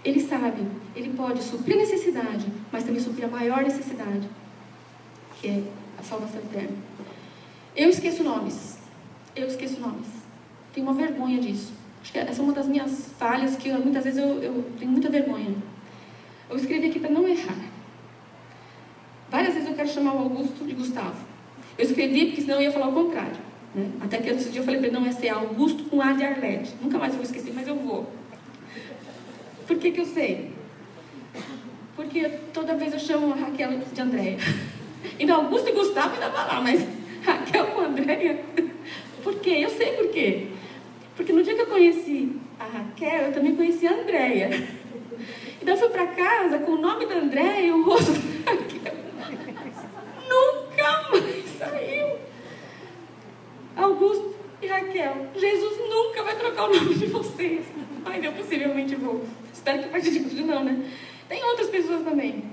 ele 0.02 0.20
sabe, 0.20 0.66
ele 0.96 1.10
pode 1.10 1.42
suprir 1.42 1.76
a 1.76 1.80
necessidade, 1.80 2.46
mas 2.72 2.84
também 2.84 3.00
suprir 3.00 3.26
a 3.26 3.28
maior 3.28 3.62
necessidade, 3.62 4.28
que 5.40 5.48
é 5.48 5.62
a 5.98 6.02
salvação 6.02 6.40
eterna. 6.40 6.76
Eu 7.74 7.88
esqueço 7.88 8.22
nomes. 8.22 8.78
Eu 9.34 9.46
esqueço 9.46 9.80
nomes. 9.80 10.08
Tenho 10.74 10.86
uma 10.86 10.94
vergonha 10.94 11.40
disso. 11.40 11.72
Acho 12.02 12.12
que 12.12 12.18
essa 12.18 12.40
é 12.40 12.44
uma 12.44 12.52
das 12.52 12.66
minhas 12.66 13.12
falhas 13.18 13.56
que 13.56 13.72
muitas 13.72 14.04
vezes 14.04 14.18
eu, 14.18 14.42
eu 14.42 14.64
tenho 14.78 14.90
muita 14.90 15.08
vergonha. 15.08 15.54
Eu 16.50 16.56
escrevi 16.56 16.88
aqui 16.88 16.98
para 16.98 17.10
não 17.10 17.26
errar. 17.26 17.56
Várias 19.30 19.54
vezes 19.54 19.68
eu 19.68 19.74
quero 19.74 19.88
chamar 19.88 20.14
o 20.14 20.18
Augusto 20.18 20.64
de 20.64 20.74
Gustavo. 20.74 21.16
Eu 21.78 21.84
escrevi 21.84 22.26
porque 22.26 22.42
senão 22.42 22.56
eu 22.56 22.62
ia 22.62 22.72
falar 22.72 22.88
o 22.88 22.92
contrário. 22.92 23.36
Né? 23.74 23.90
Até 24.02 24.18
que 24.18 24.30
outro 24.30 24.50
dia 24.50 24.60
eu 24.60 24.64
falei 24.64 24.78
para 24.78 24.88
ele, 24.88 24.98
não, 24.98 25.06
é 25.06 25.12
ser 25.12 25.30
Augusto 25.30 25.84
com 25.84 26.02
A 26.02 26.12
de 26.12 26.24
Arlete. 26.24 26.74
Nunca 26.82 26.98
mais 26.98 27.14
vou 27.14 27.22
esquecer, 27.22 27.52
mas 27.54 27.66
eu 27.66 27.76
vou. 27.76 28.10
Por 29.66 29.78
que, 29.78 29.92
que 29.92 30.00
eu 30.00 30.06
sei? 30.06 30.52
Porque 31.96 32.28
toda 32.52 32.74
vez 32.74 32.92
eu 32.92 32.98
chamo 32.98 33.32
a 33.32 33.36
Raquel 33.36 33.78
de 33.92 34.00
Andréia. 34.00 34.38
No 35.24 35.34
Augusto 35.34 35.68
e 35.68 35.72
Gustavo 35.72 36.14
ainda 36.14 36.28
vai 36.28 36.46
lá, 36.46 36.60
mas 36.60 36.86
Andréia. 37.92 38.40
Por 39.22 39.34
quê? 39.36 39.60
Eu 39.60 39.70
sei 39.70 39.92
por 39.92 40.08
quê. 40.08 40.48
Porque 41.16 41.32
no 41.32 41.42
dia 41.42 41.54
que 41.54 41.60
eu 41.60 41.66
conheci 41.66 42.36
a 42.58 42.64
Raquel, 42.64 43.26
eu 43.26 43.32
também 43.32 43.54
conheci 43.54 43.86
a 43.86 43.92
Andréia. 43.92 44.50
Então 45.60 45.74
eu 45.74 45.80
fui 45.80 45.88
para 45.90 46.06
casa 46.08 46.58
com 46.60 46.72
o 46.72 46.80
nome 46.80 47.06
da 47.06 47.16
Andréia 47.16 47.66
e 47.66 47.70
o 47.70 47.84
rosto 47.84 48.12
da 48.12 48.50
Raquel. 48.50 48.94
Nunca 50.28 51.10
mais 51.10 51.44
saiu. 51.58 52.16
Augusto 53.76 54.34
e 54.60 54.66
Raquel, 54.66 55.28
Jesus 55.36 55.78
nunca 55.88 56.22
vai 56.22 56.36
trocar 56.36 56.68
o 56.68 56.74
nome 56.74 56.94
de 56.94 57.06
vocês. 57.06 57.64
Mas 58.04 58.24
eu 58.24 58.32
possivelmente 58.32 58.96
vou. 58.96 59.24
Espero 59.52 59.78
que 59.78 59.84
a 59.84 59.88
partir 59.88 60.10
de 60.10 60.18
hoje 60.18 60.42
não, 60.42 60.64
né? 60.64 60.90
Tem 61.28 61.44
outras 61.44 61.68
pessoas 61.68 62.02
também. 62.02 62.51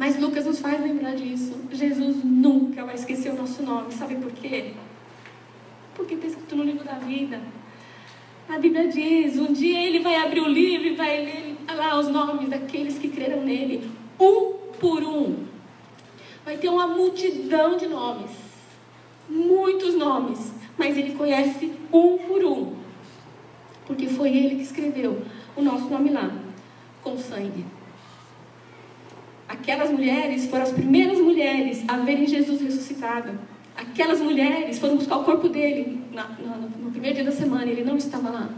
Mas 0.00 0.18
Lucas 0.18 0.46
nos 0.46 0.60
faz 0.60 0.80
lembrar 0.80 1.14
disso. 1.14 1.54
Jesus 1.70 2.24
nunca 2.24 2.86
vai 2.86 2.94
esquecer 2.94 3.30
o 3.32 3.36
nosso 3.36 3.62
nome. 3.62 3.92
Sabe 3.92 4.14
por 4.14 4.32
quê? 4.32 4.72
Porque 5.94 6.14
está 6.14 6.26
escrito 6.26 6.56
no 6.56 6.64
livro 6.64 6.82
da 6.82 6.94
vida. 6.94 7.38
A 8.48 8.58
Bíblia 8.58 8.88
diz: 8.88 9.36
um 9.36 9.52
dia 9.52 9.78
ele 9.78 9.98
vai 9.98 10.16
abrir 10.16 10.40
o 10.40 10.48
livro 10.48 10.86
e 10.86 10.94
vai 10.96 11.22
ler 11.22 11.56
lá 11.76 11.98
os 11.98 12.08
nomes 12.08 12.48
daqueles 12.48 12.96
que 12.96 13.08
creram 13.08 13.42
nele, 13.42 13.90
um 14.18 14.54
por 14.80 15.02
um. 15.02 15.44
Vai 16.46 16.56
ter 16.56 16.70
uma 16.70 16.86
multidão 16.86 17.76
de 17.76 17.86
nomes, 17.86 18.30
muitos 19.28 19.94
nomes, 19.94 20.54
mas 20.78 20.96
ele 20.96 21.12
conhece 21.12 21.74
um 21.92 22.16
por 22.16 22.42
um, 22.42 22.72
porque 23.86 24.08
foi 24.08 24.30
ele 24.30 24.56
que 24.56 24.62
escreveu 24.62 25.20
o 25.54 25.60
nosso 25.60 25.90
nome 25.90 26.08
lá, 26.08 26.32
com 27.02 27.18
sangue. 27.18 27.66
Aquelas 29.50 29.90
mulheres 29.90 30.46
foram 30.46 30.62
as 30.62 30.70
primeiras 30.70 31.18
mulheres 31.18 31.82
a 31.88 31.96
verem 31.96 32.24
Jesus 32.24 32.60
ressuscitado. 32.60 33.36
Aquelas 33.76 34.20
mulheres 34.20 34.78
foram 34.78 34.96
buscar 34.96 35.16
o 35.16 35.24
corpo 35.24 35.48
dele 35.48 36.00
na, 36.12 36.28
na, 36.38 36.56
no 36.56 36.92
primeiro 36.92 37.16
dia 37.16 37.24
da 37.24 37.32
semana, 37.32 37.64
ele 37.64 37.82
não 37.82 37.96
estava 37.96 38.30
lá. 38.30 38.48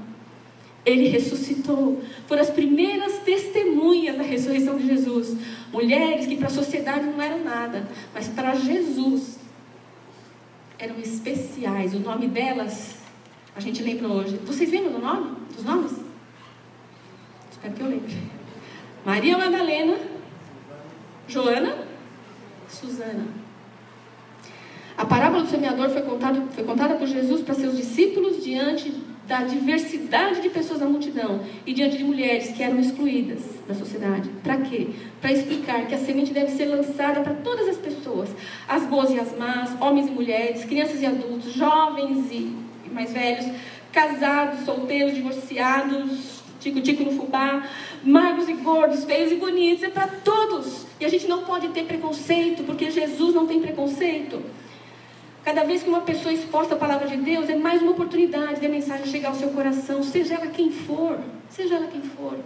Ele 0.85 1.09
ressuscitou. 1.09 2.03
Foram 2.27 2.43
as 2.43 2.51
primeiras 2.51 3.21
testemunhas 3.21 4.19
da 4.19 4.23
ressurreição 4.23 4.77
de 4.77 4.87
Jesus. 4.87 5.35
Mulheres 5.73 6.27
que 6.27 6.37
para 6.37 6.49
a 6.49 6.51
sociedade 6.51 7.07
não 7.07 7.23
eram 7.23 7.43
nada, 7.43 7.89
mas 8.13 8.29
para 8.29 8.55
Jesus 8.55 9.39
eram 10.79 10.99
especiais. 10.99 11.95
O 11.95 12.01
nome 12.01 12.27
delas, 12.27 12.97
a 13.57 13.61
gente 13.61 13.83
lembra 13.83 14.09
hoje. 14.09 14.39
Vocês 14.45 14.71
lembram 14.71 14.93
do 14.93 14.99
nome? 14.99 15.37
Dos 15.57 15.65
nomes? 15.65 15.93
Espero 17.51 17.73
que 17.73 17.81
eu 17.81 17.89
lembre. 17.89 18.15
Maria 19.07 19.39
Madalena, 19.39 20.12
Joana, 21.29 21.87
Susana. 22.69 23.27
A 24.97 25.05
parábola 25.05 25.43
do 25.43 25.51
semeador 25.51 25.91
foi 25.91 26.03
contada, 26.03 26.41
foi 26.55 26.65
contada 26.65 26.95
por 26.97 27.07
Jesus 27.07 27.41
para 27.43 27.55
seus 27.55 27.77
discípulos 27.77 28.45
diante 28.45 28.93
da 29.27 29.45
diversidade 29.45 30.41
de 30.41 30.51
pessoas 30.51 30.81
na 30.81 30.87
multidão 30.87 31.41
e 31.65 31.73
diante 31.73 31.97
de 31.97 32.05
mulheres 32.05 32.49
que 32.49 32.63
eram 32.63 32.79
excluídas 32.79 33.41
da 33.67 33.75
sociedade. 33.75 34.29
Para 34.43 34.59
quê? 34.59 34.89
Para 35.21 35.33
explicar 35.33 35.87
que 35.87 35.95
a 35.95 35.99
semente 35.99 36.33
deve 36.33 36.51
ser 36.51 36.67
lançada 36.67 37.21
para 37.21 37.35
todas 37.35 37.69
as 37.69 37.77
pessoas, 37.77 38.29
as 38.69 38.85
boas 38.85 39.11
e 39.11 39.19
as 39.19 39.37
más, 39.39 39.71
homens 39.81 40.09
e 40.09 40.11
mulheres, 40.11 40.65
crianças 40.65 41.01
e 41.01 41.07
adultos, 41.07 41.53
jovens 41.53 42.31
e 42.31 42.55
mais 42.91 43.13
velhos, 43.13 43.47
casados, 43.91 44.65
solteiros, 44.65 45.15
divorciados, 45.15 46.42
tico-tico 46.63 47.05
no 47.05 47.13
fubá, 47.13 47.69
magros 48.03 48.49
e 48.49 48.55
gordos, 48.55 49.05
feios 49.05 49.33
e 49.33 49.37
bonitos, 49.37 49.83
é 49.83 49.91
para 49.91 50.07
todos. 50.07 50.87
E 51.01 51.05
a 51.05 51.09
gente 51.09 51.27
não 51.27 51.45
pode 51.45 51.69
ter 51.69 51.85
preconceito, 51.85 52.63
porque 52.65 52.91
Jesus 52.91 53.35
não 53.35 53.47
tem 53.47 53.61
preconceito. 53.61 54.43
Cada 55.45 55.65
vez 55.65 55.83
que 55.83 55.89
uma 55.89 56.03
pessoa 56.03 56.33
exposta 56.33 56.75
à 56.75 56.79
palavra 56.79 57.09
de 57.09 57.17
Deus, 57.17 57.49
é 57.49 57.57
mais 57.57 57.83
uma 57.83 57.91
oportunidade 57.91 58.61
de 58.61 58.67
a 58.67 58.69
mensagem 58.69 59.07
chegar 59.07 59.31
ao 59.31 59.35
seu 59.35 59.51
coração, 59.51 60.03
seja 60.03 60.35
ela 60.35 60.47
quem 60.47 60.71
for, 60.71 61.19
seja 61.51 61.75
ela 61.75 61.89
quem 61.89 62.03
for. 62.03 62.39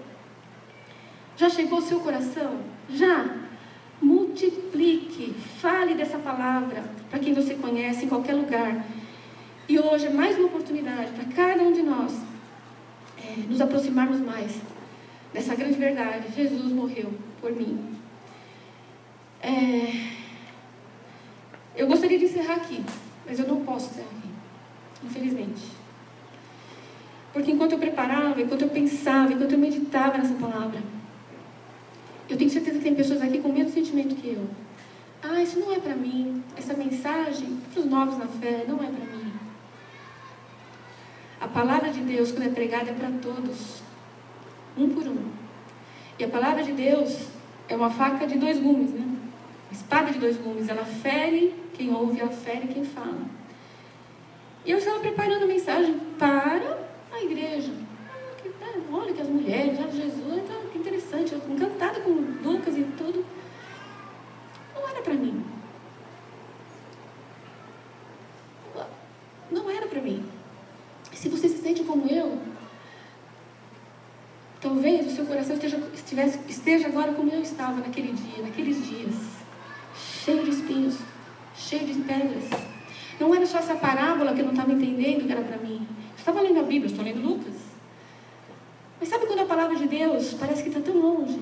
Já 1.36 1.50
chegou 1.50 1.78
ao 1.78 1.84
seu 1.84 2.00
coração? 2.00 2.60
Já? 2.88 3.26
Multiplique, 4.00 5.34
fale 5.60 5.94
dessa 5.94 6.18
palavra 6.18 6.84
para 7.10 7.18
quem 7.18 7.34
você 7.34 7.54
conhece 7.54 8.06
em 8.06 8.08
qualquer 8.08 8.34
lugar. 8.34 8.84
E 9.68 9.78
hoje 9.78 10.06
é 10.06 10.10
mais 10.10 10.38
uma 10.38 10.46
oportunidade 10.46 11.10
para 11.12 11.24
cada 11.34 11.62
um 11.62 11.72
de 11.72 11.82
nós 11.82 12.14
nos 13.48 13.60
aproximarmos 13.60 14.20
mais 14.20 14.52
dessa 15.32 15.54
grande 15.54 15.78
verdade. 15.78 16.34
Jesus 16.34 16.72
morreu 16.72 17.12
por 17.40 17.52
mim. 17.52 17.78
É, 19.40 20.16
eu 21.76 21.86
gostaria 21.86 22.18
de 22.18 22.24
encerrar 22.24 22.54
aqui, 22.54 22.82
mas 23.26 23.38
eu 23.38 23.46
não 23.46 23.64
posso 23.64 23.90
encerrar 23.90 24.08
aqui, 24.18 24.28
infelizmente. 25.04 25.62
Porque 27.32 27.52
enquanto 27.52 27.72
eu 27.72 27.78
preparava, 27.78 28.40
enquanto 28.40 28.62
eu 28.62 28.70
pensava, 28.70 29.32
enquanto 29.32 29.52
eu 29.52 29.58
meditava 29.58 30.16
nessa 30.16 30.34
palavra, 30.34 30.80
eu 32.28 32.36
tenho 32.36 32.50
certeza 32.50 32.78
que 32.78 32.84
tem 32.84 32.94
pessoas 32.94 33.20
aqui 33.22 33.38
com 33.38 33.50
o 33.50 33.52
mesmo 33.52 33.70
sentimento 33.70 34.16
que 34.16 34.28
eu. 34.28 34.48
Ah, 35.22 35.42
isso 35.42 35.58
não 35.60 35.72
é 35.72 35.78
para 35.78 35.94
mim. 35.94 36.42
Essa 36.56 36.74
mensagem 36.74 37.58
para 37.72 37.80
os 37.80 37.86
novos 37.86 38.18
na 38.18 38.26
fé 38.26 38.64
não 38.66 38.76
é 38.76 38.86
para 38.86 39.04
mim. 39.04 39.25
A 41.41 41.49
palavra 41.49 41.91
de 41.91 42.01
Deus, 42.01 42.32
quando 42.32 42.47
é 42.47 42.51
pregada, 42.51 42.91
é 42.91 42.95
para 42.95 43.11
todos, 43.20 43.82
um 44.76 44.89
por 44.89 45.07
um. 45.07 45.30
E 46.18 46.24
a 46.24 46.28
palavra 46.28 46.62
de 46.62 46.72
Deus 46.72 47.28
é 47.68 47.76
uma 47.76 47.91
faca 47.91 48.26
de 48.26 48.39
dois 48.39 48.59
gumes, 48.59 48.91
né? 48.91 49.05
Uma 49.05 49.72
espada 49.72 50.12
de 50.12 50.18
dois 50.18 50.37
gumes. 50.39 50.68
Ela 50.68 50.84
fere 50.84 51.55
quem 51.74 51.93
ouve, 51.93 52.20
ela 52.20 52.30
fere 52.30 52.68
quem 52.68 52.84
fala. 52.84 53.20
E 54.64 54.70
eu 54.70 54.78
estava 54.78 54.99
preparando 55.01 55.45
a 55.45 55.47
mensagem 55.47 56.01
para 56.18 56.78
a 57.12 57.22
igreja. 57.22 57.72
Ah, 58.62 58.80
olha 58.93 59.12
que 59.12 59.20
as 59.20 59.28
mulheres, 59.28 59.78
olha 59.78 59.93
Jesus, 59.93 60.43
então, 60.45 60.57
que 60.72 60.78
interessante. 60.78 61.32
Eu 61.32 61.43
encantada 61.49 62.01
com 62.01 62.11
Lucas 62.11 62.76
e 62.76 62.84
tudo. 62.97 63.24
Não 64.74 64.89
era 64.89 65.03
para 65.03 65.14
mim. 65.14 65.45
Não 69.51 69.70
era 69.70 69.87
para 69.87 70.01
mim. 70.01 70.36
E 71.16 71.18
se 71.18 71.30
você 71.30 71.48
se 71.48 71.62
sente 71.62 71.82
como 71.82 72.06
eu, 72.06 72.38
talvez 74.60 75.06
o 75.06 75.16
seu 75.16 75.24
coração 75.24 75.54
esteja, 75.54 75.82
estivesse, 75.94 76.38
esteja 76.46 76.88
agora 76.88 77.14
como 77.14 77.32
eu 77.32 77.40
estava 77.40 77.80
naquele 77.80 78.12
dia, 78.12 78.42
naqueles 78.42 78.86
dias, 78.86 79.14
cheio 79.96 80.44
de 80.44 80.50
espinhos, 80.50 80.98
cheio 81.56 81.86
de 81.86 81.94
pedras. 82.00 82.44
Não 83.18 83.34
era 83.34 83.46
só 83.46 83.56
essa 83.56 83.74
parábola 83.76 84.34
que 84.34 84.40
eu 84.40 84.44
não 84.44 84.52
estava 84.52 84.70
entendendo 84.70 85.26
que 85.26 85.32
era 85.32 85.40
para 85.40 85.56
mim. 85.56 85.88
Eu 85.88 86.18
estava 86.18 86.42
lendo 86.42 86.60
a 86.60 86.64
Bíblia, 86.64 86.90
estou 86.90 87.02
lendo 87.02 87.26
Lucas. 87.26 87.54
Mas 89.00 89.08
sabe 89.08 89.24
quando 89.24 89.40
a 89.40 89.46
palavra 89.46 89.74
de 89.74 89.88
Deus 89.88 90.34
parece 90.34 90.62
que 90.62 90.68
está 90.68 90.80
tão 90.82 91.00
longe? 91.00 91.40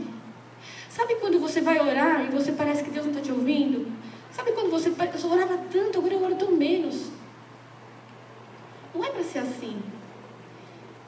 Sabe 0.89 1.17
quando 1.17 1.41
você 1.41 1.61
vai 1.61 1.81
orar 1.81 2.27
e 2.27 2.29
você 2.29 2.53
parece 2.53 2.85
que 2.85 2.91
Deus 2.91 3.07
não 3.07 3.13
está 3.13 3.25
te 3.25 3.33
ouvindo? 3.33 3.89
Sabe 4.31 4.53
quando 4.53 4.71
você 4.71 4.89
eu 4.89 5.31
orava 5.33 5.59
tanto, 5.73 5.99
agora 5.99 6.15
eu 6.15 6.23
oro 6.23 6.37
tão 6.37 6.53
menos? 6.53 7.11
Não 8.95 9.05
é 9.05 9.11
para 9.11 9.25
ser 9.25 9.41
assim. 9.41 9.81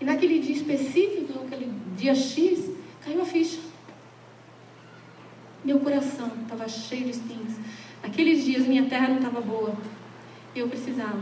E 0.01 0.05
naquele 0.05 0.41
dia 0.41 0.55
específico, 0.57 1.32
naquele 1.43 1.72
dia 1.97 2.14
X, 2.14 2.70
caiu 3.05 3.22
a 3.22 3.24
ficha. 3.24 3.61
Meu 5.64 5.80
coração 5.80 6.30
estava 6.43 6.68
cheio 6.68 7.05
de 7.05 7.11
espinhos. 7.11 7.55
Naqueles 8.03 8.45
dias 8.45 8.66
minha 8.66 8.84
terra 8.87 9.09
não 9.09 9.16
estava 9.16 9.41
boa. 9.41 9.74
Eu 10.55 10.68
precisava 10.68 11.18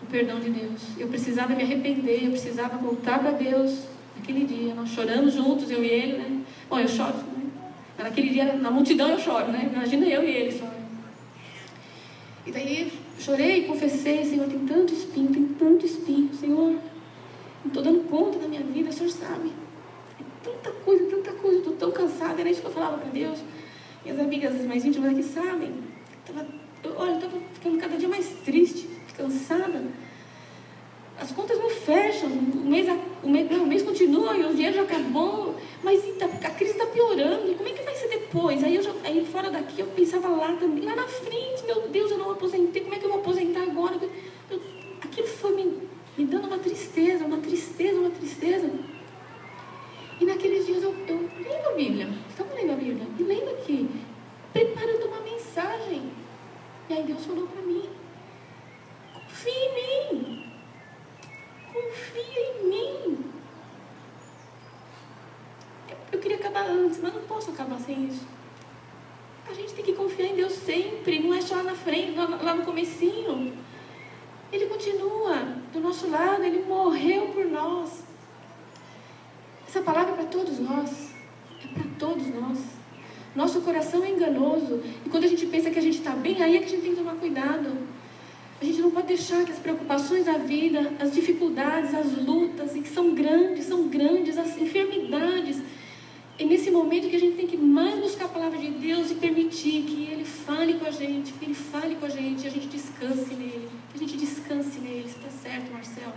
do 0.00 0.10
perdão 0.10 0.40
de 0.40 0.50
Deus. 0.50 0.82
Eu 0.96 1.08
precisava 1.08 1.54
me 1.54 1.62
arrepender, 1.62 2.24
eu 2.24 2.30
precisava 2.30 2.76
voltar 2.78 3.18
para 3.18 3.32
Deus. 3.32 3.84
Naquele 4.16 4.44
dia, 4.44 4.74
nós 4.74 4.88
choramos 4.90 5.34
juntos, 5.34 5.70
eu 5.70 5.84
e 5.84 5.88
ele, 5.88 6.18
né? 6.18 6.40
Bom, 6.68 6.78
eu 6.78 6.88
choro, 6.88 7.16
né? 7.18 7.50
Naquele 7.98 8.30
dia, 8.30 8.54
na 8.54 8.70
multidão 8.70 9.10
eu 9.10 9.18
choro, 9.18 9.48
né? 9.52 9.70
Imagina 9.72 10.06
eu 10.06 10.24
e 10.24 10.30
ele 10.30 10.52
só. 10.52 10.68
E 12.46 12.50
daí 12.50 12.92
chorei, 13.18 13.64
confessei, 13.64 14.24
Senhor, 14.24 14.48
tem 14.48 14.60
tanto 14.60 14.92
espinho, 14.92 15.32
tem 15.32 15.44
tanto 15.58 15.84
espinho, 15.84 16.32
Senhor. 16.34 16.72
Não 16.72 17.66
estou 17.66 17.82
dando 17.82 18.08
conta 18.08 18.38
da 18.38 18.48
minha 18.48 18.62
vida, 18.62 18.90
o 18.90 18.92
Senhor 18.92 19.10
sabe. 19.10 19.52
É 20.20 20.24
tanta 20.42 20.70
coisa, 20.70 21.04
tanta 21.06 21.32
coisa, 21.32 21.58
estou 21.58 21.74
tão 21.74 21.90
cansada. 21.90 22.40
Era 22.40 22.50
isso 22.50 22.60
que 22.60 22.66
eu 22.66 22.72
falava 22.72 22.98
para 22.98 23.10
Deus. 23.10 23.38
Minhas 24.04 24.20
amigas 24.20 24.64
mais 24.64 24.84
íntimas 24.84 25.10
aqui 25.12 25.22
sabem. 25.22 25.72
Tava, 26.24 26.46
eu, 26.84 26.94
olha, 26.96 27.10
eu 27.10 27.16
estava 27.16 27.38
ficando 27.52 27.78
cada 27.78 27.96
dia 27.96 28.08
mais 28.08 28.26
triste, 28.44 28.88
cansada. 29.16 29.82
As 31.20 31.32
contas 31.32 31.58
não 31.58 31.68
fecham, 31.68 32.28
o 32.30 32.64
mês, 32.64 32.86
o 33.24 33.28
mês, 33.28 33.50
não, 33.50 33.64
o 33.64 33.66
mês 33.66 33.82
continua 33.82 34.36
e 34.36 34.44
o 34.44 34.54
dinheiro 34.54 34.76
já 34.76 34.82
acabou, 34.82 35.56
mas 35.82 36.00
a 36.22 36.50
crise 36.50 36.72
está 36.72 36.86
piorando, 36.86 37.52
como 37.56 37.68
é 37.68 37.72
que 37.72 37.82
vai 37.82 37.94
ser 37.96 38.08
depois? 38.08 38.62
Aí, 38.62 38.76
eu 38.76 38.82
já, 38.82 38.92
aí 39.02 39.26
fora 39.26 39.50
daqui 39.50 39.80
eu 39.80 39.86
pensava 39.88 40.28
lá 40.28 40.52
também, 40.54 40.84
lá 40.84 40.94
na 40.94 41.08
frente, 41.08 41.64
meu 41.66 41.88
Deus, 41.88 42.12
eu 42.12 42.18
não 42.18 42.30
aposentei, 42.30 42.82
como 42.82 42.94
é 42.94 42.98
que 42.98 43.04
eu 43.04 43.10
vou 43.10 43.18
aposentar 43.18 43.62
agora? 43.62 43.98
Eu, 44.48 44.60
aquilo 45.00 45.26
foi 45.26 45.56
me, 45.56 45.88
me 46.16 46.24
dando 46.24 46.46
uma 46.46 46.58
tristeza, 46.58 47.24
uma 47.24 47.38
tristeza, 47.38 47.98
uma 47.98 48.10
tristeza. 48.10 48.70
E 50.20 50.24
naqueles 50.24 50.66
dias 50.66 50.84
eu, 50.84 50.94
eu 51.08 51.16
lendo 51.16 51.68
a 51.68 51.72
Bíblia, 51.72 52.08
estava 52.30 52.54
lendo 52.54 52.72
a 52.72 52.76
Bíblia, 52.76 53.06
e 53.18 53.22
lendo 53.24 53.50
aqui, 53.50 53.90
preparando 54.52 55.06
uma 55.06 55.20
mensagem. 55.20 56.12
E 56.88 56.92
aí 56.92 57.02
Deus 57.02 57.24
falou 57.24 57.48
para 57.48 57.62
mim, 57.62 57.88
confia 59.14 59.52
em 59.52 60.14
mim. 60.14 60.37
Confia 61.78 62.40
em 62.50 62.68
mim. 62.68 63.24
Eu 66.10 66.18
queria 66.18 66.36
acabar 66.36 66.66
antes, 66.66 66.98
mas 67.00 67.14
não 67.14 67.22
posso 67.22 67.50
acabar 67.50 67.78
sem 67.78 68.06
isso. 68.06 68.26
A 69.48 69.54
gente 69.54 69.72
tem 69.74 69.84
que 69.84 69.92
confiar 69.92 70.26
em 70.26 70.36
Deus 70.36 70.52
sempre, 70.52 71.20
não 71.20 71.32
é 71.32 71.40
só 71.40 71.56
lá 71.56 71.62
na 71.62 71.74
frente, 71.74 72.16
lá 72.16 72.54
no 72.54 72.64
comecinho. 72.64 73.56
Ele 74.52 74.66
continua 74.66 75.36
do 75.72 75.80
nosso 75.80 76.10
lado, 76.10 76.42
ele 76.42 76.64
morreu 76.64 77.28
por 77.28 77.44
nós. 77.44 78.02
Essa 79.66 79.80
palavra 79.82 80.12
é 80.12 80.16
para 80.16 80.24
todos 80.24 80.58
nós. 80.58 81.14
É 81.62 81.66
para 81.68 81.84
todos 81.98 82.26
nós. 82.28 82.58
Nosso 83.36 83.60
coração 83.60 84.02
é 84.02 84.10
enganoso. 84.10 84.82
E 85.06 85.08
quando 85.10 85.24
a 85.24 85.28
gente 85.28 85.46
pensa 85.46 85.70
que 85.70 85.78
a 85.78 85.82
gente 85.82 85.98
está 85.98 86.10
bem, 86.10 86.42
aí 86.42 86.56
é 86.56 86.58
que 86.60 86.66
a 86.66 86.68
gente 86.68 86.82
tem 86.82 86.90
que 86.92 86.98
tomar 86.98 87.14
cuidado. 87.16 87.76
A 88.60 88.64
gente 88.64 88.80
não 88.80 88.90
pode 88.90 89.06
deixar 89.06 89.44
que 89.44 89.52
as 89.52 89.58
preocupações 89.58 90.24
da 90.24 90.36
vida, 90.36 90.92
as 90.98 91.12
dificuldades, 91.12 91.94
as 91.94 92.12
lutas, 92.26 92.74
e 92.74 92.80
que 92.80 92.88
são 92.88 93.14
grandes, 93.14 93.66
são 93.66 93.86
grandes, 93.86 94.36
as 94.36 94.56
enfermidades. 94.58 95.62
É 96.36 96.44
nesse 96.44 96.70
momento 96.70 97.08
que 97.08 97.14
a 97.14 97.20
gente 97.20 97.36
tem 97.36 97.46
que 97.46 97.56
mais 97.56 98.00
buscar 98.00 98.24
a 98.24 98.28
palavra 98.28 98.58
de 98.58 98.70
Deus 98.70 99.12
e 99.12 99.14
permitir 99.14 99.82
que 99.82 100.08
Ele 100.10 100.24
fale 100.24 100.74
com 100.74 100.86
a 100.86 100.90
gente, 100.90 101.32
que 101.32 101.44
Ele 101.44 101.54
fale 101.54 101.94
com 101.96 102.06
a 102.06 102.08
gente 102.08 102.44
e 102.44 102.46
a 102.48 102.50
gente 102.50 102.66
descanse 102.66 103.34
nele. 103.34 103.68
Que 103.90 103.96
a 103.96 103.98
gente 104.00 104.16
descanse 104.16 104.80
nele. 104.80 105.06
Está 105.06 105.30
certo, 105.30 105.72
Marcelo? 105.72 106.14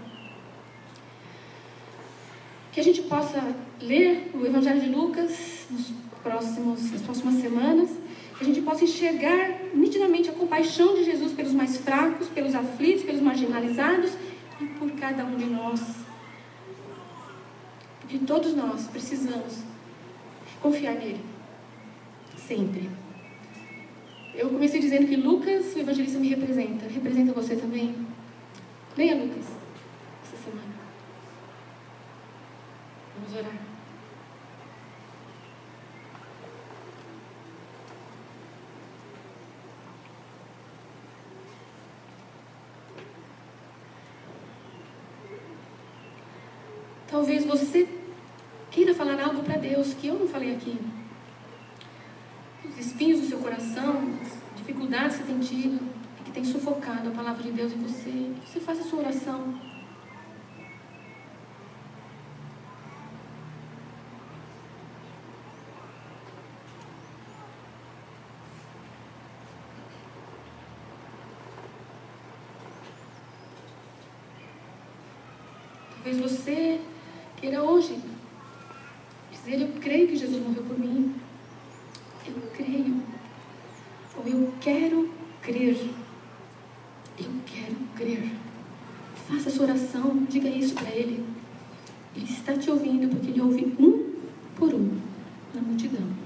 Que 2.72 2.80
a 2.80 2.84
gente 2.84 3.04
possa 3.04 3.56
ler 3.80 4.32
o 4.34 4.46
Evangelho 4.46 4.82
de 4.82 4.89
Lucas 4.89 5.68
nos 5.70 5.92
próximos, 6.24 6.92
nas 6.92 7.02
próximas 7.02 7.36
semanas 7.36 8.01
que 8.42 8.50
a 8.50 8.54
gente 8.54 8.62
possa 8.66 8.84
enxergar 8.84 9.60
nitidamente 9.76 10.28
a 10.28 10.34
compaixão 10.34 10.96
de 10.96 11.04
Jesus 11.04 11.32
pelos 11.34 11.54
mais 11.54 11.78
fracos, 11.78 12.28
pelos 12.28 12.56
aflitos, 12.56 13.04
pelos 13.04 13.22
marginalizados 13.22 14.14
e 14.60 14.66
por 14.66 14.89
cada 14.94 15.24
um 15.24 15.36
de 15.36 15.46
nós. 15.46 15.80
Porque 18.00 18.18
todos 18.26 18.56
nós 18.56 18.88
precisamos 18.88 19.60
confiar 20.60 20.96
nele. 20.96 21.22
Sempre. 22.36 22.89
Eu 24.34 24.50
comecei 24.50 24.80
dizendo 24.80 25.08
que 25.08 25.16
Lucas, 25.16 25.76
o 25.76 25.80
evangelista, 25.80 26.18
me 26.18 26.30
representa. 26.30 26.88
Representa 26.88 27.34
você 27.34 27.56
também? 27.56 27.96
Leia 28.98 29.16
Lucas 29.16 29.46
essa 30.24 30.44
semana. 30.44 30.74
Vamos 33.20 33.36
orar. 33.38 33.70
Talvez 47.12 47.43
você 47.43 47.89
queira 48.72 48.95
falar 48.95 49.22
algo 49.22 49.43
para 49.43 49.57
Deus 49.57 49.93
que 49.93 50.07
eu 50.07 50.18
não 50.18 50.30
falei 50.30 50.55
aqui. 50.55 50.80
Os 52.64 52.78
espinhos 52.78 53.20
do 53.20 53.28
seu 53.28 53.39
coração, 53.39 54.18
as 54.22 54.57
dificuldades 54.57 55.18
que 55.18 55.26
tem 55.26 55.39
tido, 55.39 55.80
que 56.24 56.32
tem 56.32 56.45
sufocado 56.45 57.09
a 57.09 57.12
palavra 57.12 57.43
de 57.43 57.51
Deus 57.51 57.74
em 57.74 57.80
você. 57.80 58.32
Você 58.45 58.62
faça 58.62 58.80
a 58.80 58.86
sua 58.86 58.99
oração. 58.99 59.59
Talvez 75.95 76.18
você 76.18 76.80
Queira 77.42 77.64
hoje 77.64 77.98
dizer: 79.32 79.62
Eu 79.62 79.70
creio 79.82 80.08
que 80.08 80.16
Jesus 80.16 80.39
morreu 80.44 80.62
por 80.62 80.78
mim. 80.78 81.16
Eu 82.28 82.36
creio. 82.56 83.02
Ou 84.16 84.28
eu 84.28 84.54
quero 84.62 85.12
crer. 85.42 85.76
Eu 87.18 87.32
quero 87.48 87.76
crer. 87.96 88.32
Faça 89.28 89.50
essa 89.50 89.64
oração, 89.64 90.24
diga 90.30 90.48
isso 90.50 90.76
para 90.76 90.92
Ele. 90.92 91.26
Ele 92.16 92.26
está 92.26 92.56
te 92.56 92.70
ouvindo 92.70 93.10
porque 93.10 93.32
Ele 93.32 93.42
ouve 93.42 93.76
um 93.80 94.14
por 94.56 94.72
um 94.76 95.00
na 95.56 95.62
multidão. 95.62 96.22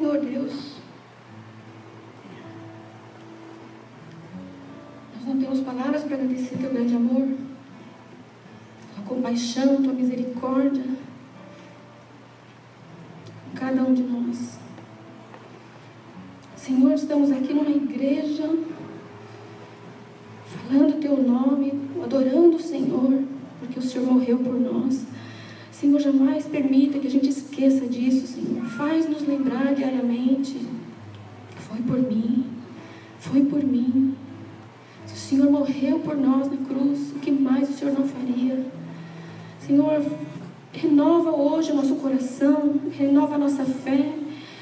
Senhor 0.00 0.18
Deus, 0.18 0.76
nós 5.14 5.26
não 5.26 5.38
temos 5.38 5.60
palavras 5.60 6.04
para 6.04 6.14
agradecer 6.14 6.56
teu 6.56 6.70
grande 6.70 6.96
amor, 6.96 7.28
tua 8.94 9.04
compaixão, 9.04 9.82
tua 9.82 9.92
misericórdia, 9.92 10.86
cada 13.54 13.82
um 13.82 13.92
de 13.92 14.02
nós. 14.04 14.58
Senhor, 16.56 16.80
Senhor, 16.80 16.94
estamos 16.94 17.30
aqui 17.30 17.52
numa 17.52 17.68
igreja, 17.68 18.48
falando 20.46 20.96
o 20.96 20.98
Teu 20.98 21.22
nome, 21.22 21.78
adorando 22.02 22.56
o 22.56 22.60
Senhor, 22.60 23.22
porque 23.58 23.78
o 23.78 23.82
Senhor 23.82 24.10
morreu 24.10 24.38
por 24.38 24.54
nós. 24.54 25.04
Senhor, 25.80 25.98
jamais 25.98 26.44
permita 26.44 26.98
que 26.98 27.06
a 27.06 27.10
gente 27.10 27.30
esqueça 27.30 27.86
disso, 27.86 28.26
Senhor. 28.26 28.62
Faz-nos 28.66 29.26
lembrar 29.26 29.74
diariamente. 29.74 30.58
Foi 31.56 31.78
por 31.78 31.98
mim, 31.98 32.44
foi 33.18 33.40
por 33.46 33.64
mim. 33.64 34.14
Se 35.06 35.14
o 35.14 35.16
Senhor 35.16 35.50
morreu 35.50 36.00
por 36.00 36.18
nós 36.18 36.50
na 36.50 36.58
cruz, 36.58 37.12
o 37.16 37.18
que 37.20 37.30
mais 37.30 37.70
o 37.70 37.72
Senhor 37.72 37.98
não 37.98 38.06
faria? 38.06 38.62
Senhor, 39.66 40.04
renova 40.70 41.30
hoje 41.30 41.72
o 41.72 41.76
nosso 41.76 41.94
coração, 41.94 42.74
renova 42.90 43.36
a 43.36 43.38
nossa 43.38 43.64
fé. 43.64 44.12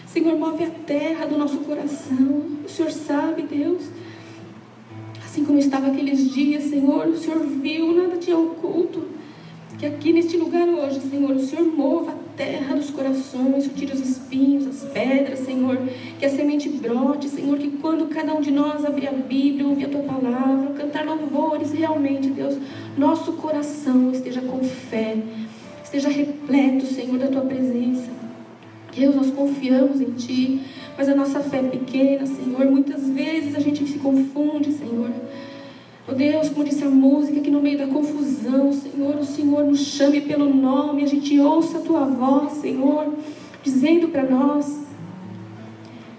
Senhor, 0.07 0.39
move 0.39 0.63
a 0.63 0.71
terra 0.71 1.27
do 1.27 1.37
nosso 1.37 1.59
coração. 1.59 2.45
O 2.65 2.69
Senhor 2.69 2.93
sabe, 2.93 3.43
Deus. 3.43 3.89
Assim 5.25 5.45
como 5.45 5.59
estava 5.59 5.89
aqueles 5.89 6.33
dias, 6.33 6.63
Senhor, 6.63 7.09
o 7.09 7.19
Senhor 7.19 7.41
viu, 7.41 7.93
nada 7.93 8.19
tinha 8.19 8.39
oculto. 8.39 9.18
Que 9.79 9.87
aqui 9.87 10.13
neste 10.13 10.37
lugar 10.37 10.69
hoje, 10.69 11.01
Senhor, 11.03 11.31
o 11.31 11.39
Senhor 11.39 11.65
mova 11.65 12.11
a 12.11 12.37
terra 12.37 12.75
dos 12.75 12.91
corações, 12.91 13.71
tire 13.77 13.93
os 13.93 14.01
espinhos, 14.01 14.67
as 14.67 14.91
pedras, 14.91 15.39
Senhor. 15.39 15.79
Que 16.19 16.27
a 16.27 16.29
semente 16.29 16.69
brote, 16.69 17.29
Senhor. 17.29 17.57
Que 17.57 17.71
quando 17.71 18.09
cada 18.09 18.35
um 18.35 18.41
de 18.41 18.51
nós 18.51 18.85
abrir 18.85 19.07
a 19.07 19.13
Bíblia, 19.13 19.69
ouvir 19.69 19.85
a 19.85 19.89
tua 19.89 20.03
palavra, 20.03 20.73
cantar 20.73 21.07
louvores, 21.07 21.73
realmente, 21.73 22.29
Deus, 22.29 22.59
nosso 22.97 23.35
coração 23.35 24.11
esteja 24.11 24.41
com 24.41 24.65
fé, 24.65 25.17
esteja 25.85 26.09
repleto, 26.09 26.85
Senhor, 26.85 27.17
da 27.17 27.29
tua 27.29 27.43
presença. 27.43 28.11
Deus, 28.93 29.15
nós 29.15 29.31
confiamos 29.31 30.01
em 30.01 30.11
Ti, 30.15 30.61
mas 30.97 31.09
a 31.09 31.15
nossa 31.15 31.39
fé 31.39 31.59
é 31.59 31.63
pequena, 31.63 32.27
Senhor. 32.27 32.67
Muitas 32.67 33.09
vezes 33.09 33.55
a 33.55 33.61
gente 33.61 33.87
se 33.87 34.01
confunde, 34.01 34.73
Senhor. 34.73 35.13
Oh 36.11 36.15
Deus, 36.15 36.49
como 36.49 36.65
disse 36.65 36.83
a 36.83 36.89
música, 36.89 37.39
que 37.43 37.51
no 37.51 37.61
meio 37.61 37.77
da 37.77 37.87
confusão, 37.87 38.73
Senhor, 38.73 39.17
o 39.17 39.25
Senhor 39.25 39.67
nos 39.67 39.81
chame 39.81 40.23
pelo 40.23 40.49
nome, 40.49 41.05
a 41.05 41.07
gente 41.07 41.39
ouça 41.39 41.77
a 41.77 41.81
tua 41.83 42.07
voz, 42.07 42.55
Senhor, 42.55 43.13
dizendo 43.63 44.09
para 44.09 44.23
nós 44.23 44.87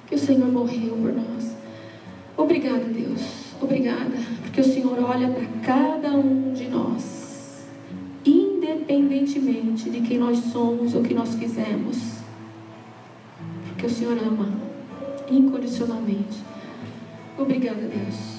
que 0.06 0.14
o 0.14 0.20
Senhor 0.20 0.48
morreu 0.52 0.96
por 0.96 1.12
nós. 1.12 1.56
Obrigada, 2.38 2.86
Deus, 2.86 3.56
obrigada, 3.60 4.16
porque 4.44 4.62
o 4.62 4.64
Senhor 4.64 4.96
olha 5.04 5.28
para 5.28 5.48
cada 5.64 6.12
um 6.12 6.54
de 6.54 6.68
nós, 6.68 7.66
independentemente 8.24 9.90
de 9.90 10.02
quem 10.02 10.20
nós 10.20 10.38
somos 10.38 10.94
ou 10.94 11.02
que 11.02 11.16
nós 11.16 11.34
fizemos, 11.34 11.98
porque 13.70 13.88
o 13.88 13.90
Senhor 13.90 14.16
ama 14.20 14.50
incondicionalmente. 15.32 16.44
Obrigada, 17.40 17.82
Deus. 17.82 18.39